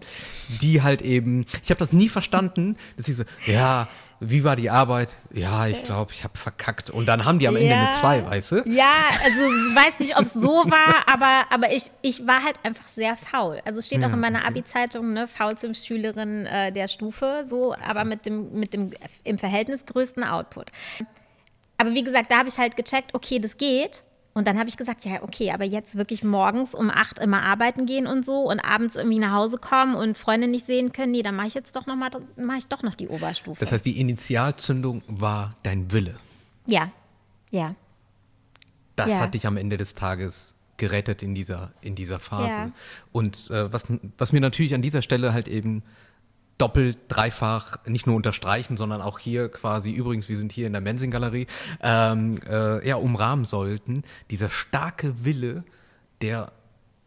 die 0.61 0.81
halt 0.81 1.01
eben, 1.01 1.45
ich 1.63 1.69
habe 1.69 1.79
das 1.79 1.93
nie 1.93 2.09
verstanden, 2.09 2.75
dass 2.97 3.05
sie 3.05 3.13
so, 3.13 3.23
ja, 3.45 3.87
wie 4.23 4.43
war 4.43 4.55
die 4.55 4.69
Arbeit? 4.69 5.17
Ja, 5.33 5.65
ich 5.65 5.83
glaube, 5.83 6.11
ich 6.11 6.23
habe 6.23 6.37
verkackt. 6.37 6.91
Und 6.91 7.07
dann 7.07 7.25
haben 7.25 7.39
die 7.39 7.47
am 7.47 7.55
Ende 7.55 7.69
ja, 7.69 7.87
eine 7.87 7.93
2, 7.93 8.23
weißt 8.27 8.51
du? 8.51 8.55
Ja, 8.67 8.93
also 9.23 9.39
ich 9.41 9.75
weiß 9.75 9.97
nicht, 9.97 10.15
ob 10.15 10.21
es 10.21 10.33
so 10.33 10.49
war, 10.49 11.07
aber, 11.11 11.45
aber 11.49 11.73
ich, 11.73 11.85
ich 12.03 12.27
war 12.27 12.43
halt 12.43 12.57
einfach 12.61 12.87
sehr 12.89 13.15
faul. 13.15 13.59
Also 13.65 13.79
es 13.79 13.87
steht 13.87 14.03
ja, 14.03 14.07
auch 14.07 14.13
in 14.13 14.19
meiner 14.19 14.39
okay. 14.39 14.49
Abi-Zeitung, 14.49 15.13
ne, 15.13 15.27
faulste 15.27 15.73
Schülerin 15.73 16.45
äh, 16.45 16.71
der 16.71 16.87
Stufe, 16.87 17.43
so, 17.49 17.73
aber 17.83 18.05
mit 18.05 18.27
dem, 18.27 18.51
mit 18.51 18.75
dem 18.75 18.91
im 19.23 19.39
Verhältnis 19.39 19.87
größten 19.87 20.23
Output. 20.23 20.67
Aber 21.79 21.95
wie 21.95 22.03
gesagt, 22.03 22.31
da 22.31 22.37
habe 22.37 22.49
ich 22.49 22.59
halt 22.59 22.77
gecheckt, 22.77 23.15
okay, 23.15 23.39
das 23.39 23.57
geht. 23.57 24.03
Und 24.33 24.47
dann 24.47 24.57
habe 24.57 24.69
ich 24.69 24.77
gesagt, 24.77 25.03
ja, 25.03 25.23
okay, 25.23 25.51
aber 25.51 25.65
jetzt 25.65 25.95
wirklich 25.95 26.23
morgens 26.23 26.73
um 26.73 26.89
acht 26.89 27.19
immer 27.19 27.43
arbeiten 27.43 27.85
gehen 27.85 28.07
und 28.07 28.25
so 28.25 28.49
und 28.49 28.59
abends 28.59 28.95
irgendwie 28.95 29.19
nach 29.19 29.33
Hause 29.33 29.57
kommen 29.57 29.93
und 29.95 30.17
Freunde 30.17 30.47
nicht 30.47 30.65
sehen 30.65 30.93
können, 30.93 31.11
nee, 31.11 31.21
dann 31.21 31.35
mache 31.35 31.47
ich 31.47 31.53
jetzt 31.53 31.75
doch 31.75 31.85
noch 31.85 31.97
mal, 31.97 32.09
mache 32.37 32.59
ich 32.59 32.67
doch 32.67 32.81
noch 32.81 32.95
die 32.95 33.09
Oberstufe. 33.09 33.59
Das 33.59 33.73
heißt, 33.73 33.85
die 33.85 33.99
Initialzündung 33.99 35.03
war 35.07 35.55
dein 35.63 35.91
Wille. 35.91 36.15
Ja, 36.65 36.91
ja. 37.49 37.75
Das 38.95 39.09
ja. 39.09 39.19
hat 39.19 39.33
dich 39.33 39.45
am 39.47 39.57
Ende 39.57 39.75
des 39.77 39.95
Tages 39.95 40.53
gerettet 40.77 41.21
in 41.21 41.35
dieser, 41.35 41.73
in 41.81 41.95
dieser 41.95 42.19
Phase. 42.19 42.55
Ja. 42.55 42.71
Und 43.11 43.49
äh, 43.51 43.71
was, 43.71 43.85
was 44.17 44.31
mir 44.31 44.41
natürlich 44.41 44.73
an 44.73 44.81
dieser 44.81 45.01
Stelle 45.01 45.33
halt 45.33 45.49
eben 45.49 45.83
doppelt, 46.61 46.97
dreifach 47.07 47.77
nicht 47.87 48.05
nur 48.05 48.15
unterstreichen, 48.15 48.77
sondern 48.77 49.01
auch 49.01 49.17
hier 49.17 49.49
quasi, 49.49 49.91
übrigens, 49.91 50.29
wir 50.29 50.37
sind 50.37 50.51
hier 50.51 50.67
in 50.67 50.73
der 50.73 50.81
Mensing-Galerie, 50.81 51.47
ähm, 51.81 52.37
äh, 52.47 52.87
ja, 52.87 52.95
umrahmen 52.97 53.45
sollten. 53.45 54.03
Dieser 54.29 54.49
starke 54.49 55.25
Wille, 55.25 55.63
der, 56.21 56.51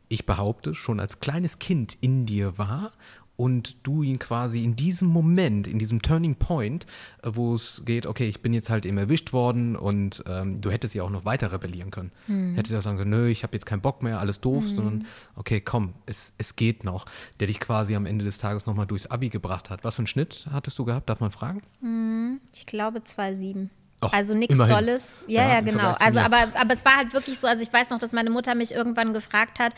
ich 0.08 0.26
behaupte, 0.26 0.74
schon 0.74 0.98
als 0.98 1.20
kleines 1.20 1.60
Kind 1.60 1.96
in 2.00 2.26
dir 2.26 2.58
war 2.58 2.92
und 3.36 3.76
du 3.82 4.02
ihn 4.02 4.18
quasi 4.18 4.62
in 4.62 4.76
diesem 4.76 5.08
Moment, 5.08 5.66
in 5.66 5.78
diesem 5.78 6.02
Turning 6.02 6.36
Point, 6.36 6.86
äh, 7.22 7.30
wo 7.32 7.54
es 7.54 7.82
geht, 7.84 8.06
okay, 8.06 8.28
ich 8.28 8.42
bin 8.42 8.52
jetzt 8.52 8.70
halt 8.70 8.86
eben 8.86 8.98
erwischt 8.98 9.32
worden 9.32 9.76
und 9.76 10.22
ähm, 10.28 10.60
du 10.60 10.70
hättest 10.70 10.94
ja 10.94 11.02
auch 11.02 11.10
noch 11.10 11.24
weiter 11.24 11.52
rebellieren 11.52 11.90
können. 11.90 12.12
Mhm. 12.26 12.54
Hättest 12.54 12.72
ja 12.72 12.78
auch 12.78 12.82
sagen 12.82 12.98
können, 12.98 13.10
nö, 13.10 13.28
ich 13.28 13.42
habe 13.42 13.54
jetzt 13.54 13.66
keinen 13.66 13.80
Bock 13.80 14.02
mehr, 14.02 14.20
alles 14.20 14.40
doof, 14.40 14.64
mhm. 14.64 14.74
sondern 14.74 15.06
okay, 15.36 15.60
komm, 15.60 15.94
es, 16.06 16.32
es 16.38 16.56
geht 16.56 16.84
noch. 16.84 17.06
Der 17.40 17.48
dich 17.48 17.60
quasi 17.60 17.96
am 17.96 18.06
Ende 18.06 18.24
des 18.24 18.38
Tages 18.38 18.66
nochmal 18.66 18.86
durchs 18.86 19.06
Abi 19.06 19.30
gebracht 19.30 19.70
hat. 19.70 19.84
Was 19.84 19.96
für 19.96 20.00
einen 20.00 20.06
Schnitt 20.06 20.46
hattest 20.52 20.78
du 20.78 20.84
gehabt, 20.84 21.08
darf 21.08 21.20
man 21.20 21.30
fragen? 21.30 21.62
Mhm. 21.80 22.40
Ich 22.52 22.66
glaube 22.66 23.00
2,7. 23.00 23.68
Also 24.12 24.34
nichts 24.34 24.56
Dolles. 24.58 25.16
Ja, 25.26 25.42
ja, 25.42 25.54
ja 25.54 25.60
genau. 25.60 25.94
Also, 25.98 26.18
aber, 26.20 26.48
aber 26.54 26.74
es 26.74 26.84
war 26.84 26.96
halt 26.96 27.14
wirklich 27.14 27.38
so, 27.38 27.46
also 27.46 27.62
ich 27.62 27.72
weiß 27.72 27.90
noch, 27.90 27.98
dass 27.98 28.12
meine 28.12 28.30
Mutter 28.30 28.54
mich 28.54 28.72
irgendwann 28.72 29.14
gefragt 29.14 29.58
hat, 29.58 29.74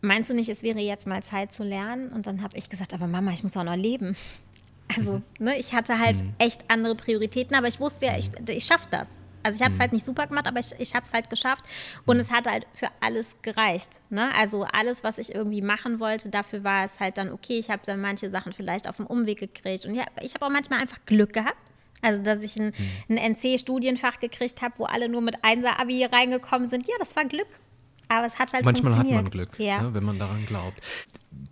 meinst 0.00 0.30
du 0.30 0.34
nicht, 0.34 0.48
es 0.48 0.62
wäre 0.62 0.78
jetzt 0.78 1.06
mal 1.06 1.22
Zeit 1.22 1.52
zu 1.52 1.62
lernen? 1.62 2.10
Und 2.10 2.26
dann 2.26 2.42
habe 2.42 2.56
ich 2.56 2.68
gesagt, 2.68 2.94
aber 2.94 3.06
Mama, 3.06 3.32
ich 3.32 3.42
muss 3.42 3.56
auch 3.56 3.64
noch 3.64 3.76
leben. 3.76 4.16
Also, 4.96 5.12
mhm. 5.12 5.22
ne, 5.38 5.56
ich 5.56 5.72
hatte 5.72 6.00
halt 6.00 6.20
mhm. 6.20 6.34
echt 6.38 6.64
andere 6.66 6.96
Prioritäten, 6.96 7.54
aber 7.54 7.68
ich 7.68 7.78
wusste 7.78 8.06
ja, 8.06 8.18
ich, 8.18 8.32
ich 8.48 8.64
schaffe 8.64 8.88
das. 8.90 9.08
Also 9.42 9.56
ich 9.56 9.62
habe 9.62 9.70
es 9.70 9.76
mhm. 9.76 9.82
halt 9.82 9.92
nicht 9.92 10.04
super 10.04 10.26
gemacht, 10.26 10.46
aber 10.46 10.60
ich, 10.60 10.72
ich 10.78 10.94
habe 10.94 11.04
es 11.06 11.12
halt 11.12 11.30
geschafft 11.30 11.64
und 12.06 12.16
mhm. 12.16 12.20
es 12.20 12.30
hat 12.30 12.46
halt 12.46 12.66
für 12.74 12.88
alles 13.00 13.36
gereicht. 13.42 14.00
Ne? 14.10 14.34
Also 14.36 14.64
alles, 14.64 15.02
was 15.02 15.18
ich 15.18 15.34
irgendwie 15.34 15.62
machen 15.62 16.00
wollte, 16.00 16.28
dafür 16.28 16.64
war 16.64 16.84
es 16.84 17.00
halt 17.00 17.18
dann 17.18 17.32
okay. 17.32 17.58
Ich 17.58 17.70
habe 17.70 17.82
dann 17.84 18.00
manche 18.00 18.30
Sachen 18.30 18.52
vielleicht 18.52 18.88
auf 18.88 18.96
dem 18.96 19.06
Umweg 19.06 19.38
gekriegt 19.38 19.86
und 19.86 19.94
ja, 19.94 20.04
ich 20.20 20.34
habe 20.34 20.46
auch 20.46 20.50
manchmal 20.50 20.80
einfach 20.80 20.98
Glück 21.06 21.32
gehabt. 21.32 21.56
Also 22.02 22.22
dass 22.22 22.42
ich 22.42 22.58
ein, 22.58 22.72
mhm. 23.08 23.18
ein 23.18 23.34
NC-Studienfach 23.34 24.20
gekriegt 24.20 24.62
habe, 24.62 24.74
wo 24.78 24.84
alle 24.84 25.08
nur 25.08 25.20
mit 25.20 25.36
Einser-Abi 25.42 26.04
reingekommen 26.04 26.68
sind. 26.68 26.86
Ja, 26.88 26.94
das 26.98 27.14
war 27.14 27.24
Glück. 27.24 27.48
Aber 28.10 28.26
es 28.26 28.38
hat 28.38 28.52
halt 28.52 28.64
Manchmal 28.64 28.98
hat 28.98 29.08
man 29.08 29.30
Glück, 29.30 29.58
ja. 29.58 29.82
ne, 29.82 29.94
wenn 29.94 30.04
man 30.04 30.18
daran 30.18 30.44
glaubt. 30.44 30.80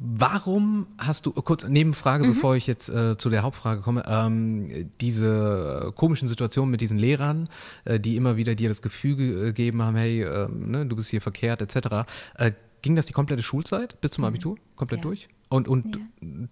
Warum 0.01 0.89
hast 0.99 1.25
du, 1.25 1.31
kurz 1.33 1.65
Nebenfrage, 1.65 2.25
mhm. 2.25 2.35
bevor 2.35 2.57
ich 2.57 2.67
jetzt 2.67 2.89
äh, 2.89 3.17
zu 3.17 3.31
der 3.31 3.43
Hauptfrage 3.45 3.81
komme, 3.81 4.03
ähm, 4.09 4.91
diese 5.01 5.93
komischen 5.95 6.27
Situationen 6.27 6.73
mit 6.73 6.81
diesen 6.81 6.99
Lehrern, 6.99 7.49
äh, 7.85 8.01
die 8.01 8.17
immer 8.17 8.37
wieder 8.37 8.57
dir 8.57 8.69
das 8.69 8.83
Gefühl 8.83 9.15
gegeben 9.17 9.83
haben, 9.83 9.97
hey, 9.97 10.23
äh, 10.23 10.49
ne, 10.49 10.85
du 10.85 10.97
bist 10.97 11.11
hier 11.11 11.21
verkehrt, 11.21 11.63
etc. 11.63 12.09
Äh, 12.35 12.53
ging 12.83 12.97
das 12.97 13.07
die 13.07 13.13
komplette 13.13 13.45
Schulzeit 13.45 14.01
bis 14.01 14.11
zum 14.11 14.23
mhm. 14.23 14.29
Abitur? 14.29 14.57
Komplett 14.75 14.99
ja. 14.99 15.03
durch? 15.03 15.29
Und, 15.49 15.69
und 15.69 15.95
ja. 15.95 16.03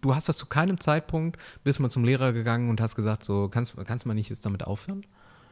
du 0.00 0.14
hast 0.14 0.28
das 0.28 0.36
zu 0.36 0.46
keinem 0.46 0.78
Zeitpunkt, 0.78 1.36
bist 1.64 1.80
mal 1.80 1.90
zum 1.90 2.04
Lehrer 2.04 2.32
gegangen 2.32 2.70
und 2.70 2.80
hast 2.80 2.94
gesagt, 2.94 3.24
so, 3.24 3.48
kannst, 3.48 3.76
kannst 3.86 4.04
du 4.04 4.09
mal 4.09 4.14
nicht 4.14 4.30
jetzt 4.30 4.46
damit 4.46 4.64
aufhören? 4.64 5.04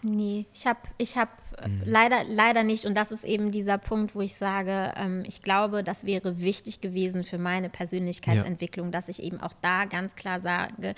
Nee, 0.07 0.44
ich 0.52 0.66
habe 0.66 0.80
ich 0.98 1.16
hab 1.16 1.30
äh, 1.62 1.66
mhm. 1.66 1.82
leider, 1.86 2.24
leider 2.28 2.62
nicht. 2.62 2.84
Und 2.84 2.94
das 2.94 3.11
ist 3.11 3.24
eben 3.24 3.50
dieser 3.50 3.78
Punkt, 3.78 4.14
wo 4.14 4.20
ich 4.20 4.36
sage, 4.36 4.92
ähm, 4.96 5.22
ich 5.26 5.40
glaube, 5.40 5.82
das 5.82 6.05
wäre 6.05 6.40
wichtig 6.40 6.82
gewesen 6.82 7.24
für 7.24 7.38
meine 7.38 7.70
Persönlichkeitsentwicklung, 7.70 8.88
ja. 8.88 8.92
dass 8.92 9.09
ich 9.09 9.22
eben 9.22 9.40
auch 9.40 9.55
da 9.62 9.86
ganz 9.86 10.14
klar 10.14 10.40
sage, 10.40 10.94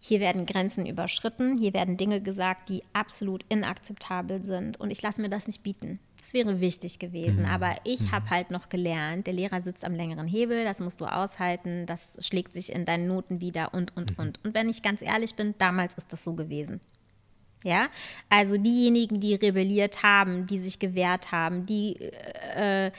hier 0.00 0.18
werden 0.18 0.46
Grenzen 0.46 0.84
überschritten, 0.84 1.56
hier 1.56 1.74
werden 1.74 1.96
Dinge 1.96 2.20
gesagt, 2.20 2.68
die 2.68 2.82
absolut 2.92 3.44
inakzeptabel 3.48 4.42
sind. 4.42 4.80
Und 4.80 4.90
ich 4.90 5.00
lasse 5.00 5.20
mir 5.20 5.28
das 5.28 5.46
nicht 5.46 5.62
bieten. 5.62 6.00
Das 6.16 6.34
wäre 6.34 6.60
wichtig 6.60 6.98
gewesen. 6.98 7.44
Mhm. 7.44 7.50
Aber 7.50 7.76
ich 7.84 8.00
mhm. 8.00 8.12
habe 8.12 8.30
halt 8.30 8.50
noch 8.50 8.68
gelernt, 8.68 9.28
der 9.28 9.34
Lehrer 9.34 9.60
sitzt 9.60 9.84
am 9.84 9.94
längeren 9.94 10.26
Hebel, 10.26 10.64
das 10.64 10.80
musst 10.80 11.00
du 11.00 11.04
aushalten, 11.04 11.86
das 11.86 12.16
schlägt 12.20 12.52
sich 12.52 12.72
in 12.72 12.84
deinen 12.84 13.06
Noten 13.06 13.40
wieder 13.40 13.74
und, 13.74 13.96
und, 13.96 14.18
mhm. 14.18 14.24
und. 14.24 14.44
Und 14.44 14.54
wenn 14.54 14.68
ich 14.68 14.82
ganz 14.82 15.02
ehrlich 15.02 15.36
bin, 15.36 15.54
damals 15.58 15.94
ist 15.94 16.12
das 16.12 16.24
so 16.24 16.34
gewesen. 16.34 16.80
Ja, 17.64 17.88
also 18.28 18.56
diejenigen, 18.56 19.20
die 19.20 19.34
rebelliert 19.34 20.02
haben, 20.02 20.46
die 20.46 20.58
sich 20.58 20.78
gewehrt 20.78 21.32
haben, 21.32 21.66
die 21.66 21.96
äh, 21.96 22.92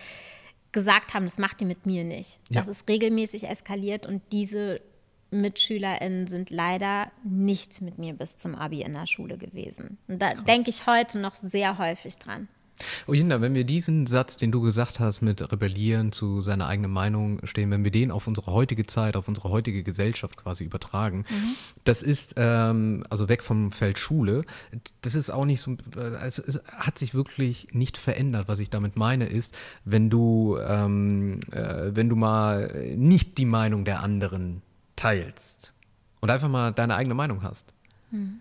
gesagt 0.72 1.14
haben, 1.14 1.24
das 1.24 1.38
macht 1.38 1.62
ihr 1.62 1.68
mit 1.68 1.86
mir 1.86 2.04
nicht. 2.04 2.40
Ja. 2.50 2.60
Das 2.60 2.68
ist 2.68 2.88
regelmäßig 2.88 3.48
eskaliert 3.48 4.06
und 4.06 4.22
diese 4.32 4.82
MitschülerInnen 5.32 6.28
sind 6.28 6.50
leider 6.50 7.12
nicht 7.24 7.82
mit 7.82 7.98
mir 7.98 8.14
bis 8.14 8.38
zum 8.38 8.56
Abi 8.56 8.82
in 8.82 8.96
der 8.96 9.08
Schule 9.08 9.38
gewesen. 9.38 9.98
Und 10.08 10.22
da 10.22 10.34
denke 10.34 10.70
ich 10.70 10.88
heute 10.88 11.20
noch 11.20 11.36
sehr 11.36 11.78
häufig 11.78 12.18
dran. 12.18 12.48
Oh 13.08 13.14
Jinda, 13.14 13.42
wenn 13.42 13.54
wir 13.54 13.64
diesen 13.64 14.08
Satz, 14.08 14.38
den 14.38 14.52
du 14.52 14.62
gesagt 14.62 15.00
hast, 15.00 15.22
mit 15.22 15.52
Rebellieren 15.52 16.12
zu 16.12 16.42
seiner 16.42 16.68
eigenen 16.68 16.92
Meinung 16.92 17.40
stehen, 17.46 17.72
wenn 17.72 17.84
wir 17.84 17.92
den 17.92 18.12
auf 18.12 18.28
unsere 18.28 18.52
heutige 18.52 18.86
Zeit, 18.86 19.16
auf 19.16 19.28
unsere 19.28 19.50
heutige 19.50 19.84
Gesellschaft 19.84 20.38
quasi 20.38 20.64
übertragen, 20.64 21.26
mhm. 21.30 21.56
das 21.84 22.02
ist, 22.02 22.36
ähm, 22.38 23.04
also 23.10 23.30
weg 23.30 23.44
vom 23.44 23.72
Feld 23.72 23.98
Schule, 23.98 24.44
das 25.02 25.16
ist 25.16 25.30
auch 25.30 25.46
nicht 25.46 25.62
so, 25.62 25.78
also 25.96 26.44
es 26.46 26.62
hat 26.68 26.98
sich 26.98 27.14
wirklich 27.14 27.68
nicht 27.72 27.98
verändert. 27.98 28.48
Was 28.48 28.60
ich 28.60 28.70
damit 28.70 28.96
meine 28.96 29.26
ist, 29.26 29.56
wenn 29.86 30.10
du, 30.10 30.58
ähm, 30.58 31.40
äh, 31.52 31.92
wenn 31.94 32.10
du 32.10 32.16
mal 32.16 32.94
nicht 32.96 33.38
die 33.38 33.46
Meinung 33.46 33.86
der 33.86 34.02
anderen 34.02 34.62
teilst 34.96 35.74
und 36.20 36.30
einfach 36.30 36.50
mal 36.50 36.72
deine 36.72 36.96
eigene 36.96 37.16
Meinung 37.16 37.44
hast, 37.44 37.74
mhm. 38.12 38.40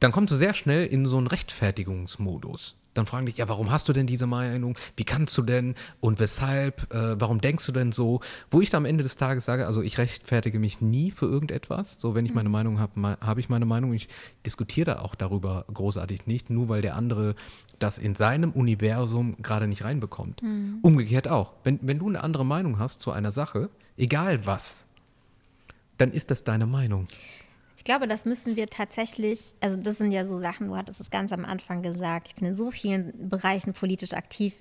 dann 0.00 0.12
kommst 0.12 0.32
du 0.32 0.36
sehr 0.36 0.54
schnell 0.54 0.86
in 0.86 1.06
so 1.06 1.18
einen 1.18 1.26
Rechtfertigungsmodus 1.26 2.77
dann 2.98 3.06
fragen 3.06 3.26
dich, 3.26 3.38
ja, 3.38 3.48
warum 3.48 3.70
hast 3.70 3.88
du 3.88 3.92
denn 3.92 4.06
diese 4.06 4.26
Meinung? 4.26 4.76
Wie 4.96 5.04
kannst 5.04 5.36
du 5.38 5.42
denn 5.42 5.74
und 6.00 6.20
weshalb? 6.20 6.92
Äh, 6.92 7.20
warum 7.20 7.40
denkst 7.40 7.64
du 7.66 7.72
denn 7.72 7.92
so? 7.92 8.20
Wo 8.50 8.60
ich 8.60 8.70
da 8.70 8.76
am 8.76 8.84
Ende 8.84 9.02
des 9.02 9.16
Tages 9.16 9.44
sage, 9.44 9.66
also 9.66 9.82
ich 9.82 9.98
rechtfertige 9.98 10.58
mich 10.58 10.80
nie 10.80 11.10
für 11.10 11.26
irgendetwas. 11.26 11.98
So, 12.00 12.14
wenn 12.14 12.26
ich 12.26 12.34
meine 12.34 12.48
mhm. 12.48 12.52
Meinung 12.52 12.80
habe, 12.80 13.18
habe 13.20 13.40
ich 13.40 13.48
meine 13.48 13.64
Meinung. 13.64 13.92
Ich 13.92 14.08
diskutiere 14.44 14.96
da 14.96 14.98
auch 15.00 15.14
darüber 15.14 15.64
großartig 15.72 16.26
nicht, 16.26 16.50
nur 16.50 16.68
weil 16.68 16.82
der 16.82 16.96
andere 16.96 17.34
das 17.78 17.98
in 17.98 18.14
seinem 18.14 18.52
Universum 18.52 19.36
gerade 19.40 19.68
nicht 19.68 19.84
reinbekommt. 19.84 20.42
Mhm. 20.42 20.78
Umgekehrt 20.82 21.28
auch. 21.28 21.52
Wenn, 21.64 21.78
wenn 21.82 21.98
du 21.98 22.08
eine 22.08 22.22
andere 22.22 22.44
Meinung 22.44 22.78
hast 22.78 23.00
zu 23.00 23.12
einer 23.12 23.32
Sache, 23.32 23.70
egal 23.96 24.46
was, 24.46 24.84
dann 25.96 26.12
ist 26.12 26.30
das 26.30 26.44
deine 26.44 26.66
Meinung. 26.66 27.08
Ich 27.78 27.84
glaube, 27.84 28.08
das 28.08 28.24
müssen 28.24 28.56
wir 28.56 28.66
tatsächlich, 28.66 29.54
also 29.60 29.76
das 29.76 29.98
sind 29.98 30.10
ja 30.10 30.24
so 30.24 30.40
Sachen, 30.40 30.66
du 30.66 30.76
hattest 30.76 31.00
es 31.00 31.10
ganz 31.10 31.30
am 31.30 31.44
Anfang 31.44 31.80
gesagt, 31.80 32.26
ich 32.26 32.34
bin 32.34 32.48
in 32.48 32.56
so 32.56 32.72
vielen 32.72 33.28
Bereichen 33.28 33.72
politisch 33.72 34.14
aktiv, 34.14 34.52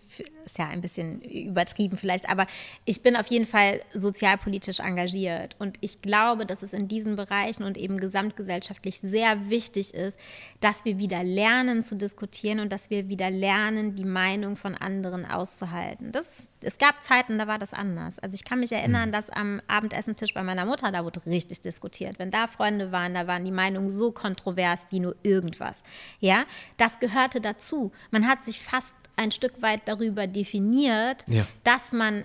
ist 0.45 0.59
ja 0.59 0.67
ein 0.67 0.81
bisschen 0.81 1.21
übertrieben 1.23 1.97
vielleicht, 1.97 2.29
aber 2.29 2.45
ich 2.85 3.01
bin 3.01 3.15
auf 3.15 3.25
jeden 3.27 3.47
Fall 3.47 3.81
sozialpolitisch 3.91 4.81
engagiert 4.81 5.55
und 5.57 5.77
ich 5.81 6.03
glaube, 6.03 6.45
dass 6.45 6.61
es 6.61 6.73
in 6.73 6.87
diesen 6.87 7.15
Bereichen 7.15 7.63
und 7.63 7.75
eben 7.75 7.97
gesamtgesellschaftlich 7.97 8.99
sehr 8.99 9.49
wichtig 9.49 9.95
ist, 9.95 10.19
dass 10.59 10.85
wir 10.85 10.99
wieder 10.99 11.23
lernen 11.23 11.83
zu 11.83 11.95
diskutieren 11.95 12.59
und 12.59 12.71
dass 12.71 12.91
wir 12.91 13.09
wieder 13.09 13.31
lernen, 13.31 13.95
die 13.95 14.05
Meinung 14.05 14.55
von 14.55 14.75
anderen 14.75 15.25
auszuhalten. 15.25 16.11
Das, 16.11 16.51
es 16.61 16.77
gab 16.77 17.03
Zeiten, 17.03 17.39
da 17.39 17.47
war 17.47 17.57
das 17.57 17.73
anders. 17.73 18.19
Also 18.19 18.35
ich 18.35 18.45
kann 18.45 18.59
mich 18.59 18.71
erinnern, 18.71 19.09
mhm. 19.09 19.13
dass 19.13 19.31
am 19.31 19.59
Abendessentisch 19.67 20.35
bei 20.35 20.43
meiner 20.43 20.65
Mutter, 20.65 20.91
da 20.91 21.03
wurde 21.03 21.25
richtig 21.25 21.61
diskutiert. 21.61 22.19
Wenn 22.19 22.29
da 22.29 22.45
Freunde 22.45 22.91
waren, 22.91 23.06
waren, 23.07 23.13
da 23.13 23.27
waren 23.27 23.45
die 23.45 23.51
Meinungen 23.51 23.89
so 23.89 24.11
kontrovers 24.11 24.87
wie 24.89 24.99
nur 24.99 25.15
irgendwas. 25.23 25.83
Ja, 26.19 26.45
das 26.77 26.99
gehörte 26.99 27.41
dazu. 27.41 27.91
Man 28.11 28.27
hat 28.27 28.43
sich 28.43 28.61
fast 28.61 28.93
ein 29.15 29.31
Stück 29.31 29.61
weit 29.61 29.81
darüber 29.85 30.27
definiert, 30.27 31.23
ja. 31.27 31.45
dass 31.63 31.91
man 31.91 32.23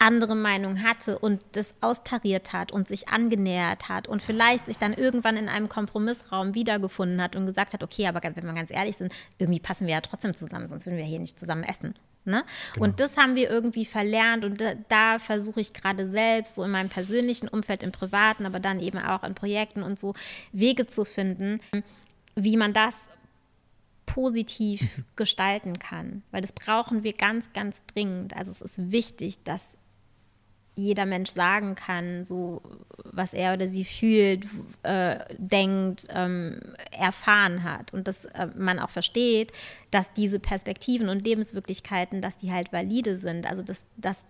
andere 0.00 0.36
Meinung 0.36 0.84
hatte 0.84 1.18
und 1.18 1.42
das 1.52 1.74
austariert 1.80 2.52
hat 2.52 2.70
und 2.70 2.86
sich 2.86 3.08
angenähert 3.08 3.88
hat 3.88 4.06
und 4.06 4.22
vielleicht 4.22 4.66
sich 4.66 4.78
dann 4.78 4.94
irgendwann 4.94 5.36
in 5.36 5.48
einem 5.48 5.68
Kompromissraum 5.68 6.54
wiedergefunden 6.54 7.20
hat 7.20 7.34
und 7.34 7.46
gesagt 7.46 7.72
hat, 7.72 7.82
okay, 7.82 8.06
aber 8.06 8.22
wenn 8.22 8.44
wir 8.44 8.52
ganz 8.52 8.70
ehrlich 8.70 8.96
sind, 8.96 9.12
irgendwie 9.38 9.58
passen 9.58 9.88
wir 9.88 9.94
ja 9.94 10.00
trotzdem 10.00 10.34
zusammen, 10.34 10.68
sonst 10.68 10.86
würden 10.86 10.98
wir 10.98 11.04
hier 11.04 11.18
nicht 11.18 11.38
zusammen 11.38 11.64
essen. 11.64 11.94
Ne? 12.24 12.44
Genau. 12.74 12.84
Und 12.84 13.00
das 13.00 13.16
haben 13.16 13.36
wir 13.36 13.48
irgendwie 13.48 13.86
verlernt 13.86 14.44
und 14.44 14.60
da, 14.60 14.74
da 14.88 15.18
versuche 15.18 15.60
ich 15.60 15.72
gerade 15.72 16.06
selbst, 16.06 16.56
so 16.56 16.64
in 16.64 16.70
meinem 16.70 16.90
persönlichen 16.90 17.48
Umfeld, 17.48 17.82
im 17.82 17.92
Privaten, 17.92 18.44
aber 18.44 18.60
dann 18.60 18.80
eben 18.80 18.98
auch 18.98 19.24
in 19.24 19.34
Projekten 19.34 19.82
und 19.82 19.98
so, 19.98 20.12
Wege 20.52 20.86
zu 20.86 21.06
finden, 21.06 21.60
wie 22.34 22.58
man 22.58 22.74
das 22.74 23.08
positiv 24.04 25.04
gestalten 25.16 25.78
kann. 25.78 26.22
Weil 26.30 26.42
das 26.42 26.52
brauchen 26.52 27.02
wir 27.02 27.14
ganz, 27.14 27.52
ganz 27.54 27.80
dringend. 27.86 28.36
Also 28.36 28.50
es 28.50 28.60
ist 28.60 28.90
wichtig, 28.90 29.42
dass 29.44 29.77
jeder 30.78 31.06
Mensch 31.06 31.30
sagen 31.30 31.74
kann, 31.74 32.24
so 32.24 32.62
was 33.04 33.34
er 33.34 33.54
oder 33.54 33.68
sie 33.68 33.84
fühlt, 33.84 34.46
äh, 34.84 35.18
denkt, 35.36 36.06
ähm, 36.10 36.60
erfahren 36.92 37.64
hat. 37.64 37.92
Und 37.92 38.06
dass 38.06 38.24
äh, 38.26 38.46
man 38.56 38.78
auch 38.78 38.90
versteht, 38.90 39.52
dass 39.90 40.12
diese 40.12 40.38
Perspektiven 40.38 41.08
und 41.08 41.24
Lebenswirklichkeiten, 41.24 42.22
dass 42.22 42.38
die 42.38 42.52
halt 42.52 42.72
valide 42.72 43.16
sind. 43.16 43.46
Also 43.46 43.62
dass, 43.62 43.84
dass 43.96 44.24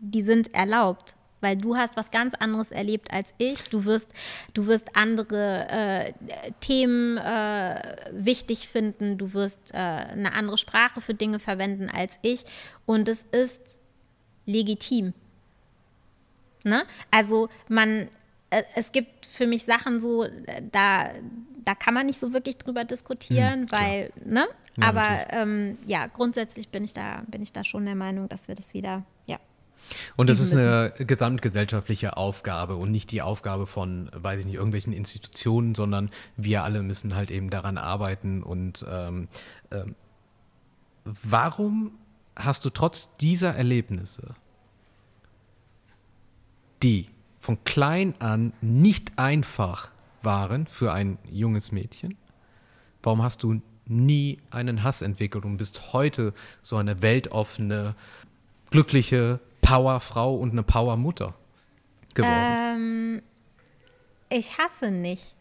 die 0.00 0.22
sind 0.22 0.54
erlaubt. 0.54 1.14
Weil 1.40 1.56
du 1.56 1.76
hast 1.76 1.96
was 1.96 2.10
ganz 2.10 2.34
anderes 2.34 2.72
erlebt 2.72 3.12
als 3.12 3.32
ich. 3.38 3.62
Du 3.64 3.84
wirst, 3.84 4.12
du 4.54 4.66
wirst 4.66 4.96
andere 4.96 5.68
äh, 5.68 6.12
Themen 6.60 7.16
äh, 7.16 7.96
wichtig 8.10 8.68
finden. 8.68 9.18
Du 9.18 9.34
wirst 9.34 9.72
äh, 9.72 9.76
eine 9.76 10.32
andere 10.34 10.58
Sprache 10.58 11.00
für 11.00 11.14
Dinge 11.14 11.38
verwenden 11.38 11.88
als 11.88 12.18
ich. 12.22 12.44
Und 12.86 13.08
es 13.08 13.22
ist 13.30 13.78
legitim. 14.46 15.14
Ne? 16.64 16.84
Also 17.10 17.48
man, 17.68 18.08
äh, 18.50 18.62
es 18.74 18.92
gibt 18.92 19.26
für 19.26 19.46
mich 19.46 19.64
Sachen 19.64 20.00
so, 20.00 20.26
da, 20.72 21.10
da 21.64 21.74
kann 21.74 21.94
man 21.94 22.06
nicht 22.06 22.18
so 22.18 22.32
wirklich 22.32 22.56
drüber 22.56 22.84
diskutieren, 22.84 23.62
mhm, 23.62 23.72
weil, 23.72 24.12
ne? 24.24 24.46
Ja, 24.76 24.88
Aber 24.88 25.32
ähm, 25.32 25.76
ja, 25.86 26.06
grundsätzlich 26.06 26.68
bin 26.68 26.84
ich 26.84 26.94
da, 26.94 27.22
bin 27.26 27.42
ich 27.42 27.52
da 27.52 27.64
schon 27.64 27.84
der 27.84 27.94
Meinung, 27.94 28.28
dass 28.28 28.48
wir 28.48 28.54
das 28.54 28.74
wieder, 28.74 29.04
ja. 29.26 29.38
Und 30.16 30.28
das 30.28 30.38
ist 30.38 30.52
eine 30.52 30.92
gesamtgesellschaftliche 30.98 32.16
Aufgabe 32.16 32.76
und 32.76 32.90
nicht 32.90 33.10
die 33.10 33.22
Aufgabe 33.22 33.66
von, 33.66 34.10
weiß 34.14 34.40
ich 34.40 34.46
nicht, 34.46 34.56
irgendwelchen 34.56 34.92
Institutionen, 34.92 35.74
sondern 35.74 36.10
wir 36.36 36.62
alle 36.64 36.82
müssen 36.82 37.14
halt 37.14 37.30
eben 37.30 37.50
daran 37.50 37.78
arbeiten. 37.78 38.42
Und 38.42 38.84
ähm, 38.90 39.28
ähm, 39.70 39.94
warum 41.04 41.92
hast 42.36 42.64
du 42.64 42.70
trotz 42.70 43.08
dieser 43.20 43.54
Erlebnisse, 43.54 44.34
die 46.82 47.06
von 47.40 47.62
klein 47.64 48.14
an 48.18 48.52
nicht 48.60 49.18
einfach 49.18 49.90
waren 50.22 50.66
für 50.66 50.92
ein 50.92 51.18
junges 51.30 51.72
Mädchen, 51.72 52.16
warum 53.02 53.22
hast 53.22 53.42
du 53.42 53.60
nie 53.86 54.38
einen 54.50 54.82
Hass 54.82 55.02
entwickelt 55.02 55.44
und 55.44 55.56
bist 55.56 55.92
heute 55.92 56.34
so 56.62 56.76
eine 56.76 57.00
weltoffene, 57.00 57.94
glückliche 58.70 59.40
Powerfrau 59.62 60.34
und 60.34 60.50
eine 60.50 60.62
Powermutter 60.62 61.34
geworden? 62.14 62.56
Ähm, 62.76 63.22
ich 64.28 64.58
hasse 64.58 64.90
nicht. 64.90 65.34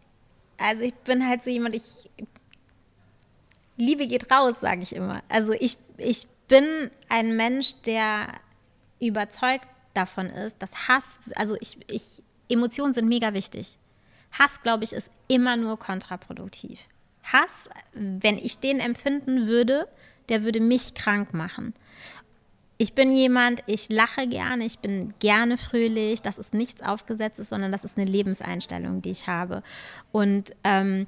Also 0.58 0.84
ich 0.84 0.94
bin 0.94 1.28
halt 1.28 1.44
so 1.44 1.50
jemand, 1.50 1.76
ich 1.76 2.10
Liebe 3.78 4.08
geht 4.08 4.32
raus, 4.32 4.60
sage 4.60 4.82
ich 4.82 4.96
immer. 4.96 5.22
Also 5.30 5.54
ich, 5.54 5.78
ich 5.98 6.28
bin 6.48 6.90
ein 7.10 7.36
Mensch, 7.36 7.74
der 7.86 8.30
überzeugt 9.00 9.68
davon 9.98 10.28
ist, 10.28 10.62
dass 10.62 10.88
Hass, 10.88 11.20
also 11.36 11.56
ich, 11.60 11.78
ich 11.90 12.22
Emotionen 12.50 12.94
sind 12.94 13.08
mega 13.08 13.34
wichtig. 13.34 13.78
Hass, 14.32 14.62
glaube 14.62 14.84
ich, 14.84 14.94
ist 14.94 15.12
immer 15.28 15.58
nur 15.58 15.78
kontraproduktiv. 15.78 16.88
Hass, 17.24 17.70
wenn 17.94 18.38
ich 18.38 18.60
den 18.60 18.80
empfinden 18.80 19.48
würde, 19.48 19.88
der 20.30 20.44
würde 20.44 20.60
mich 20.60 20.94
krank 20.94 21.34
machen. 21.34 21.74
Ich 22.78 22.94
bin 22.94 23.12
jemand, 23.12 23.64
ich 23.66 23.90
lache 23.90 24.28
gerne, 24.28 24.64
ich 24.66 24.80
bin 24.80 25.14
gerne 25.20 25.58
fröhlich, 25.58 26.22
das 26.22 26.38
ist 26.38 26.54
nichts 26.54 26.84
Aufgesetztes, 26.84 27.50
sondern 27.50 27.72
das 27.72 27.84
ist 27.84 27.98
eine 27.98 28.08
Lebenseinstellung, 28.08 29.02
die 29.02 29.10
ich 29.10 29.28
habe. 29.28 29.64
Und 30.12 30.52
ähm, 30.64 31.08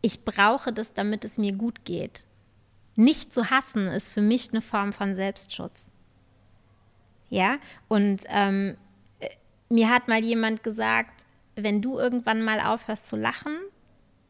ich 0.00 0.24
brauche 0.24 0.72
das, 0.72 0.94
damit 0.94 1.24
es 1.24 1.38
mir 1.38 1.52
gut 1.52 1.84
geht. 1.84 2.24
Nicht 2.94 3.34
zu 3.34 3.50
hassen 3.50 3.88
ist 3.88 4.12
für 4.12 4.22
mich 4.22 4.50
eine 4.52 4.62
Form 4.62 4.92
von 4.92 5.16
Selbstschutz. 5.16 5.88
Ja, 7.28 7.58
und 7.88 8.22
ähm, 8.28 8.76
mir 9.68 9.90
hat 9.90 10.08
mal 10.08 10.24
jemand 10.24 10.62
gesagt, 10.62 11.26
wenn 11.56 11.82
du 11.82 11.98
irgendwann 11.98 12.42
mal 12.42 12.60
aufhörst 12.60 13.06
zu 13.06 13.16
lachen, 13.16 13.56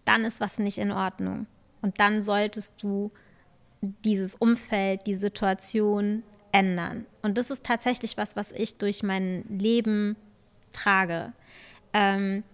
dann 0.05 0.25
ist 0.25 0.41
was 0.41 0.59
nicht 0.59 0.79
in 0.79 0.93
Ordnung. 0.93 1.47
Und 1.83 2.01
dann 2.01 2.23
solltest 2.23 2.83
du 2.83 3.11
dieses 3.83 4.35
Umfeld, 4.35 5.07
die 5.07 5.15
Situation 5.15 6.23
ändern. 6.53 7.05
Und 7.23 7.37
das 7.39 7.51
ist 7.51 7.65
tatsächlich 7.65 8.17
was, 8.17 8.37
was 8.37 8.53
ich 8.53 8.79
durch 8.79 9.03
mein 9.03 9.45
Leben 9.49 10.17
trage. 10.73 11.33
Ähm, 11.93 12.45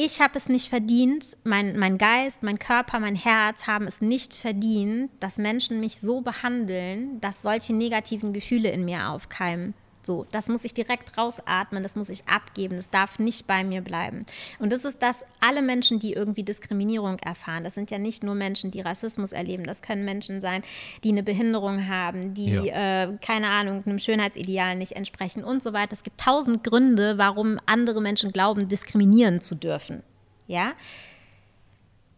ich 0.00 0.20
habe 0.20 0.38
es 0.38 0.48
nicht 0.48 0.68
verdient, 0.68 1.36
mein, 1.42 1.76
mein 1.76 1.98
Geist, 1.98 2.44
mein 2.44 2.60
Körper, 2.60 3.00
mein 3.00 3.16
Herz 3.16 3.66
haben 3.66 3.88
es 3.88 4.00
nicht 4.00 4.32
verdient, 4.32 5.10
dass 5.18 5.38
Menschen 5.38 5.80
mich 5.80 5.98
so 6.00 6.20
behandeln, 6.20 7.20
dass 7.20 7.42
solche 7.42 7.74
negativen 7.74 8.32
Gefühle 8.32 8.70
in 8.70 8.84
mir 8.84 9.10
aufkeimen. 9.10 9.74
So, 10.08 10.24
das 10.30 10.48
muss 10.48 10.64
ich 10.64 10.72
direkt 10.72 11.18
rausatmen, 11.18 11.82
das 11.82 11.94
muss 11.94 12.08
ich 12.08 12.26
abgeben, 12.26 12.76
das 12.76 12.88
darf 12.88 13.18
nicht 13.18 13.46
bei 13.46 13.62
mir 13.62 13.82
bleiben. 13.82 14.24
Und 14.58 14.72
das 14.72 14.86
ist 14.86 15.02
das, 15.02 15.22
alle 15.40 15.60
Menschen, 15.60 15.98
die 15.98 16.14
irgendwie 16.14 16.44
Diskriminierung 16.44 17.18
erfahren, 17.18 17.62
das 17.62 17.74
sind 17.74 17.90
ja 17.90 17.98
nicht 17.98 18.22
nur 18.22 18.34
Menschen, 18.34 18.70
die 18.70 18.80
Rassismus 18.80 19.32
erleben, 19.32 19.64
das 19.64 19.82
können 19.82 20.06
Menschen 20.06 20.40
sein, 20.40 20.62
die 21.04 21.10
eine 21.10 21.22
Behinderung 21.22 21.88
haben, 21.88 22.32
die, 22.32 22.52
ja. 22.52 23.02
äh, 23.02 23.18
keine 23.20 23.48
Ahnung, 23.48 23.82
einem 23.84 23.98
Schönheitsideal 23.98 24.76
nicht 24.76 24.92
entsprechen 24.92 25.44
und 25.44 25.62
so 25.62 25.74
weiter. 25.74 25.92
Es 25.92 26.02
gibt 26.02 26.18
tausend 26.18 26.64
Gründe, 26.64 27.18
warum 27.18 27.60
andere 27.66 28.00
Menschen 28.00 28.32
glauben, 28.32 28.66
diskriminieren 28.66 29.42
zu 29.42 29.56
dürfen. 29.56 30.02
Ja? 30.46 30.72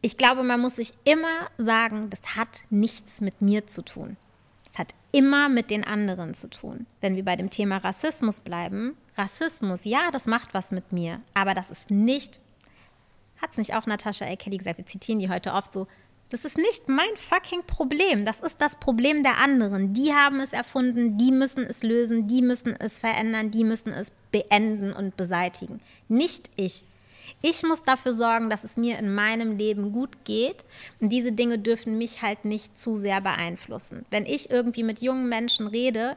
Ich 0.00 0.16
glaube, 0.16 0.44
man 0.44 0.60
muss 0.60 0.76
sich 0.76 0.92
immer 1.02 1.48
sagen, 1.58 2.08
das 2.08 2.36
hat 2.36 2.60
nichts 2.70 3.20
mit 3.20 3.42
mir 3.42 3.66
zu 3.66 3.82
tun. 3.82 4.16
Immer 5.12 5.48
mit 5.48 5.70
den 5.70 5.84
anderen 5.84 6.34
zu 6.34 6.48
tun. 6.48 6.86
Wenn 7.00 7.16
wir 7.16 7.24
bei 7.24 7.36
dem 7.36 7.50
Thema 7.50 7.78
Rassismus 7.78 8.40
bleiben, 8.40 8.96
Rassismus, 9.16 9.80
ja, 9.84 10.10
das 10.12 10.26
macht 10.26 10.54
was 10.54 10.70
mit 10.70 10.92
mir, 10.92 11.20
aber 11.34 11.54
das 11.54 11.70
ist 11.70 11.90
nicht, 11.90 12.40
hat 13.40 13.50
es 13.52 13.58
nicht 13.58 13.74
auch 13.74 13.86
Natascha 13.86 14.26
A. 14.26 14.36
Kelly 14.36 14.58
gesagt, 14.58 14.78
wir 14.78 14.86
zitieren 14.86 15.18
die 15.18 15.28
heute 15.28 15.52
oft 15.52 15.72
so, 15.72 15.86
das 16.30 16.44
ist 16.44 16.56
nicht 16.56 16.88
mein 16.88 17.16
fucking 17.16 17.64
Problem. 17.66 18.24
Das 18.24 18.38
ist 18.38 18.60
das 18.60 18.76
Problem 18.76 19.24
der 19.24 19.38
anderen. 19.38 19.92
Die 19.92 20.14
haben 20.14 20.38
es 20.38 20.52
erfunden, 20.52 21.18
die 21.18 21.32
müssen 21.32 21.66
es 21.66 21.82
lösen, 21.82 22.28
die 22.28 22.40
müssen 22.40 22.76
es 22.78 23.00
verändern, 23.00 23.50
die 23.50 23.64
müssen 23.64 23.92
es 23.92 24.12
beenden 24.30 24.92
und 24.92 25.16
beseitigen. 25.16 25.80
Nicht 26.08 26.48
ich. 26.54 26.84
Ich 27.42 27.62
muss 27.62 27.82
dafür 27.82 28.12
sorgen, 28.12 28.50
dass 28.50 28.64
es 28.64 28.76
mir 28.76 28.98
in 28.98 29.14
meinem 29.14 29.56
Leben 29.56 29.92
gut 29.92 30.24
geht. 30.24 30.64
Und 31.00 31.10
diese 31.10 31.32
Dinge 31.32 31.58
dürfen 31.58 31.98
mich 31.98 32.22
halt 32.22 32.44
nicht 32.44 32.78
zu 32.78 32.96
sehr 32.96 33.20
beeinflussen. 33.20 34.04
Wenn 34.10 34.26
ich 34.26 34.50
irgendwie 34.50 34.82
mit 34.82 35.00
jungen 35.00 35.28
Menschen 35.28 35.66
rede, 35.66 36.16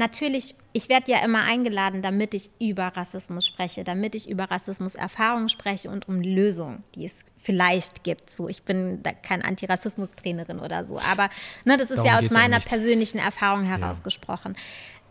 natürlich, 0.00 0.56
ich 0.72 0.88
werde 0.88 1.12
ja 1.12 1.24
immer 1.24 1.42
eingeladen, 1.42 2.02
damit 2.02 2.34
ich 2.34 2.50
über 2.58 2.88
Rassismus 2.88 3.46
spreche, 3.46 3.84
damit 3.84 4.16
ich 4.16 4.28
über 4.28 4.50
Rassismus-Erfahrungen 4.50 5.48
spreche 5.48 5.90
und 5.90 6.08
um 6.08 6.20
Lösungen, 6.20 6.82
die 6.96 7.04
es 7.04 7.24
vielleicht 7.36 8.02
gibt. 8.02 8.30
So, 8.30 8.48
ich 8.48 8.64
bin 8.64 9.02
da 9.04 9.12
kein 9.12 9.42
Antirassismus-Trainerin 9.42 10.58
oder 10.58 10.84
so, 10.84 10.98
aber 10.98 11.30
ne, 11.64 11.76
das 11.76 11.90
ist 11.90 11.98
Darum 11.98 12.06
ja 12.06 12.18
aus 12.18 12.30
meiner 12.30 12.58
persönlichen 12.60 13.18
Erfahrung 13.18 13.62
herausgesprochen. 13.64 14.56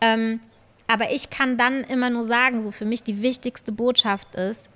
Ja. 0.02 0.14
Ähm, 0.14 0.40
aber 0.86 1.12
ich 1.12 1.30
kann 1.30 1.56
dann 1.56 1.84
immer 1.84 2.10
nur 2.10 2.24
sagen, 2.24 2.62
so 2.62 2.72
für 2.72 2.84
mich 2.84 3.04
die 3.04 3.22
wichtigste 3.22 3.70
Botschaft 3.70 4.34
ist, 4.34 4.68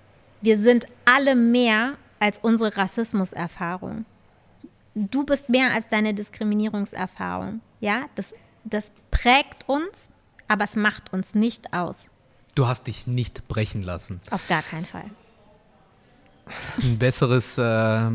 wir 0.45 0.59
sind 0.59 0.87
alle 1.07 1.35
mehr 1.35 1.97
als 2.21 2.39
unsere 2.39 2.77
Rassismuserfahrung. 2.77 4.05
Du 4.95 5.25
bist 5.25 5.49
mehr 5.49 5.73
als 5.73 5.89
deine 5.89 6.13
Diskriminierungserfahrung. 6.13 7.63
Ja, 7.81 8.05
das, 8.15 8.35
das 8.65 8.93
prägt 9.11 9.69
uns, 9.69 10.11
aber 10.47 10.65
es 10.65 10.77
macht 10.77 11.13
uns 11.13 11.35
nicht 11.35 11.73
aus. 11.73 12.09
Du 12.55 12.67
hast 12.67 12.87
dich 12.87 13.07
nicht 13.07 13.49
brechen 13.49 13.83
lassen. 13.83 14.21
Auf 14.31 14.47
gar 14.47 14.63
keinen 14.63 14.85
Fall. 14.85 15.11
Ein 16.83 16.99
besseres, 16.99 17.57
äh, 17.57 17.63
ja, 17.63 18.11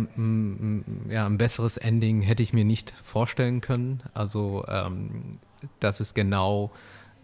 ein 1.26 1.38
besseres 1.40 1.78
Ending 1.78 2.22
hätte 2.22 2.44
ich 2.44 2.54
mir 2.54 2.64
nicht 2.64 2.94
vorstellen 3.04 3.60
können. 3.60 4.04
Also 4.14 4.64
ähm, 4.68 5.40
das 5.80 6.00
ist 6.00 6.14
genau 6.14 6.72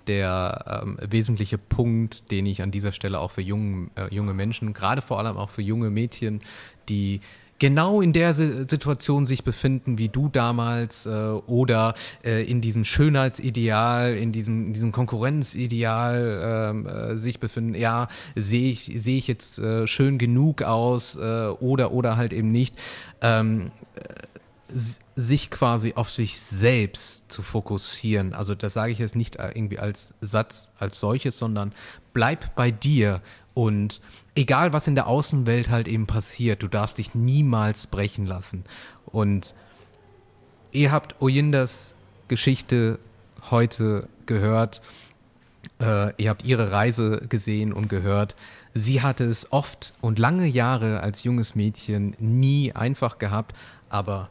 der 0.08 0.84
ähm, 0.84 0.97
wesentliche 1.01 1.58
Punkt, 1.58 2.32
den 2.32 2.45
ich 2.45 2.62
an 2.62 2.72
dieser 2.72 2.91
Stelle 2.91 3.20
auch 3.20 3.32
für 3.32 3.41
jungen, 3.41 3.91
äh, 3.95 4.14
junge 4.14 4.34
Menschen, 4.34 4.74
gerade 4.74 5.01
vor 5.01 5.20
allem 5.20 5.38
auch 5.38 5.49
für 5.49 5.62
junge 5.62 5.89
Mädchen, 5.89 6.41
die 6.89 7.22
genau 7.60 8.01
in 8.01 8.14
der 8.14 8.34
Situation 8.34 9.26
sich 9.26 9.43
befinden 9.43 9.97
wie 9.97 10.10
du 10.10 10.30
damals 10.30 11.06
äh, 11.06 11.10
oder 11.10 11.93
äh, 12.24 12.43
in 12.43 12.62
diesem 12.62 12.84
Schönheitsideal, 12.84 14.16
in 14.16 14.32
diesem, 14.32 14.68
in 14.68 14.74
diesem 14.74 14.91
Konkurrenzideal 14.91 16.72
ähm, 16.72 16.86
äh, 16.86 17.18
sich 17.18 17.39
befinden, 17.39 17.76
ja, 17.76 18.08
sehe 18.36 18.72
ich, 18.72 18.91
seh 18.95 19.18
ich 19.18 19.28
jetzt 19.28 19.60
äh, 19.60 19.88
schön 19.88 20.18
genug 20.18 20.64
aus 20.64 21.16
äh, 21.16 21.47
oder, 21.60 21.91
oder 21.91 22.18
halt 22.18 22.34
eben 22.34 22.51
nicht. 22.51 22.76
Ähm, 23.22 23.72
sich 25.16 25.51
quasi 25.51 25.93
auf 25.95 26.09
sich 26.09 26.39
selbst 26.39 27.32
zu 27.32 27.41
fokussieren. 27.41 28.34
Also 28.34 28.55
das 28.55 28.74
sage 28.74 28.91
ich 28.91 28.99
jetzt 28.99 29.16
nicht 29.16 29.36
äh, 29.36 29.51
irgendwie 29.53 29.80
als 29.80 30.13
Satz 30.22 30.72
als 30.78 30.99
solches, 30.99 31.38
sondern 31.38 31.74
bleib 32.13 32.55
bei 32.55 32.72
dir 32.72 33.22
und 33.53 34.01
egal 34.36 34.74
was 34.74 34.88
in 34.88 34.95
der 34.95 35.07
Außenwelt 35.07 35.70
halt 35.70 35.88
eben 35.88 36.07
passiert, 36.07 36.63
du 36.63 36.68
darfst 36.68 36.97
dich 36.97 37.16
niemals 37.16 37.88
brechen 37.88 38.26
lassen. 38.26 38.66
Und 39.05 39.53
ihr 40.72 40.91
habt 40.91 41.22
Oyindas 41.22 41.93
Geschichte 42.28 42.99
heute 43.49 44.09
gehört. 44.26 44.82
Äh, 45.80 46.13
ihr 46.22 46.30
habt 46.30 46.43
ihre 46.43 46.72
Reise 46.72 47.22
gesehen 47.30 47.72
und 47.72 47.88
gehört. 47.88 48.36
Sie 48.74 49.01
hatte 49.01 49.24
es 49.24 49.51
oft 49.53 49.93
und 50.01 50.20
lange 50.20 50.47
Jahre 50.47 50.99
als 50.99 51.24
junges 51.24 51.55
Mädchen 51.55 52.16
nie 52.20 52.74
einfach 52.74 53.20
gehabt, 53.20 53.55
aber 53.89 54.30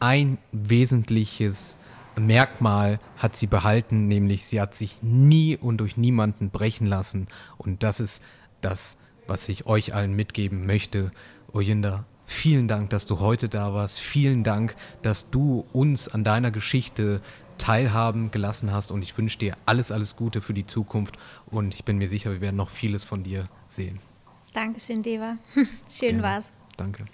ein 0.00 0.38
wesentliches 0.52 1.76
Merkmal 2.16 2.98
hat 3.16 3.36
sie 3.36 3.46
behalten, 3.46 4.08
nämlich 4.08 4.44
sie 4.44 4.60
hat 4.60 4.74
sich 4.74 4.98
nie 5.02 5.56
und 5.56 5.78
durch 5.78 5.96
niemanden 5.96 6.50
brechen 6.50 6.86
lassen. 6.86 7.28
Und 7.56 7.82
das 7.82 8.00
ist 8.00 8.22
das, 8.60 8.96
was 9.26 9.48
ich 9.48 9.66
euch 9.66 9.94
allen 9.94 10.14
mitgeben 10.14 10.66
möchte. 10.66 11.12
Oyinda, 11.52 12.04
vielen 12.26 12.68
Dank, 12.68 12.90
dass 12.90 13.06
du 13.06 13.20
heute 13.20 13.48
da 13.48 13.72
warst. 13.74 14.00
Vielen 14.00 14.44
Dank, 14.44 14.74
dass 15.02 15.30
du 15.30 15.66
uns 15.72 16.08
an 16.08 16.24
deiner 16.24 16.50
Geschichte 16.50 17.20
teilhaben 17.58 18.30
gelassen 18.30 18.72
hast. 18.72 18.90
Und 18.90 19.02
ich 19.02 19.16
wünsche 19.16 19.38
dir 19.38 19.54
alles, 19.66 19.92
alles 19.92 20.16
Gute 20.16 20.40
für 20.42 20.54
die 20.54 20.66
Zukunft. 20.66 21.16
Und 21.46 21.74
ich 21.74 21.84
bin 21.84 21.98
mir 21.98 22.08
sicher, 22.08 22.32
wir 22.32 22.40
werden 22.40 22.56
noch 22.56 22.70
vieles 22.70 23.04
von 23.04 23.22
dir 23.22 23.48
sehen. 23.68 24.00
Dankeschön, 24.52 25.02
Deva. 25.02 25.36
Schön 25.88 26.20
Gerne. 26.20 26.22
war's. 26.22 26.52
Danke. 26.76 27.04